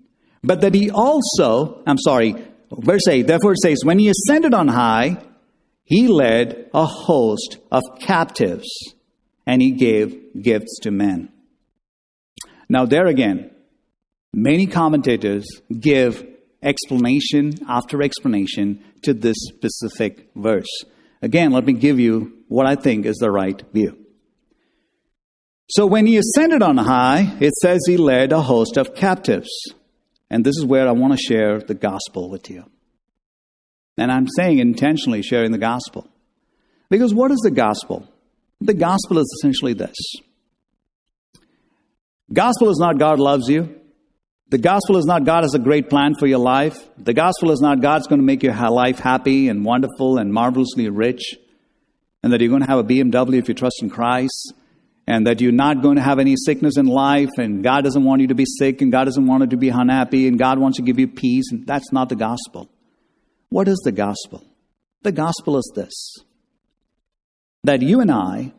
But 0.43 0.61
that 0.61 0.75
He 0.75 0.91
also, 0.91 1.83
I'm 1.87 1.99
sorry, 1.99 2.37
verse 2.71 3.09
8, 3.09 3.27
therefore 3.27 3.53
it 3.53 3.59
says, 3.59 3.85
When 3.85 3.99
He 3.99 4.09
ascended 4.09 4.55
on 4.55 4.69
high, 4.69 5.19
He 5.83 6.07
led 6.07 6.71
a 6.73 6.87
host 6.87 7.59
of 7.73 7.83
captives, 8.01 8.69
and 9.45 9.61
He 9.61 9.73
gave 9.73 10.41
gifts 10.41 10.79
to 10.83 10.93
men. 10.93 11.33
Now, 12.69 12.87
there 12.87 13.09
again, 13.09 13.51
Many 14.33 14.67
commentators 14.67 15.47
give 15.79 16.25
explanation 16.63 17.55
after 17.69 18.03
explanation 18.03 18.83
to 19.03 19.15
this 19.15 19.37
specific 19.49 20.31
verse. 20.37 20.85
Again, 21.23 21.53
let 21.53 21.65
me 21.65 21.73
give 21.73 21.99
you 21.99 22.39
what 22.49 22.67
I 22.67 22.77
think 22.77 23.07
is 23.07 23.17
the 23.17 23.31
right 23.31 23.63
view. 23.73 23.97
So 25.69 25.87
when 25.87 26.07
he 26.07 26.17
ascended 26.17 26.63
on 26.63 26.77
high, 26.77 27.37
it 27.41 27.55
says 27.55 27.81
he 27.87 27.97
led 27.97 28.33
a 28.33 28.43
host 28.43 28.77
of 28.77 28.95
captives. 28.95 29.51
And 30.29 30.45
this 30.45 30.57
is 30.57 30.65
where 30.65 30.89
I 30.89 30.93
want 30.93 31.13
to 31.13 31.19
share 31.19 31.61
the 31.61 31.75
gospel 31.75 32.29
with 32.29 32.51
you. 32.51 32.65
And 33.97 34.11
I'm 34.11 34.27
saying 34.29 34.59
intentionally 34.59 35.23
sharing 35.23 35.53
the 35.53 35.59
gospel. 35.59 36.09
Because 36.89 37.15
what 37.15 37.31
is 37.31 37.39
the 37.39 37.51
gospel? 37.51 38.09
The 38.61 38.75
gospel 38.75 39.19
is 39.19 39.33
essentially 39.39 39.75
this. 39.75 39.97
Gospel 42.33 42.71
is 42.71 42.79
not 42.79 42.99
God 42.99 43.19
loves 43.19 43.49
you. 43.49 43.80
The 44.51 44.59
gospel 44.59 44.97
is 44.97 45.07
not 45.07 45.25
God 45.25 45.45
has 45.45 45.55
a 45.55 45.61
great 45.61 45.89
plan 45.89 46.17
for 46.17 46.27
your 46.27 46.39
life. 46.39 46.77
The 46.99 47.15
gospel 47.15 47.53
is 47.53 47.61
not 47.61 47.81
God's 47.81 48.09
going 48.09 48.19
to 48.21 48.25
make 48.25 48.43
your 48.43 48.55
life 48.55 48.99
happy 48.99 49.49
and 49.49 49.65
wonderful 49.65 50.19
and 50.19 50.33
marvelously 50.33 50.89
rich, 50.89 51.37
and 52.23 52.33
that 52.33 52.41
you're 52.41 52.51
going 52.51 52.63
to 52.63 52.69
have 52.69 52.81
a 52.81 52.85
BMW 52.85 53.39
if 53.39 53.49
you 53.49 53.55
trust 53.55 53.81
in 53.81 53.91
Christ. 53.91 54.55
and 55.11 55.27
that 55.27 55.41
you're 55.41 55.51
not 55.51 55.83
going 55.83 55.97
to 55.97 56.03
have 56.03 56.21
any 56.21 56.37
sickness 56.37 56.77
in 56.77 56.87
life, 56.87 57.31
and 57.37 57.65
God 57.65 57.83
doesn't 57.83 58.05
want 58.05 58.21
you 58.21 58.29
to 58.29 58.35
be 58.35 58.45
sick, 58.45 58.81
and 58.81 58.93
God 58.93 59.07
doesn't 59.07 59.27
want 59.27 59.43
you 59.43 59.49
to 59.49 59.57
be 59.57 59.69
unhappy, 59.69 60.29
and 60.29 60.39
God 60.39 60.61
wants 60.61 60.77
to 60.77 60.83
give 60.83 61.01
you 61.01 61.09
peace. 61.09 61.51
And 61.51 61.67
that's 61.67 61.91
not 61.91 62.09
the 62.09 62.15
gospel. 62.15 62.69
What 63.49 63.67
is 63.67 63.79
the 63.79 63.91
gospel? 63.91 64.45
The 65.03 65.11
gospel 65.11 65.57
is 65.57 65.73
this 65.75 66.19
that 67.65 67.83
you 67.83 68.01
and 68.01 68.11
I 68.11 68.53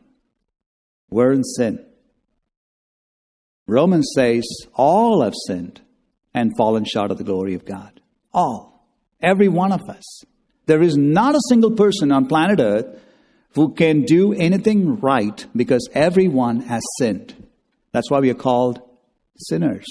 were 1.10 1.32
in 1.32 1.44
sin. 1.44 1.86
Romans 3.72 4.12
says 4.14 4.44
all 4.74 5.24
have 5.24 5.34
sinned 5.48 5.80
and 6.34 6.52
fallen 6.58 6.84
short 6.84 7.10
of 7.10 7.18
the 7.18 7.24
glory 7.24 7.54
of 7.54 7.64
God. 7.64 8.02
All. 8.34 8.86
Every 9.22 9.48
one 9.48 9.72
of 9.72 9.90
us. 9.90 10.24
There 10.66 10.82
is 10.82 10.98
not 10.98 11.36
a 11.36 11.42
single 11.48 11.72
person 11.72 12.12
on 12.12 12.28
planet 12.28 12.60
Earth 12.60 13.00
who 13.54 13.74
can 13.74 14.02
do 14.02 14.34
anything 14.34 15.00
right 15.00 15.46
because 15.56 15.88
everyone 15.94 16.62
has 16.62 16.82
sinned. 17.00 17.34
That's 17.94 18.12
why 18.12 18.20
we 18.20 18.30
are 18.30 18.36
called 18.36 18.82
sinners. 19.38 19.88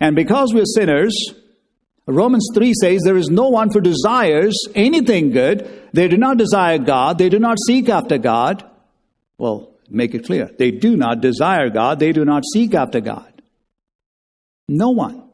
And 0.00 0.16
because 0.16 0.54
we're 0.54 0.64
sinners, 0.64 1.14
Romans 2.06 2.48
3 2.54 2.72
says 2.80 3.02
there 3.04 3.16
is 3.18 3.28
no 3.28 3.50
one 3.50 3.68
who 3.70 3.80
desires 3.82 4.56
anything 4.74 5.32
good. 5.32 5.68
They 5.92 6.08
do 6.08 6.16
not 6.16 6.38
desire 6.38 6.78
God. 6.78 7.18
They 7.18 7.28
do 7.28 7.38
not 7.38 7.58
seek 7.66 7.90
after 7.90 8.16
God. 8.16 8.64
Well, 9.36 9.71
make 9.88 10.14
it 10.14 10.24
clear. 10.26 10.50
They 10.58 10.70
do 10.70 10.96
not 10.96 11.20
desire 11.20 11.70
God. 11.70 11.98
They 11.98 12.12
do 12.12 12.24
not 12.24 12.42
seek 12.52 12.74
after 12.74 13.00
God. 13.00 13.42
No 14.68 14.90
one. 14.90 15.24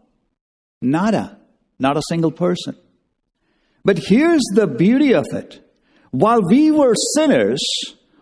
Nada. 0.83 1.39
Not 1.79 1.97
a 1.97 2.03
single 2.09 2.33
person. 2.33 2.77
But 3.85 3.99
here's 3.99 4.43
the 4.55 4.67
beauty 4.67 5.15
of 5.15 5.27
it. 5.33 5.61
While 6.11 6.43
we 6.43 6.71
were 6.71 6.95
sinners, 7.15 7.63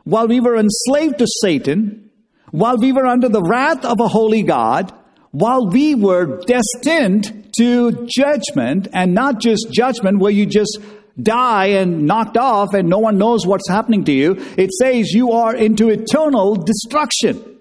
while 0.05 0.29
we 0.29 0.41
were 0.41 0.57
enslaved 0.57 1.19
to 1.19 1.27
Satan, 1.41 2.11
while 2.51 2.77
we 2.77 2.93
were 2.93 3.07
under 3.07 3.29
the 3.29 3.43
wrath 3.43 3.85
of 3.85 3.99
a 4.01 4.09
holy 4.09 4.43
God, 4.43 4.93
while 5.31 5.69
we 5.69 5.95
were 5.95 6.41
destined 6.47 7.53
to 7.59 8.07
judgment, 8.07 8.89
and 8.93 9.15
not 9.15 9.41
just 9.41 9.71
judgment 9.73 10.19
where 10.19 10.31
you 10.31 10.47
just 10.47 10.79
die 11.21 11.67
and 11.67 12.07
knocked 12.07 12.37
off 12.37 12.75
and 12.75 12.89
no 12.89 12.99
one 12.99 13.19
knows 13.19 13.47
what's 13.47 13.69
happening 13.69 14.05
to 14.05 14.13
you, 14.13 14.37
it 14.57 14.73
says 14.73 15.13
you 15.13 15.33
are 15.33 15.55
into 15.55 15.89
eternal 15.89 16.57
destruction. 16.57 17.59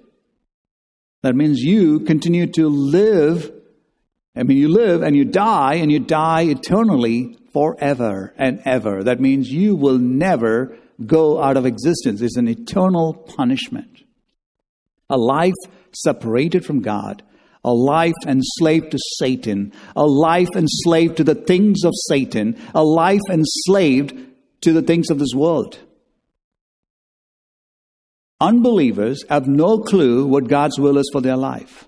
That 1.24 1.36
means 1.36 1.60
you 1.60 2.02
continue 2.02 2.48
to 2.54 2.68
live. 2.68 3.52
I 4.36 4.44
mean, 4.44 4.58
you 4.58 4.68
live 4.68 5.02
and 5.02 5.16
you 5.16 5.26
die 5.26 5.76
and 5.76 5.92
you 5.92 6.00
die 6.00 6.44
eternally 6.44 7.38
forever 7.54 8.34
and 8.38 8.62
ever. 8.66 9.04
That 9.04 9.20
means 9.20 9.50
you 9.50 9.76
will 9.76 9.98
never 9.98 10.78
go 11.04 11.42
out 11.42 11.58
of 11.58 11.66
existence. 11.66 12.22
It's 12.22 12.38
an 12.38 12.48
eternal 12.48 13.14
punishment. 13.14 14.04
A 15.10 15.18
life 15.18 15.54
separated 15.94 16.66
from 16.66 16.82
God, 16.82 17.24
a 17.66 17.74
life 17.74 18.14
enslaved 18.28 18.92
to 18.92 19.00
Satan, 19.18 19.74
a 19.96 20.06
life 20.06 20.56
enslaved 20.56 21.18
to 21.18 21.24
the 21.24 21.34
things 21.34 21.84
of 21.84 21.94
Satan, 22.10 22.56
a 22.76 22.84
life 22.84 23.28
enslaved 23.30 24.14
to 24.62 24.72
the 24.72 24.84
things 24.84 25.10
of 25.10 25.18
this 25.18 25.34
world. 25.36 25.80
Unbelievers 28.40 29.26
have 29.30 29.48
no 29.48 29.80
clue 29.80 30.28
what 30.28 30.48
God's 30.48 30.80
will 30.80 31.00
is 31.00 31.10
for 31.12 31.22
their 31.22 31.38
life. 31.38 31.88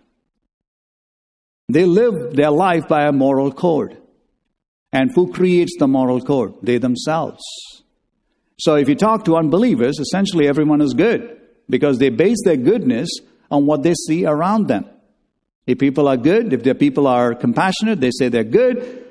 They 1.69 1.85
live 1.85 2.33
their 2.33 2.51
life 2.51 2.87
by 2.87 3.05
a 3.05 3.11
moral 3.11 3.51
code. 3.51 4.01
And 4.91 5.11
who 5.13 5.31
creates 5.31 5.75
the 5.77 5.87
moral 5.87 6.21
code? 6.21 6.55
They 6.63 6.79
themselves. 6.79 7.43
So 8.57 8.75
if 8.75 8.89
you 8.89 8.95
talk 8.95 9.25
to 9.25 9.35
unbelievers, 9.35 9.99
essentially 9.99 10.47
everyone 10.47 10.81
is 10.81 10.95
good 10.95 11.39
because 11.69 11.99
they 11.99 12.09
base 12.09 12.37
their 12.45 12.57
goodness 12.57 13.09
on 13.51 13.67
what 13.67 13.83
they 13.83 13.93
see 13.93 14.25
around 14.25 14.67
them. 14.67 14.85
If 15.67 15.77
people 15.77 16.07
are 16.07 16.17
good, 16.17 16.53
if 16.53 16.63
their 16.63 16.73
people 16.73 17.05
are 17.05 17.35
compassionate, 17.35 17.99
they 17.99 18.11
say 18.11 18.29
they're 18.29 18.45
good. 18.45 19.05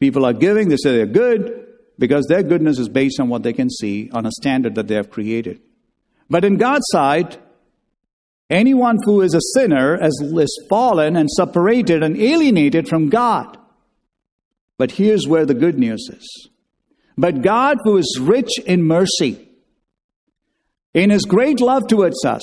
People 0.00 0.26
are 0.26 0.32
giving, 0.32 0.68
they 0.68 0.76
say 0.76 0.96
they're 0.96 1.06
good 1.06 1.68
because 1.98 2.26
their 2.28 2.42
goodness 2.42 2.80
is 2.80 2.88
based 2.88 3.20
on 3.20 3.28
what 3.28 3.44
they 3.44 3.52
can 3.52 3.70
see 3.70 4.10
on 4.12 4.26
a 4.26 4.32
standard 4.32 4.74
that 4.74 4.88
they 4.88 4.96
have 4.96 5.08
created. 5.08 5.60
But 6.28 6.44
in 6.44 6.56
God's 6.56 6.86
sight, 6.90 7.38
anyone 8.50 8.98
who 9.04 9.20
is 9.20 9.34
a 9.34 9.40
sinner 9.54 9.96
is 10.02 10.66
fallen 10.68 11.14
and 11.16 11.30
separated 11.30 12.02
and 12.02 12.16
alienated 12.16 12.88
from 12.88 13.08
God. 13.08 13.56
But 14.78 14.90
here's 14.90 15.28
where 15.28 15.46
the 15.46 15.54
good 15.54 15.78
news 15.78 16.08
is. 16.12 16.48
But 17.16 17.42
God, 17.42 17.78
who 17.84 17.98
is 17.98 18.18
rich 18.20 18.58
in 18.66 18.82
mercy, 18.82 19.48
in 20.92 21.10
his 21.10 21.24
great 21.24 21.60
love 21.60 21.86
towards 21.86 22.24
us, 22.24 22.42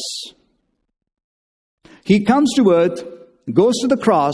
he 2.09 2.21
comes 2.21 2.51
to 2.55 2.71
earth, 2.71 3.03
goes 3.53 3.75
to 3.81 3.87
the 3.87 3.95
cross, 3.95 4.33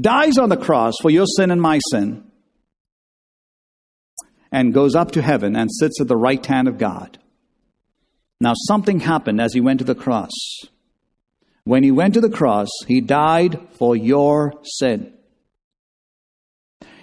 dies 0.00 0.38
on 0.38 0.48
the 0.48 0.56
cross 0.56 0.94
for 1.02 1.10
your 1.10 1.26
sin 1.26 1.50
and 1.50 1.60
my 1.60 1.80
sin, 1.90 2.24
and 4.50 4.72
goes 4.72 4.94
up 4.94 5.10
to 5.10 5.20
heaven 5.20 5.54
and 5.54 5.68
sits 5.70 6.00
at 6.00 6.08
the 6.08 6.16
right 6.16 6.44
hand 6.46 6.66
of 6.66 6.78
God. 6.78 7.18
Now, 8.40 8.54
something 8.56 9.00
happened 9.00 9.38
as 9.38 9.52
he 9.52 9.60
went 9.60 9.80
to 9.80 9.84
the 9.84 9.94
cross. 9.94 10.30
When 11.64 11.82
he 11.82 11.90
went 11.90 12.14
to 12.14 12.22
the 12.22 12.30
cross, 12.30 12.70
he 12.86 13.02
died 13.02 13.60
for 13.72 13.94
your 13.94 14.54
sin. 14.62 15.12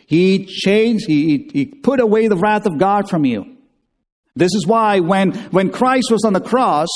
He 0.07 0.45
changed, 0.45 1.05
he, 1.05 1.47
he 1.53 1.65
put 1.67 1.99
away 1.99 2.27
the 2.27 2.38
wrath 2.38 2.65
of 2.65 2.79
God 2.79 3.07
from 3.07 3.23
you. 3.23 3.55
This 4.36 4.55
is 4.55 4.65
why 4.65 5.01
when, 5.01 5.36
when 5.51 5.69
Christ 5.69 6.09
was 6.09 6.25
on 6.25 6.33
the 6.33 6.41
cross, 6.41 6.89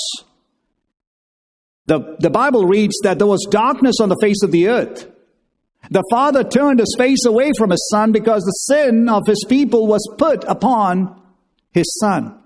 the, 1.89 2.15
the 2.19 2.29
Bible 2.29 2.67
reads 2.67 2.99
that 3.01 3.17
there 3.17 3.27
was 3.27 3.47
darkness 3.49 3.95
on 3.99 4.09
the 4.09 4.17
face 4.21 4.43
of 4.43 4.51
the 4.51 4.67
earth. 4.67 5.07
The 5.89 6.03
Father 6.11 6.43
turned 6.43 6.79
his 6.79 6.93
face 6.95 7.25
away 7.25 7.51
from 7.57 7.71
his 7.71 7.89
Son 7.91 8.11
because 8.11 8.43
the 8.43 8.51
sin 8.51 9.09
of 9.09 9.25
his 9.25 9.43
people 9.49 9.87
was 9.87 10.07
put 10.19 10.43
upon 10.43 11.19
his 11.71 11.91
Son. 11.99 12.37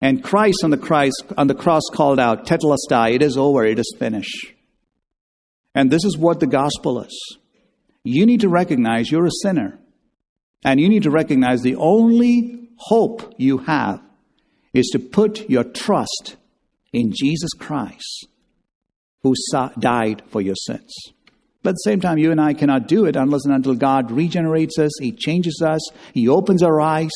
And 0.00 0.22
Christ 0.22 0.58
on 0.62 0.70
the, 0.70 0.78
Christ, 0.78 1.24
on 1.36 1.48
the 1.48 1.54
cross 1.54 1.82
called 1.92 2.20
out, 2.20 2.46
Tetelestai, 2.46 3.16
it 3.16 3.22
is 3.22 3.36
over, 3.36 3.64
it 3.64 3.80
is 3.80 3.96
finished. 3.98 4.54
And 5.74 5.90
this 5.90 6.04
is 6.04 6.16
what 6.16 6.38
the 6.38 6.46
gospel 6.46 7.02
is 7.02 7.38
you 8.04 8.24
need 8.24 8.40
to 8.42 8.48
recognize 8.48 9.10
you're 9.10 9.26
a 9.26 9.42
sinner. 9.42 9.78
And 10.64 10.80
you 10.80 10.88
need 10.88 11.02
to 11.02 11.10
recognize 11.10 11.62
the 11.62 11.76
only 11.76 12.70
hope 12.76 13.34
you 13.36 13.58
have 13.58 14.00
is 14.72 14.88
to 14.92 15.00
put 15.00 15.50
your 15.50 15.64
trust 15.64 16.36
in 16.92 17.12
Jesus 17.14 17.50
Christ, 17.58 18.28
who 19.22 19.34
died 19.78 20.22
for 20.28 20.40
your 20.40 20.54
sins. 20.54 20.92
But 21.62 21.70
at 21.70 21.74
the 21.74 21.90
same 21.90 22.00
time, 22.00 22.18
you 22.18 22.30
and 22.30 22.40
I 22.40 22.54
cannot 22.54 22.88
do 22.88 23.04
it 23.04 23.16
unless 23.16 23.44
and 23.44 23.54
until 23.54 23.74
God 23.74 24.10
regenerates 24.10 24.78
us, 24.78 24.92
He 25.00 25.12
changes 25.12 25.62
us, 25.64 25.80
He 26.14 26.28
opens 26.28 26.62
our 26.62 26.80
eyes. 26.80 27.10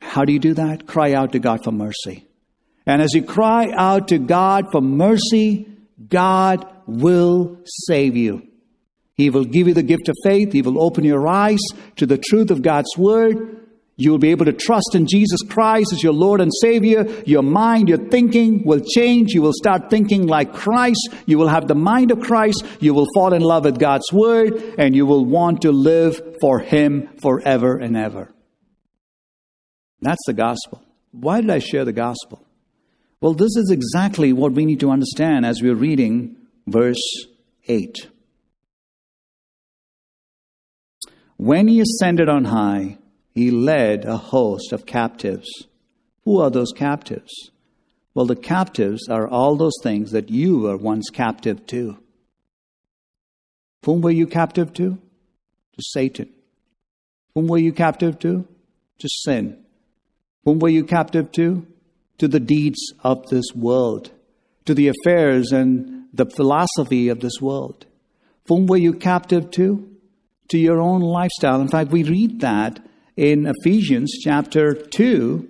How 0.00 0.24
do 0.24 0.32
you 0.32 0.38
do 0.38 0.54
that? 0.54 0.86
Cry 0.86 1.12
out 1.12 1.32
to 1.32 1.38
God 1.38 1.60
for 1.62 1.72
mercy. 1.72 2.26
And 2.86 3.00
as 3.00 3.12
you 3.14 3.22
cry 3.22 3.68
out 3.72 4.08
to 4.08 4.18
God 4.18 4.66
for 4.72 4.80
mercy, 4.80 5.68
God 6.08 6.66
will 6.86 7.60
save 7.64 8.16
you. 8.16 8.46
He 9.14 9.30
will 9.30 9.44
give 9.44 9.68
you 9.68 9.74
the 9.74 9.82
gift 9.82 10.08
of 10.08 10.16
faith. 10.24 10.52
He 10.52 10.62
will 10.62 10.82
open 10.82 11.04
your 11.04 11.28
eyes 11.28 11.60
to 11.96 12.06
the 12.06 12.18
truth 12.18 12.50
of 12.50 12.62
God's 12.62 12.96
word. 12.96 13.60
You 14.00 14.10
will 14.10 14.18
be 14.18 14.30
able 14.30 14.46
to 14.46 14.52
trust 14.52 14.94
in 14.94 15.06
Jesus 15.06 15.40
Christ 15.48 15.92
as 15.92 16.02
your 16.02 16.12
Lord 16.12 16.40
and 16.40 16.50
Savior. 16.60 17.04
Your 17.26 17.42
mind, 17.42 17.88
your 17.88 18.08
thinking 18.08 18.64
will 18.64 18.80
change. 18.80 19.32
You 19.32 19.42
will 19.42 19.52
start 19.52 19.90
thinking 19.90 20.26
like 20.26 20.54
Christ. 20.54 21.10
You 21.26 21.38
will 21.38 21.48
have 21.48 21.68
the 21.68 21.74
mind 21.74 22.10
of 22.10 22.20
Christ. 22.20 22.64
You 22.80 22.94
will 22.94 23.06
fall 23.14 23.34
in 23.34 23.42
love 23.42 23.64
with 23.64 23.78
God's 23.78 24.10
Word 24.12 24.74
and 24.78 24.96
you 24.96 25.06
will 25.06 25.24
want 25.24 25.62
to 25.62 25.70
live 25.70 26.38
for 26.40 26.58
Him 26.58 27.10
forever 27.22 27.76
and 27.76 27.96
ever. 27.96 28.32
That's 30.00 30.24
the 30.26 30.32
gospel. 30.32 30.82
Why 31.12 31.40
did 31.40 31.50
I 31.50 31.58
share 31.58 31.84
the 31.84 31.92
gospel? 31.92 32.46
Well, 33.20 33.34
this 33.34 33.54
is 33.56 33.70
exactly 33.70 34.32
what 34.32 34.52
we 34.52 34.64
need 34.64 34.80
to 34.80 34.90
understand 34.90 35.44
as 35.44 35.60
we're 35.60 35.74
reading 35.74 36.36
verse 36.66 37.02
8. 37.66 38.08
When 41.36 41.68
he 41.68 41.80
ascended 41.80 42.28
on 42.28 42.44
high, 42.46 42.98
he 43.34 43.50
led 43.50 44.04
a 44.04 44.16
host 44.16 44.72
of 44.72 44.86
captives. 44.86 45.48
Who 46.24 46.40
are 46.40 46.50
those 46.50 46.72
captives? 46.72 47.50
Well, 48.14 48.26
the 48.26 48.36
captives 48.36 49.08
are 49.08 49.28
all 49.28 49.56
those 49.56 49.78
things 49.82 50.10
that 50.12 50.30
you 50.30 50.58
were 50.58 50.76
once 50.76 51.10
captive 51.10 51.66
to. 51.66 51.98
Whom 53.84 54.00
were 54.00 54.10
you 54.10 54.26
captive 54.26 54.72
to? 54.74 54.90
To 54.94 55.82
Satan. 55.92 56.28
Whom 57.34 57.46
were 57.46 57.58
you 57.58 57.72
captive 57.72 58.18
to? 58.18 58.46
To 58.98 59.08
sin. 59.08 59.64
Whom 60.44 60.58
were 60.58 60.68
you 60.68 60.84
captive 60.84 61.32
to? 61.32 61.66
To 62.18 62.28
the 62.28 62.40
deeds 62.40 62.92
of 63.02 63.28
this 63.28 63.46
world, 63.54 64.10
to 64.66 64.74
the 64.74 64.88
affairs 64.88 65.52
and 65.52 66.06
the 66.12 66.26
philosophy 66.26 67.08
of 67.08 67.20
this 67.20 67.40
world. 67.40 67.86
Whom 68.48 68.66
were 68.66 68.76
you 68.76 68.92
captive 68.92 69.50
to? 69.52 69.90
to 70.50 70.58
your 70.58 70.80
own 70.80 71.00
lifestyle. 71.00 71.60
In 71.60 71.68
fact, 71.68 71.90
we 71.90 72.02
read 72.02 72.40
that 72.40 72.80
in 73.20 73.46
Ephesians 73.46 74.16
chapter 74.18 74.72
2 74.72 75.46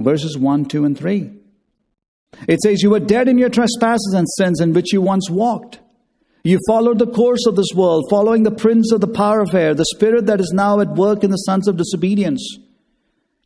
verses 0.00 0.36
1, 0.36 0.64
2, 0.64 0.84
and 0.84 0.98
3. 0.98 1.30
It 2.48 2.60
says, 2.60 2.82
You 2.82 2.90
were 2.90 2.98
dead 2.98 3.28
in 3.28 3.38
your 3.38 3.48
trespasses 3.48 4.12
and 4.12 4.26
sins 4.36 4.60
in 4.60 4.72
which 4.72 4.92
you 4.92 5.00
once 5.00 5.30
walked. 5.30 5.78
You 6.42 6.58
followed 6.66 6.98
the 6.98 7.06
course 7.06 7.46
of 7.46 7.54
this 7.54 7.70
world, 7.76 8.06
following 8.10 8.42
the 8.42 8.50
prince 8.50 8.90
of 8.90 9.00
the 9.00 9.06
power 9.06 9.40
of 9.40 9.54
air, 9.54 9.72
the 9.72 9.84
spirit 9.94 10.26
that 10.26 10.40
is 10.40 10.50
now 10.52 10.80
at 10.80 10.96
work 10.96 11.22
in 11.22 11.30
the 11.30 11.36
sons 11.36 11.68
of 11.68 11.76
disobedience. 11.76 12.44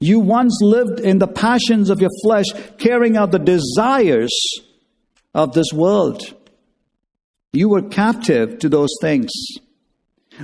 You 0.01 0.21
once 0.21 0.59
lived 0.63 0.99
in 0.99 1.19
the 1.19 1.29
passions 1.29 1.91
of 1.91 2.01
your 2.01 2.11
flesh, 2.25 2.47
carrying 2.79 3.19
out 3.19 3.31
the 3.31 3.39
desires 3.39 4.35
of 5.35 5.53
this 5.53 5.71
world. 5.71 6.23
You 7.53 7.69
were 7.69 7.83
captive 7.83 8.59
to 8.61 8.71
those 8.71 8.95
things. 9.03 9.31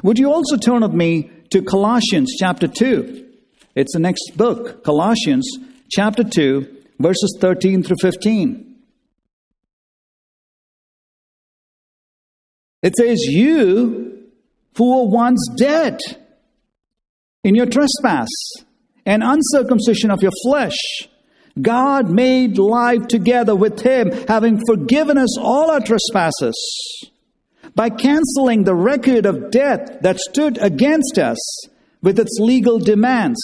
Would 0.02 0.18
you 0.18 0.30
also 0.30 0.58
turn 0.58 0.82
with 0.82 0.92
me 0.92 1.30
to 1.54 1.62
Colossians 1.62 2.34
chapter 2.36 2.66
2? 2.66 3.28
It's 3.76 3.92
the 3.92 4.00
next 4.00 4.32
book, 4.36 4.82
Colossians 4.82 5.48
chapter 5.88 6.24
2, 6.24 6.78
verses 6.98 7.38
13 7.40 7.84
through 7.84 7.98
15. 8.00 8.74
It 12.82 12.96
says, 12.96 13.20
You 13.22 14.30
who 14.76 14.96
were 14.96 15.08
once 15.08 15.48
dead 15.56 16.00
in 17.44 17.54
your 17.54 17.66
trespass 17.66 18.28
and 19.06 19.22
uncircumcision 19.22 20.10
of 20.10 20.22
your 20.22 20.32
flesh, 20.42 20.76
God 21.62 22.10
made 22.10 22.58
life 22.58 23.06
together 23.06 23.54
with 23.54 23.80
Him, 23.80 24.10
having 24.26 24.60
forgiven 24.66 25.18
us 25.18 25.38
all 25.38 25.70
our 25.70 25.78
trespasses 25.78 27.12
by 27.74 27.90
canceling 27.90 28.64
the 28.64 28.74
record 28.74 29.26
of 29.26 29.50
debt 29.50 30.02
that 30.02 30.18
stood 30.18 30.58
against 30.58 31.18
us 31.18 31.38
with 32.02 32.18
its 32.18 32.38
legal 32.38 32.78
demands. 32.78 33.40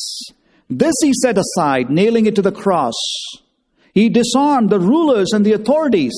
This 0.69 0.95
He 1.03 1.13
set 1.15 1.39
aside, 1.39 1.91
nailing 1.91 2.27
it 2.27 2.37
to 2.37 2.43
the 2.43 2.53
cross. 2.53 2.95
He 3.93 4.09
disarmed 4.09 4.71
the 4.71 4.79
rulers 4.79 5.33
and 5.33 5.45
the 5.45 5.53
authorities 5.53 6.15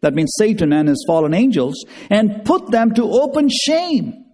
that 0.00 0.14
means 0.14 0.32
Satan 0.38 0.72
and 0.72 0.88
his 0.88 1.04
fallen 1.06 1.34
angels, 1.34 1.84
and 2.08 2.44
put 2.44 2.70
them 2.70 2.94
to 2.94 3.02
open 3.04 3.48
shame 3.48 4.24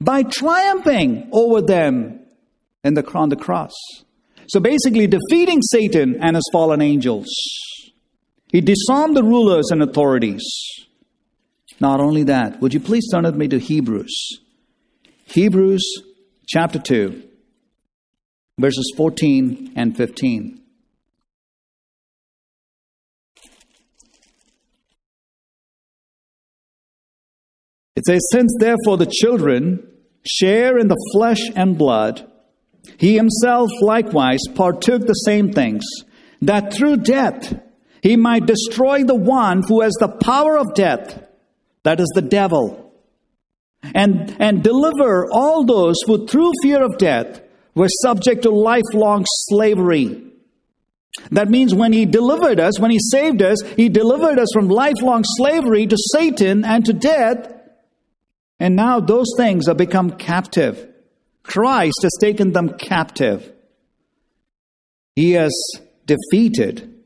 by 0.00 0.22
triumphing 0.22 1.28
over 1.32 1.60
them 1.60 2.20
in 2.82 2.94
the, 2.94 3.06
on 3.12 3.28
the 3.28 3.36
cross. 3.36 3.72
So 4.48 4.60
basically, 4.60 5.06
defeating 5.06 5.62
Satan 5.62 6.18
and 6.20 6.36
his 6.36 6.48
fallen 6.52 6.82
angels. 6.82 7.28
He 8.48 8.60
disarmed 8.60 9.16
the 9.16 9.22
rulers 9.22 9.70
and 9.70 9.82
authorities. 9.82 10.42
Not 11.80 12.00
only 12.00 12.24
that, 12.24 12.60
would 12.60 12.74
you 12.74 12.80
please 12.80 13.08
turn 13.10 13.24
with 13.24 13.36
me 13.36 13.48
to 13.48 13.58
Hebrews? 13.58 14.40
Hebrews 15.26 15.82
chapter 16.46 16.78
2, 16.78 17.22
verses 18.58 18.92
14 18.96 19.72
and 19.76 19.96
15. 19.96 20.62
It 27.96 28.06
says, 28.06 28.20
Since 28.32 28.56
therefore 28.58 28.96
the 28.96 29.10
children 29.10 29.86
share 30.26 30.78
in 30.78 30.88
the 30.88 31.12
flesh 31.12 31.40
and 31.54 31.78
blood, 31.78 32.28
he 32.98 33.16
himself 33.16 33.70
likewise 33.80 34.40
partook 34.54 35.06
the 35.06 35.12
same 35.14 35.52
things, 35.52 35.84
that 36.40 36.72
through 36.74 36.96
death 36.98 37.54
he 38.02 38.16
might 38.16 38.46
destroy 38.46 39.04
the 39.04 39.14
one 39.14 39.62
who 39.66 39.82
has 39.82 39.94
the 40.00 40.08
power 40.08 40.58
of 40.58 40.74
death, 40.74 41.22
that 41.84 42.00
is 42.00 42.10
the 42.14 42.22
devil, 42.22 42.92
and, 43.82 44.36
and 44.38 44.62
deliver 44.62 45.28
all 45.32 45.64
those 45.64 45.96
who 46.06 46.26
through 46.26 46.52
fear 46.62 46.82
of 46.82 46.98
death 46.98 47.40
were 47.74 47.88
subject 47.88 48.42
to 48.42 48.50
lifelong 48.50 49.24
slavery. 49.48 50.22
That 51.30 51.50
means 51.50 51.74
when 51.74 51.92
he 51.92 52.06
delivered 52.06 52.60
us, 52.60 52.78
when 52.78 52.90
he 52.90 52.98
saved 52.98 53.42
us, 53.42 53.60
he 53.76 53.88
delivered 53.88 54.38
us 54.38 54.48
from 54.52 54.68
lifelong 54.68 55.24
slavery 55.24 55.86
to 55.86 55.96
Satan 55.98 56.64
and 56.64 56.84
to 56.86 56.92
death 56.92 57.52
and 58.62 58.76
now 58.76 59.00
those 59.00 59.26
things 59.36 59.66
have 59.66 59.76
become 59.76 60.12
captive. 60.12 60.88
Christ 61.42 61.98
has 62.02 62.12
taken 62.20 62.52
them 62.52 62.78
captive. 62.78 63.52
He 65.16 65.32
has 65.32 65.52
defeated 66.06 67.02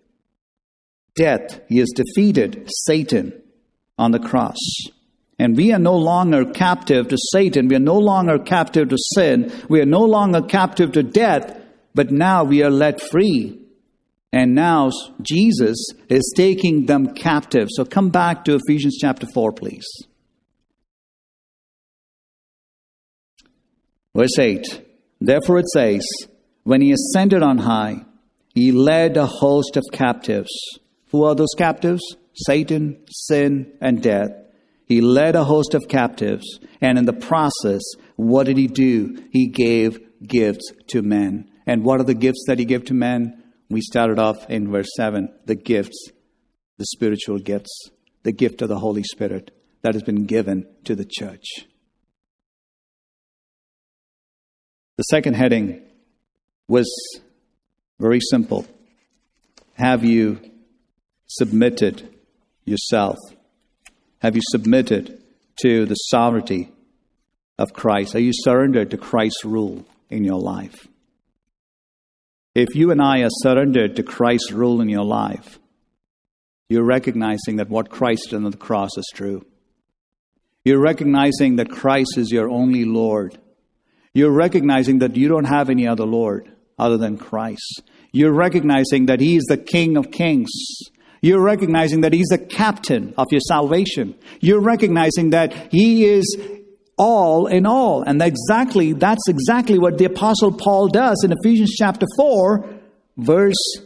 death. 1.14 1.62
He 1.70 1.78
has 1.78 1.88
defeated 1.96 2.68
Satan 2.84 3.42
on 3.98 4.10
the 4.12 4.18
cross. 4.18 4.58
And 5.38 5.56
we 5.56 5.72
are 5.72 5.78
no 5.78 5.96
longer 5.96 6.44
captive 6.44 7.08
to 7.08 7.18
Satan. 7.32 7.68
We 7.68 7.76
are 7.76 7.80
no 7.80 7.98
longer 7.98 8.38
captive 8.38 8.88
to 8.88 8.96
sin. 9.14 9.52
We 9.68 9.80
are 9.80 9.86
no 9.86 10.02
longer 10.02 10.40
captive 10.40 10.92
to 10.92 11.02
death, 11.02 11.60
but 11.94 12.10
now 12.10 12.44
we 12.44 12.62
are 12.62 12.70
let 12.70 13.00
free. 13.00 13.60
And 14.32 14.54
now 14.54 14.90
Jesus 15.22 15.76
is 16.08 16.32
taking 16.36 16.86
them 16.86 17.14
captive. 17.14 17.68
So 17.70 17.84
come 17.84 18.10
back 18.10 18.44
to 18.44 18.54
Ephesians 18.54 18.96
chapter 19.00 19.26
4, 19.32 19.52
please. 19.52 19.86
Verse 24.14 24.38
8 24.38 24.64
Therefore 25.20 25.58
it 25.58 25.68
says, 25.68 26.06
When 26.64 26.80
he 26.80 26.92
ascended 26.92 27.42
on 27.42 27.58
high, 27.58 28.04
he 28.54 28.72
led 28.72 29.16
a 29.16 29.26
host 29.26 29.76
of 29.76 29.84
captives. 29.92 30.50
Who 31.10 31.24
are 31.24 31.34
those 31.34 31.54
captives? 31.56 32.02
Satan, 32.44 33.04
sin, 33.10 33.72
and 33.80 34.02
death. 34.02 34.30
He 34.86 35.00
led 35.00 35.34
a 35.34 35.44
host 35.44 35.74
of 35.74 35.88
captives, 35.88 36.60
and 36.80 36.98
in 36.98 37.06
the 37.06 37.12
process, 37.12 37.82
what 38.16 38.44
did 38.44 38.56
he 38.56 38.66
do? 38.66 39.24
He 39.32 39.48
gave 39.48 39.98
gifts 40.26 40.70
to 40.88 41.02
men. 41.02 41.50
And 41.66 41.84
what 41.84 42.00
are 42.00 42.04
the 42.04 42.14
gifts 42.14 42.44
that 42.46 42.58
he 42.58 42.64
gave 42.64 42.84
to 42.84 42.94
men? 42.94 43.42
We 43.68 43.80
started 43.80 44.18
off 44.18 44.48
in 44.48 44.70
verse 44.70 44.88
7 44.96 45.28
the 45.46 45.56
gifts, 45.56 46.10
the 46.78 46.86
spiritual 46.86 47.38
gifts, 47.38 47.90
the 48.22 48.32
gift 48.32 48.62
of 48.62 48.68
the 48.68 48.78
Holy 48.78 49.02
Spirit 49.02 49.50
that 49.82 49.94
has 49.94 50.02
been 50.02 50.26
given 50.26 50.66
to 50.84 50.94
the 50.94 51.04
church. 51.04 51.44
The 54.96 55.04
second 55.04 55.34
heading 55.34 55.82
was 56.68 56.88
very 57.98 58.20
simple. 58.20 58.66
Have 59.74 60.04
you 60.04 60.40
submitted 61.26 62.15
yourself? 62.66 63.16
Have 64.18 64.36
you 64.36 64.42
submitted 64.50 65.22
to 65.62 65.86
the 65.86 65.94
sovereignty 65.94 66.70
of 67.58 67.72
Christ? 67.72 68.14
Are 68.14 68.20
you 68.20 68.32
surrendered 68.34 68.90
to 68.90 68.98
Christ's 68.98 69.44
rule 69.44 69.86
in 70.10 70.24
your 70.24 70.40
life? 70.40 70.86
If 72.54 72.74
you 72.74 72.90
and 72.90 73.00
I 73.00 73.20
are 73.20 73.30
surrendered 73.30 73.96
to 73.96 74.02
Christ's 74.02 74.52
rule 74.52 74.80
in 74.80 74.88
your 74.88 75.04
life, 75.04 75.58
you're 76.68 76.84
recognizing 76.84 77.56
that 77.56 77.70
what 77.70 77.90
Christ 77.90 78.30
did 78.30 78.44
on 78.44 78.50
the 78.50 78.56
cross 78.56 78.90
is 78.98 79.10
true. 79.14 79.46
You're 80.64 80.82
recognizing 80.82 81.56
that 81.56 81.70
Christ 81.70 82.18
is 82.18 82.32
your 82.32 82.50
only 82.50 82.84
Lord 82.84 83.38
you're 84.16 84.32
recognizing 84.32 85.00
that 85.00 85.14
you 85.14 85.28
don't 85.28 85.44
have 85.44 85.68
any 85.68 85.86
other 85.86 86.06
Lord 86.06 86.50
other 86.78 86.96
than 86.96 87.18
Christ. 87.18 87.82
You're 88.12 88.32
recognizing 88.32 89.04
that 89.06 89.20
He 89.20 89.36
is 89.36 89.44
the 89.44 89.58
King 89.58 89.98
of 89.98 90.10
Kings. 90.10 90.48
You're 91.22 91.42
recognizing 91.42 92.02
that 92.02 92.12
He's 92.12 92.28
the 92.28 92.38
captain 92.38 93.14
of 93.16 93.26
your 93.30 93.40
salvation. 93.40 94.14
You're 94.40 94.60
recognizing 94.60 95.30
that 95.30 95.72
He 95.72 96.04
is 96.04 96.36
all 96.96 97.46
in 97.46 97.66
all. 97.66 98.02
And 98.02 98.20
exactly, 98.22 98.92
that's 98.92 99.28
exactly 99.28 99.78
what 99.78 99.98
the 99.98 100.06
Apostle 100.06 100.52
Paul 100.52 100.88
does 100.88 101.22
in 101.24 101.32
Ephesians 101.32 101.74
chapter 101.76 102.06
4, 102.16 102.68
verse 103.18 103.76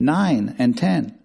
9 0.00 0.56
and 0.58 0.76
10. 0.76 1.18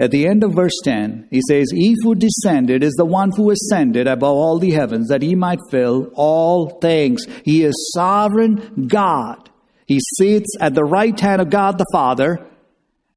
At 0.00 0.12
the 0.12 0.26
end 0.26 0.42
of 0.42 0.54
verse 0.54 0.78
10, 0.82 1.28
he 1.30 1.42
says, 1.46 1.70
He 1.70 1.94
who 2.02 2.14
descended 2.14 2.82
is 2.82 2.94
the 2.94 3.04
one 3.04 3.32
who 3.36 3.50
ascended 3.50 4.06
above 4.06 4.34
all 4.34 4.58
the 4.58 4.70
heavens, 4.70 5.08
that 5.08 5.20
he 5.20 5.34
might 5.34 5.58
fill 5.70 6.10
all 6.14 6.78
things. 6.80 7.26
He 7.44 7.64
is 7.64 7.92
sovereign 7.94 8.86
God. 8.88 9.50
He 9.86 10.00
sits 10.16 10.56
at 10.58 10.74
the 10.74 10.84
right 10.84 11.18
hand 11.20 11.42
of 11.42 11.50
God 11.50 11.76
the 11.76 11.84
Father, 11.92 12.46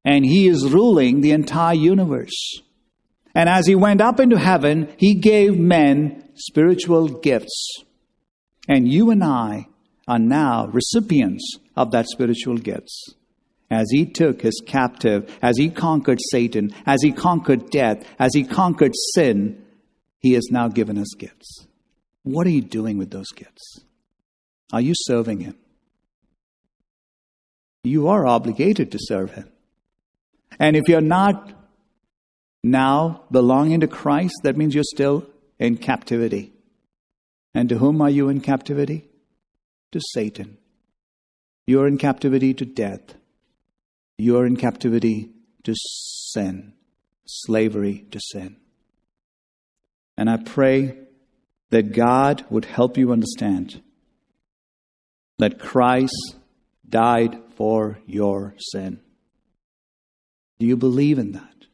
and 0.04 0.24
he 0.24 0.48
is 0.48 0.72
ruling 0.72 1.20
the 1.20 1.32
entire 1.32 1.74
universe. 1.74 2.60
And 3.34 3.48
as 3.48 3.66
he 3.66 3.74
went 3.74 4.00
up 4.00 4.20
into 4.20 4.38
heaven, 4.38 4.92
he 4.96 5.14
gave 5.14 5.58
men 5.58 6.28
spiritual 6.34 7.08
gifts. 7.08 7.84
And 8.68 8.88
you 8.88 9.10
and 9.10 9.24
I 9.24 9.68
are 10.06 10.18
now 10.18 10.66
recipients 10.66 11.58
of 11.76 11.90
that 11.90 12.06
spiritual 12.08 12.58
gifts 12.58 13.14
as 13.70 13.86
he 13.90 14.06
took 14.06 14.42
his 14.42 14.62
captive, 14.66 15.36
as 15.42 15.56
he 15.58 15.68
conquered 15.70 16.20
Satan, 16.30 16.70
as 16.86 17.02
he 17.02 17.12
conquered 17.12 17.70
death, 17.70 18.06
as 18.18 18.32
he 18.34 18.44
conquered 18.44 18.92
sin, 19.14 19.64
he 20.20 20.34
has 20.34 20.48
now 20.50 20.68
given 20.68 20.96
us 20.98 21.12
gifts. 21.18 21.66
What 22.22 22.46
are 22.46 22.50
you 22.50 22.62
doing 22.62 22.98
with 22.98 23.10
those 23.10 23.30
gifts? 23.34 23.80
Are 24.72 24.80
you 24.80 24.92
serving 24.94 25.40
him? 25.40 25.56
You 27.82 28.08
are 28.08 28.26
obligated 28.26 28.92
to 28.92 28.98
serve 29.00 29.32
him. 29.32 29.50
And 30.58 30.76
if 30.76 30.84
you're 30.88 31.00
not 31.00 31.52
now 32.62 33.24
belonging 33.30 33.80
to 33.80 33.86
Christ, 33.86 34.34
that 34.42 34.56
means 34.56 34.74
you're 34.74 34.84
still 34.84 35.28
in 35.58 35.76
captivity. 35.76 36.52
And 37.54 37.68
to 37.68 37.78
whom 37.78 38.00
are 38.00 38.10
you 38.10 38.28
in 38.28 38.40
captivity? 38.40 39.08
To 39.92 40.00
Satan. 40.12 40.58
You 41.66 41.80
are 41.80 41.86
in 41.86 41.98
captivity 41.98 42.52
to 42.54 42.64
death. 42.64 43.14
You 44.18 44.36
are 44.38 44.46
in 44.46 44.56
captivity 44.56 45.30
to 45.62 45.74
sin, 45.74 46.74
slavery 47.26 48.06
to 48.10 48.20
sin. 48.20 48.56
And 50.16 50.30
I 50.30 50.36
pray 50.36 50.98
that 51.70 51.92
God 51.92 52.44
would 52.50 52.66
help 52.66 52.96
you 52.96 53.12
understand 53.12 53.82
that 55.38 55.58
Christ 55.58 56.36
died 56.88 57.40
for 57.56 57.98
your 58.06 58.54
sin. 58.72 59.00
Do 60.58 60.66
you 60.66 60.76
believe 60.76 61.18
in 61.18 61.32
that? 61.32 61.66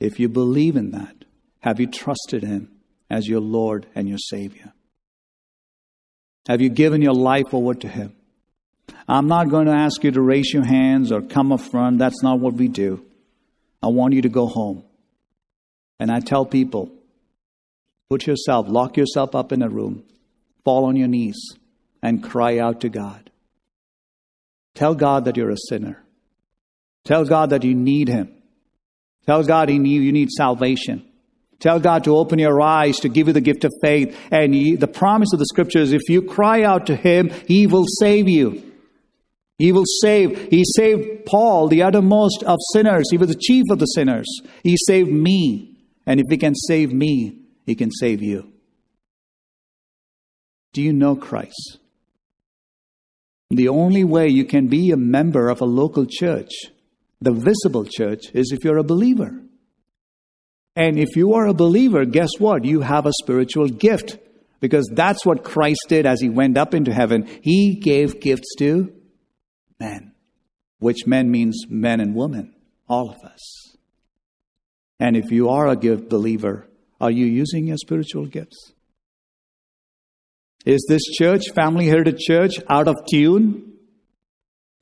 If 0.00 0.18
you 0.18 0.28
believe 0.28 0.76
in 0.76 0.90
that, 0.92 1.24
have 1.60 1.78
you 1.78 1.86
trusted 1.86 2.42
Him 2.42 2.70
as 3.10 3.28
your 3.28 3.40
Lord 3.40 3.86
and 3.94 4.08
your 4.08 4.18
Savior? 4.18 4.72
Have 6.48 6.60
you 6.60 6.70
given 6.70 7.02
your 7.02 7.14
life 7.14 7.52
over 7.52 7.74
to 7.74 7.88
Him? 7.88 8.14
I'm 9.08 9.28
not 9.28 9.48
going 9.48 9.66
to 9.66 9.72
ask 9.72 10.02
you 10.02 10.10
to 10.10 10.20
raise 10.20 10.52
your 10.52 10.64
hands 10.64 11.12
or 11.12 11.22
come 11.22 11.52
up 11.52 11.60
front. 11.60 11.98
That's 11.98 12.22
not 12.22 12.40
what 12.40 12.54
we 12.54 12.68
do. 12.68 13.04
I 13.82 13.88
want 13.88 14.14
you 14.14 14.22
to 14.22 14.28
go 14.28 14.46
home. 14.46 14.84
And 16.00 16.10
I 16.10 16.20
tell 16.20 16.44
people, 16.44 16.90
put 18.08 18.26
yourself, 18.26 18.66
lock 18.68 18.96
yourself 18.96 19.34
up 19.34 19.52
in 19.52 19.62
a 19.62 19.68
room, 19.68 20.04
fall 20.64 20.86
on 20.86 20.96
your 20.96 21.08
knees, 21.08 21.38
and 22.02 22.22
cry 22.22 22.58
out 22.58 22.80
to 22.80 22.88
God. 22.88 23.30
Tell 24.74 24.94
God 24.94 25.26
that 25.26 25.36
you're 25.36 25.50
a 25.50 25.56
sinner. 25.68 26.02
Tell 27.04 27.24
God 27.24 27.50
that 27.50 27.64
you 27.64 27.74
need 27.74 28.08
Him. 28.08 28.34
Tell 29.26 29.44
God 29.44 29.68
he 29.68 29.78
need, 29.78 30.02
you 30.02 30.12
need 30.12 30.30
salvation. 30.30 31.04
Tell 31.60 31.78
God 31.78 32.04
to 32.04 32.16
open 32.16 32.40
your 32.40 32.60
eyes, 32.60 32.98
to 33.00 33.08
give 33.08 33.28
you 33.28 33.32
the 33.32 33.40
gift 33.40 33.64
of 33.64 33.72
faith. 33.80 34.18
And 34.32 34.52
he, 34.52 34.74
the 34.74 34.88
promise 34.88 35.32
of 35.32 35.38
the 35.38 35.46
scriptures, 35.46 35.92
if 35.92 36.08
you 36.08 36.22
cry 36.22 36.64
out 36.64 36.86
to 36.86 36.96
Him, 36.96 37.30
He 37.46 37.68
will 37.68 37.84
save 37.86 38.28
you. 38.28 38.72
He 39.58 39.70
will 39.70 39.84
save. 39.86 40.50
He 40.50 40.64
saved 40.64 41.24
Paul, 41.24 41.68
the 41.68 41.84
uttermost 41.84 42.42
of 42.42 42.58
sinners. 42.72 43.06
He 43.10 43.16
was 43.16 43.28
the 43.28 43.36
chief 43.40 43.64
of 43.70 43.78
the 43.78 43.86
sinners. 43.86 44.26
He 44.64 44.76
saved 44.76 45.12
me. 45.12 45.76
And 46.04 46.18
if 46.18 46.26
He 46.28 46.36
can 46.36 46.56
save 46.56 46.92
me, 46.92 47.38
He 47.64 47.76
can 47.76 47.92
save 47.92 48.22
you. 48.22 48.52
Do 50.72 50.82
you 50.82 50.92
know 50.92 51.14
Christ? 51.14 51.78
The 53.50 53.68
only 53.68 54.02
way 54.02 54.28
you 54.28 54.46
can 54.46 54.66
be 54.66 54.90
a 54.90 54.96
member 54.96 55.48
of 55.48 55.60
a 55.60 55.66
local 55.66 56.06
church, 56.08 56.50
the 57.22 57.32
visible 57.32 57.84
church, 57.84 58.26
is 58.34 58.52
if 58.52 58.64
you're 58.64 58.78
a 58.78 58.84
believer. 58.84 59.40
And 60.74 60.98
if 60.98 61.16
you 61.16 61.34
are 61.34 61.46
a 61.46 61.54
believer, 61.54 62.04
guess 62.04 62.30
what? 62.38 62.64
You 62.64 62.80
have 62.80 63.06
a 63.06 63.12
spiritual 63.22 63.68
gift 63.68 64.18
because 64.60 64.90
that's 64.92 65.24
what 65.26 65.44
Christ 65.44 65.86
did 65.88 66.06
as 66.06 66.20
he 66.20 66.28
went 66.28 66.56
up 66.56 66.74
into 66.74 66.92
heaven. 66.92 67.28
He 67.42 67.74
gave 67.74 68.20
gifts 68.20 68.54
to 68.58 68.92
men, 69.78 70.14
which 70.78 71.06
men 71.06 71.30
means 71.30 71.64
men 71.68 72.00
and 72.00 72.14
women, 72.14 72.54
all 72.88 73.10
of 73.10 73.16
us. 73.28 73.76
And 74.98 75.16
if 75.16 75.30
you 75.30 75.48
are 75.48 75.68
a 75.68 75.76
gift 75.76 76.08
believer, 76.08 76.68
are 77.00 77.10
you 77.10 77.26
using 77.26 77.66
your 77.66 77.76
spiritual 77.76 78.26
gifts? 78.26 78.72
Is 80.64 80.86
this 80.88 81.02
church, 81.02 81.50
Family 81.54 81.86
Heritage 81.86 82.20
Church, 82.20 82.54
out 82.68 82.86
of 82.86 82.96
tune 83.10 83.71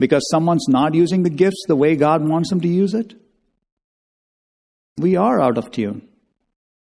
because 0.00 0.28
someone's 0.30 0.66
not 0.66 0.94
using 0.94 1.22
the 1.22 1.30
gifts 1.30 1.62
the 1.68 1.76
way 1.76 1.94
God 1.94 2.26
wants 2.26 2.48
them 2.50 2.60
to 2.62 2.68
use 2.68 2.94
it? 2.94 3.14
We 4.98 5.14
are 5.14 5.40
out 5.40 5.58
of 5.58 5.70
tune 5.70 6.08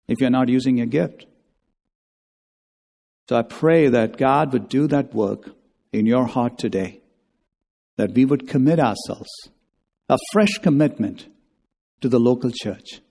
if 0.07 0.19
you're 0.19 0.31
not 0.31 0.49
using 0.49 0.77
your 0.77 0.87
gift. 0.87 1.27
So 3.27 3.35
I 3.35 3.43
pray 3.43 3.89
that 3.89 4.17
God 4.17 4.53
would 4.53 4.69
do 4.69 4.87
that 4.87 5.13
work 5.13 5.51
in 5.93 6.07
your 6.07 6.25
heart 6.25 6.57
today, 6.57 7.01
that 7.97 8.13
we 8.13 8.25
would 8.25 8.47
commit 8.47 8.79
ourselves, 8.79 9.29
a 10.07 10.17
fresh 10.31 10.57
commitment 10.63 11.27
to 12.01 12.09
the 12.09 12.19
local 12.19 12.51
church 12.51 13.01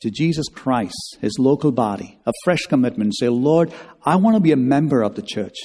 to 0.00 0.10
Jesus 0.10 0.46
Christ, 0.48 1.18
his 1.20 1.38
local 1.38 1.72
body, 1.72 2.18
a 2.26 2.32
fresh 2.44 2.62
commitment. 2.66 3.14
Say, 3.16 3.28
Lord, 3.28 3.72
I 4.04 4.16
want 4.16 4.36
to 4.36 4.40
be 4.40 4.52
a 4.52 4.56
member 4.56 5.02
of 5.02 5.14
the 5.14 5.22
church 5.22 5.56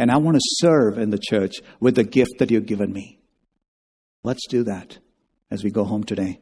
and 0.00 0.10
I 0.10 0.16
want 0.16 0.36
to 0.36 0.42
serve 0.42 0.96
in 0.96 1.10
the 1.10 1.18
church 1.18 1.56
with 1.78 1.94
the 1.94 2.04
gift 2.04 2.38
that 2.38 2.50
you've 2.50 2.64
given 2.64 2.90
me. 2.90 3.20
Let's 4.24 4.46
do 4.48 4.64
that 4.64 4.96
as 5.50 5.62
we 5.62 5.70
go 5.70 5.84
home 5.84 6.04
today. 6.04 6.40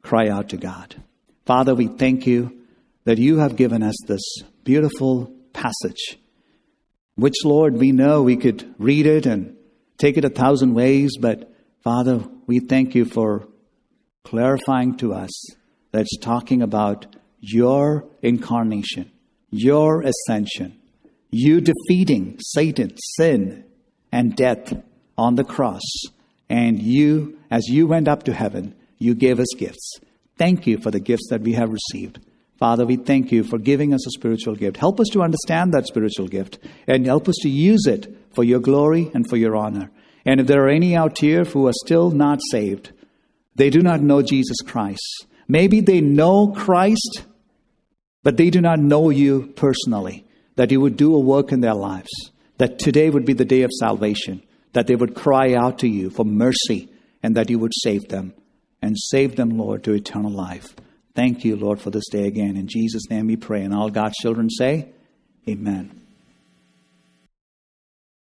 Cry 0.00 0.28
out 0.28 0.50
to 0.50 0.56
God. 0.56 0.94
Father, 1.44 1.74
we 1.74 1.88
thank 1.88 2.24
you 2.24 2.62
that 3.06 3.18
you 3.18 3.38
have 3.38 3.56
given 3.56 3.82
us 3.82 3.96
this 4.06 4.22
beautiful 4.62 5.34
passage, 5.52 6.20
which, 7.16 7.34
Lord, 7.44 7.78
we 7.78 7.90
know 7.90 8.22
we 8.22 8.36
could 8.36 8.72
read 8.78 9.06
it 9.06 9.26
and 9.26 9.56
take 9.98 10.16
it 10.16 10.24
a 10.24 10.30
thousand 10.30 10.74
ways, 10.74 11.16
but 11.20 11.52
Father, 11.82 12.24
we 12.46 12.60
thank 12.60 12.94
you 12.94 13.04
for 13.04 13.48
clarifying 14.22 14.96
to 14.98 15.14
us 15.14 15.32
that's 15.90 16.16
talking 16.18 16.62
about 16.62 17.06
your 17.40 18.06
incarnation, 18.22 19.10
your 19.50 20.02
ascension, 20.02 20.79
you 21.30 21.60
defeating 21.60 22.38
Satan, 22.40 22.96
sin, 23.16 23.64
and 24.12 24.34
death 24.34 24.72
on 25.16 25.36
the 25.36 25.44
cross. 25.44 25.82
And 26.48 26.80
you, 26.80 27.38
as 27.50 27.68
you 27.68 27.86
went 27.86 28.08
up 28.08 28.24
to 28.24 28.32
heaven, 28.32 28.74
you 28.98 29.14
gave 29.14 29.38
us 29.38 29.54
gifts. 29.56 30.00
Thank 30.36 30.66
you 30.66 30.78
for 30.78 30.90
the 30.90 31.00
gifts 31.00 31.28
that 31.30 31.42
we 31.42 31.52
have 31.52 31.70
received. 31.70 32.18
Father, 32.58 32.84
we 32.84 32.96
thank 32.96 33.32
you 33.32 33.42
for 33.42 33.58
giving 33.58 33.94
us 33.94 34.06
a 34.06 34.10
spiritual 34.10 34.54
gift. 34.54 34.76
Help 34.76 35.00
us 35.00 35.08
to 35.12 35.22
understand 35.22 35.72
that 35.72 35.86
spiritual 35.86 36.28
gift 36.28 36.58
and 36.86 37.06
help 37.06 37.28
us 37.28 37.36
to 37.42 37.48
use 37.48 37.86
it 37.86 38.14
for 38.34 38.44
your 38.44 38.60
glory 38.60 39.10
and 39.14 39.28
for 39.28 39.36
your 39.36 39.56
honor. 39.56 39.90
And 40.26 40.40
if 40.40 40.46
there 40.46 40.64
are 40.64 40.68
any 40.68 40.94
out 40.94 41.18
here 41.18 41.44
who 41.44 41.66
are 41.66 41.72
still 41.72 42.10
not 42.10 42.40
saved, 42.50 42.92
they 43.54 43.70
do 43.70 43.80
not 43.80 44.02
know 44.02 44.20
Jesus 44.22 44.60
Christ. 44.60 45.26
Maybe 45.48 45.80
they 45.80 46.00
know 46.00 46.48
Christ, 46.48 47.24
but 48.22 48.36
they 48.36 48.50
do 48.50 48.60
not 48.60 48.78
know 48.78 49.10
you 49.10 49.52
personally, 49.56 50.26
that 50.60 50.70
you 50.70 50.78
would 50.78 50.98
do 50.98 51.14
a 51.14 51.18
work 51.18 51.52
in 51.52 51.60
their 51.60 51.72
lives, 51.72 52.10
that 52.58 52.78
today 52.78 53.08
would 53.08 53.24
be 53.24 53.32
the 53.32 53.46
day 53.46 53.62
of 53.62 53.70
salvation, 53.78 54.42
that 54.74 54.86
they 54.86 54.94
would 54.94 55.14
cry 55.14 55.54
out 55.54 55.78
to 55.78 55.88
you 55.88 56.10
for 56.10 56.22
mercy, 56.22 56.86
and 57.22 57.34
that 57.34 57.48
you 57.48 57.58
would 57.58 57.72
save 57.74 58.08
them, 58.08 58.34
and 58.82 58.94
save 58.94 59.36
them, 59.36 59.56
Lord, 59.56 59.82
to 59.84 59.94
eternal 59.94 60.30
life. 60.30 60.76
Thank 61.14 61.46
you, 61.46 61.56
Lord, 61.56 61.80
for 61.80 61.88
this 61.88 62.10
day 62.10 62.26
again. 62.26 62.58
In 62.58 62.66
Jesus' 62.66 63.08
name 63.08 63.28
we 63.28 63.36
pray. 63.36 63.62
And 63.62 63.72
all 63.72 63.88
God's 63.88 64.16
children 64.20 64.50
say, 64.50 64.90
Amen. 65.48 65.99